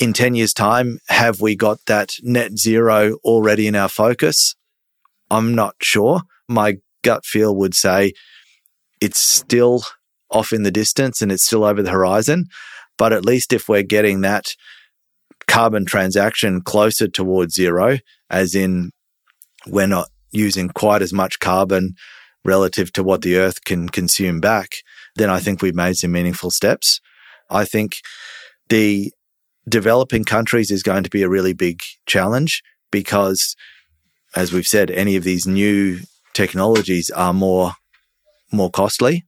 In 0.00 0.12
10 0.12 0.34
years 0.34 0.54
time, 0.54 0.98
have 1.08 1.40
we 1.40 1.54
got 1.54 1.78
that 1.86 2.14
net 2.22 2.58
zero 2.58 3.18
already 3.22 3.66
in 3.66 3.76
our 3.76 3.88
focus? 3.88 4.54
I'm 5.30 5.54
not 5.54 5.76
sure. 5.82 6.22
My 6.48 6.78
gut 7.02 7.26
feel 7.26 7.54
would 7.54 7.74
say 7.74 8.12
it's 9.02 9.20
still 9.20 9.82
off 10.30 10.52
in 10.52 10.62
the 10.62 10.70
distance 10.70 11.20
and 11.20 11.32
it's 11.32 11.42
still 11.42 11.64
over 11.64 11.82
the 11.82 11.90
horizon. 11.90 12.46
But 12.96 13.12
at 13.12 13.24
least 13.24 13.52
if 13.52 13.68
we're 13.68 13.82
getting 13.82 14.20
that 14.20 14.54
carbon 15.48 15.84
transaction 15.84 16.60
closer 16.60 17.08
towards 17.08 17.52
zero, 17.54 17.98
as 18.30 18.54
in 18.54 18.92
we're 19.66 19.88
not 19.88 20.06
using 20.30 20.68
quite 20.68 21.02
as 21.02 21.12
much 21.12 21.40
carbon 21.40 21.94
relative 22.44 22.92
to 22.92 23.02
what 23.02 23.22
the 23.22 23.36
earth 23.36 23.64
can 23.64 23.88
consume 23.88 24.40
back, 24.40 24.68
then 25.16 25.28
I 25.28 25.40
think 25.40 25.60
we've 25.60 25.74
made 25.74 25.96
some 25.96 26.12
meaningful 26.12 26.52
steps. 26.52 27.00
I 27.50 27.64
think 27.64 27.96
the 28.68 29.12
developing 29.68 30.24
countries 30.24 30.70
is 30.70 30.84
going 30.84 31.02
to 31.02 31.10
be 31.10 31.24
a 31.24 31.28
really 31.28 31.54
big 31.54 31.80
challenge 32.06 32.62
because, 32.92 33.56
as 34.36 34.52
we've 34.52 34.66
said, 34.66 34.92
any 34.92 35.16
of 35.16 35.24
these 35.24 35.44
new 35.44 36.00
technologies 36.34 37.10
are 37.10 37.34
more 37.34 37.72
more 38.52 38.70
costly. 38.70 39.24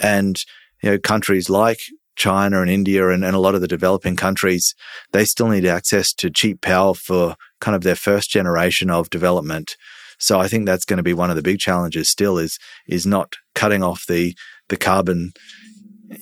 And, 0.00 0.42
you 0.82 0.90
know, 0.90 0.98
countries 0.98 1.50
like 1.50 1.80
China 2.16 2.60
and 2.60 2.70
India 2.70 3.08
and, 3.08 3.24
and 3.24 3.34
a 3.34 3.40
lot 3.40 3.54
of 3.54 3.60
the 3.60 3.68
developing 3.68 4.16
countries, 4.16 4.74
they 5.12 5.24
still 5.24 5.48
need 5.48 5.66
access 5.66 6.12
to 6.14 6.30
cheap 6.30 6.60
power 6.60 6.94
for 6.94 7.36
kind 7.60 7.74
of 7.74 7.82
their 7.82 7.96
first 7.96 8.30
generation 8.30 8.90
of 8.90 9.10
development. 9.10 9.76
So 10.18 10.38
I 10.38 10.48
think 10.48 10.64
that's 10.64 10.84
going 10.84 10.98
to 10.98 11.02
be 11.02 11.14
one 11.14 11.30
of 11.30 11.36
the 11.36 11.42
big 11.42 11.58
challenges 11.58 12.08
still 12.08 12.38
is, 12.38 12.58
is 12.86 13.04
not 13.04 13.34
cutting 13.54 13.82
off 13.82 14.06
the, 14.06 14.34
the 14.68 14.76
carbon 14.76 15.32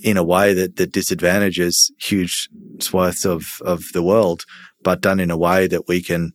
in 0.03 0.17
a 0.17 0.25
way 0.25 0.55
that, 0.55 0.77
that 0.77 0.93
disadvantages 0.93 1.91
huge 2.01 2.49
swaths 2.81 3.25
of, 3.25 3.59
of 3.65 3.85
the 3.93 4.03
world, 4.03 4.45
but 4.83 5.01
done 5.01 5.21
in 5.21 5.31
a 5.31 5.37
way 5.37 5.67
that 5.67 5.87
we 5.89 6.03
can 6.03 6.33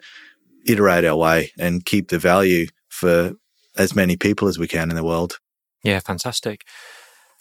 iterate 0.65 1.05
our 1.05 1.15
way 1.15 1.51
and 1.57 1.85
keep 1.85 2.09
the 2.09 2.19
value 2.19 2.67
for 2.89 3.33
as 3.77 3.95
many 3.95 4.17
people 4.17 4.47
as 4.47 4.59
we 4.59 4.67
can 4.67 4.89
in 4.89 4.95
the 4.95 5.03
world. 5.03 5.39
Yeah, 5.84 5.99
fantastic. 5.99 6.61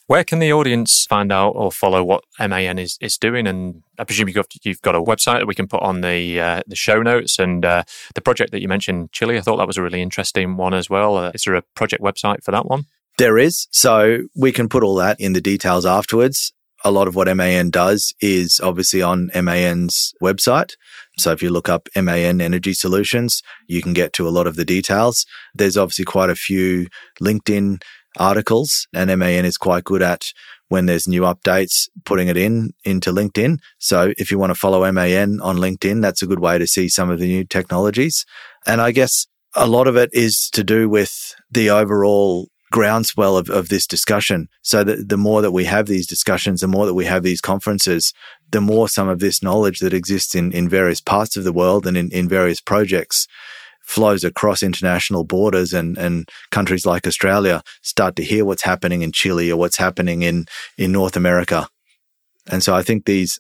Where 0.07 0.23
can 0.23 0.39
the 0.39 0.53
audience 0.53 1.05
find 1.05 1.33
out 1.33 1.51
or 1.51 1.73
follow 1.73 2.05
what 2.05 2.23
MAN 2.39 2.79
is, 2.79 2.97
is 3.01 3.19
doing? 3.19 3.49
And 3.49 3.83
I 3.99 4.05
presume 4.05 4.29
you've 4.29 4.37
got, 4.37 4.47
you've 4.63 4.83
got 4.83 4.95
a 4.95 5.03
website 5.03 5.41
that 5.41 5.49
we 5.49 5.55
can 5.55 5.67
put 5.67 5.83
on 5.83 6.01
the 6.01 6.41
uh, 6.41 6.61
the 6.69 6.77
show 6.77 7.03
notes. 7.03 7.41
And 7.41 7.65
uh, 7.65 7.83
the 8.15 8.21
project 8.21 8.53
that 8.53 8.63
you 8.63 8.69
mentioned, 8.69 9.11
Chile, 9.11 9.37
I 9.37 9.41
thought 9.41 9.57
that 9.57 9.67
was 9.67 9.79
a 9.79 9.83
really 9.83 10.01
interesting 10.01 10.57
one 10.57 10.75
as 10.75 10.89
well. 10.89 11.17
Uh, 11.17 11.33
is 11.35 11.43
there 11.45 11.57
a 11.57 11.63
project 11.75 12.03
website 12.03 12.45
for 12.45 12.53
that 12.53 12.67
one? 12.67 12.85
There 13.19 13.37
is. 13.37 13.67
So 13.73 14.21
we 14.37 14.53
can 14.53 14.69
put 14.69 14.85
all 14.85 14.95
that 14.97 15.21
in 15.21 15.33
the 15.33 15.41
details 15.41 15.85
afterwards. 15.85 16.53
A 16.85 16.93
lot 16.93 17.09
of 17.09 17.17
what 17.17 17.35
MAN 17.35 17.71
does 17.71 18.15
is 18.21 18.61
obviously 18.63 19.03
on 19.03 19.31
MAN's 19.35 20.13
website. 20.23 20.75
So 21.19 21.33
if 21.33 21.43
you 21.43 21.51
look 21.51 21.69
up 21.69 21.89
MAN 21.97 22.41
Energy 22.41 22.75
Solutions, 22.75 23.43
you 23.67 23.83
can 23.83 23.93
get 23.93 24.13
to 24.13 24.29
a 24.29 24.31
lot 24.31 24.47
of 24.47 24.55
the 24.55 24.65
details. 24.65 25.27
There's 25.53 25.77
obviously 25.77 26.05
quite 26.05 26.31
a 26.31 26.37
few 26.37 26.87
LinkedIn 27.21 27.83
articles 28.19 28.87
and 28.93 29.17
MAN 29.19 29.45
is 29.45 29.59
quite 29.59 29.85
good 29.85 30.03
at 30.03 30.33
when 30.69 30.87
there's 30.87 31.07
new 31.07 31.23
updates, 31.23 31.89
putting 32.05 32.29
it 32.29 32.37
in 32.37 32.73
into 32.85 33.13
LinkedIn. 33.13 33.59
So 33.79 34.13
if 34.19 34.31
you 34.31 34.39
want 34.39 34.51
to 34.51 34.59
follow 34.59 34.91
MAN 34.91 35.41
on 35.41 35.57
LinkedIn, 35.59 36.03
that's 36.03 36.23
a 36.23 36.27
good 36.27 36.41
way 36.41 36.59
to 36.59 36.67
see 36.67 36.89
some 36.89 37.11
of 37.11 37.19
the 37.19 37.27
new 37.27 37.45
technologies. 37.45 38.25
And 38.67 38.81
I 38.81 38.91
guess 38.91 39.27
a 39.55 39.67
lot 39.67 39.87
of 39.87 39.97
it 39.97 40.11
is 40.13 40.51
to 40.51 40.65
do 40.65 40.89
with 40.89 41.35
the 41.51 41.71
overall 41.71 42.49
groundswell 42.73 43.37
of, 43.37 43.49
of 43.49 43.69
this 43.69 43.87
discussion. 43.87 44.49
So 44.63 44.83
that 44.83 45.09
the 45.09 45.17
more 45.17 45.41
that 45.41 45.53
we 45.53 45.65
have 45.65 45.87
these 45.87 46.07
discussions, 46.07 46.61
the 46.61 46.69
more 46.69 46.85
that 46.87 46.95
we 46.95 47.05
have 47.05 47.23
these 47.23 47.41
conferences, 47.41 48.13
the 48.51 48.61
more 48.61 48.89
some 48.89 49.09
of 49.09 49.21
this 49.21 49.43
knowledge 49.43 49.79
that 49.79 49.95
exists 49.95 50.35
in, 50.35 50.53
in 50.53 50.69
various 50.69 51.01
parts 51.01 51.37
of 51.37 51.45
the 51.45 51.53
world 51.53 51.87
and 51.87 51.97
in, 51.97 52.11
in 52.11 52.29
various 52.29 52.61
projects 52.61 53.29
flows 53.87 54.25
across 54.25 54.63
international 54.63 55.25
borders 55.25 55.73
and, 55.73 55.97
and 55.97 56.29
countries 56.51 56.85
like 56.85 57.07
Australia 57.07 57.63
start 57.83 58.17
to 58.17 58.25
hear 58.25 58.45
what's 58.45 58.65
happening 58.65 59.03
in 59.03 59.13
Chile 59.13 59.51
or 59.51 59.57
what's 59.57 59.79
happening 59.79 60.23
in, 60.23 60.45
in 60.77 60.93
North 60.93 61.17
America. 61.17 61.69
And 62.51 62.63
so 62.63 62.75
I 62.75 62.83
think 62.83 63.07
these, 63.07 63.39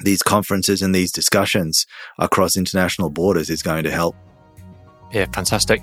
these 0.00 0.22
conferences 0.22 0.82
and 0.82 0.94
these 0.94 1.10
discussions 1.12 1.84
across 2.18 2.56
international 2.56 3.10
borders 3.10 3.50
is 3.50 3.62
going 3.62 3.82
to 3.82 3.90
help. 3.90 4.14
Yeah, 5.12 5.26
fantastic. 5.26 5.82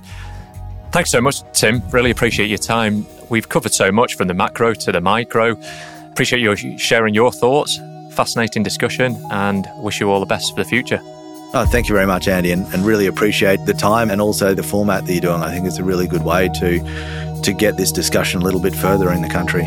Thanks 0.92 1.12
so 1.12 1.22
much, 1.22 1.42
Tim. 1.54 1.88
Really 1.92 2.10
appreciate 2.10 2.48
your 2.48 2.58
time. 2.58 3.06
We've 3.30 3.48
covered 3.48 3.74
so 3.74 3.92
much 3.92 4.16
from 4.16 4.28
the 4.28 4.34
macro 4.34 4.74
to 4.74 4.92
the 4.92 5.02
micro. 5.02 5.60
Appreciate 6.10 6.42
you 6.42 6.78
sharing 6.80 7.14
your 7.14 7.32
thoughts. 7.32 7.78
Fascinating 8.14 8.64
discussion 8.64 9.16
and 9.30 9.68
wish 9.78 10.00
you 10.00 10.10
all 10.10 10.20
the 10.20 10.26
best 10.26 10.56
for 10.56 10.64
the 10.64 10.70
future. 10.70 11.02
Oh, 11.52 11.66
thank 11.66 11.90
you 11.90 11.96
very 11.96 12.06
much, 12.06 12.28
Andy, 12.28 12.52
and, 12.52 12.72
and 12.74 12.86
really 12.86 13.08
appreciate 13.08 13.66
the 13.66 13.74
time 13.74 14.12
and 14.12 14.22
also 14.22 14.54
the 14.54 14.62
format 14.62 15.06
that 15.06 15.12
you're 15.12 15.22
doing. 15.22 15.42
I 15.42 15.52
think 15.52 15.66
it's 15.66 15.80
a 15.80 15.84
really 15.84 16.08
good 16.08 16.24
way 16.24 16.48
to 16.60 16.80
to 17.42 17.54
get 17.54 17.76
this 17.76 17.92
discussion 17.92 18.42
a 18.42 18.44
little 18.44 18.60
bit 18.60 18.76
further 18.76 19.12
in 19.12 19.22
the 19.24 19.30
country. 19.30 19.64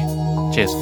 Cheers. 0.54 0.72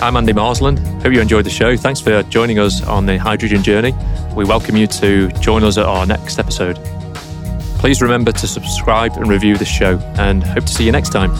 I'm 0.00 0.16
Andy 0.16 0.32
Marsland. 0.32 0.78
Hope 1.02 1.12
you 1.12 1.20
enjoyed 1.20 1.44
the 1.44 1.50
show. 1.50 1.76
Thanks 1.76 2.00
for 2.00 2.22
joining 2.24 2.58
us 2.58 2.82
on 2.86 3.04
the 3.04 3.18
hydrogen 3.18 3.62
journey. 3.62 3.92
We 4.34 4.44
welcome 4.44 4.78
you 4.78 4.86
to 4.86 5.28
join 5.40 5.64
us 5.64 5.76
at 5.76 5.84
our 5.84 6.06
next 6.06 6.38
episode. 6.38 6.76
Please 7.78 8.00
remember 8.00 8.32
to 8.32 8.46
subscribe 8.46 9.16
and 9.16 9.28
review 9.28 9.58
the 9.58 9.66
show, 9.66 9.98
and 10.16 10.42
hope 10.42 10.64
to 10.64 10.72
see 10.72 10.86
you 10.86 10.92
next 10.92 11.10
time. 11.10 11.30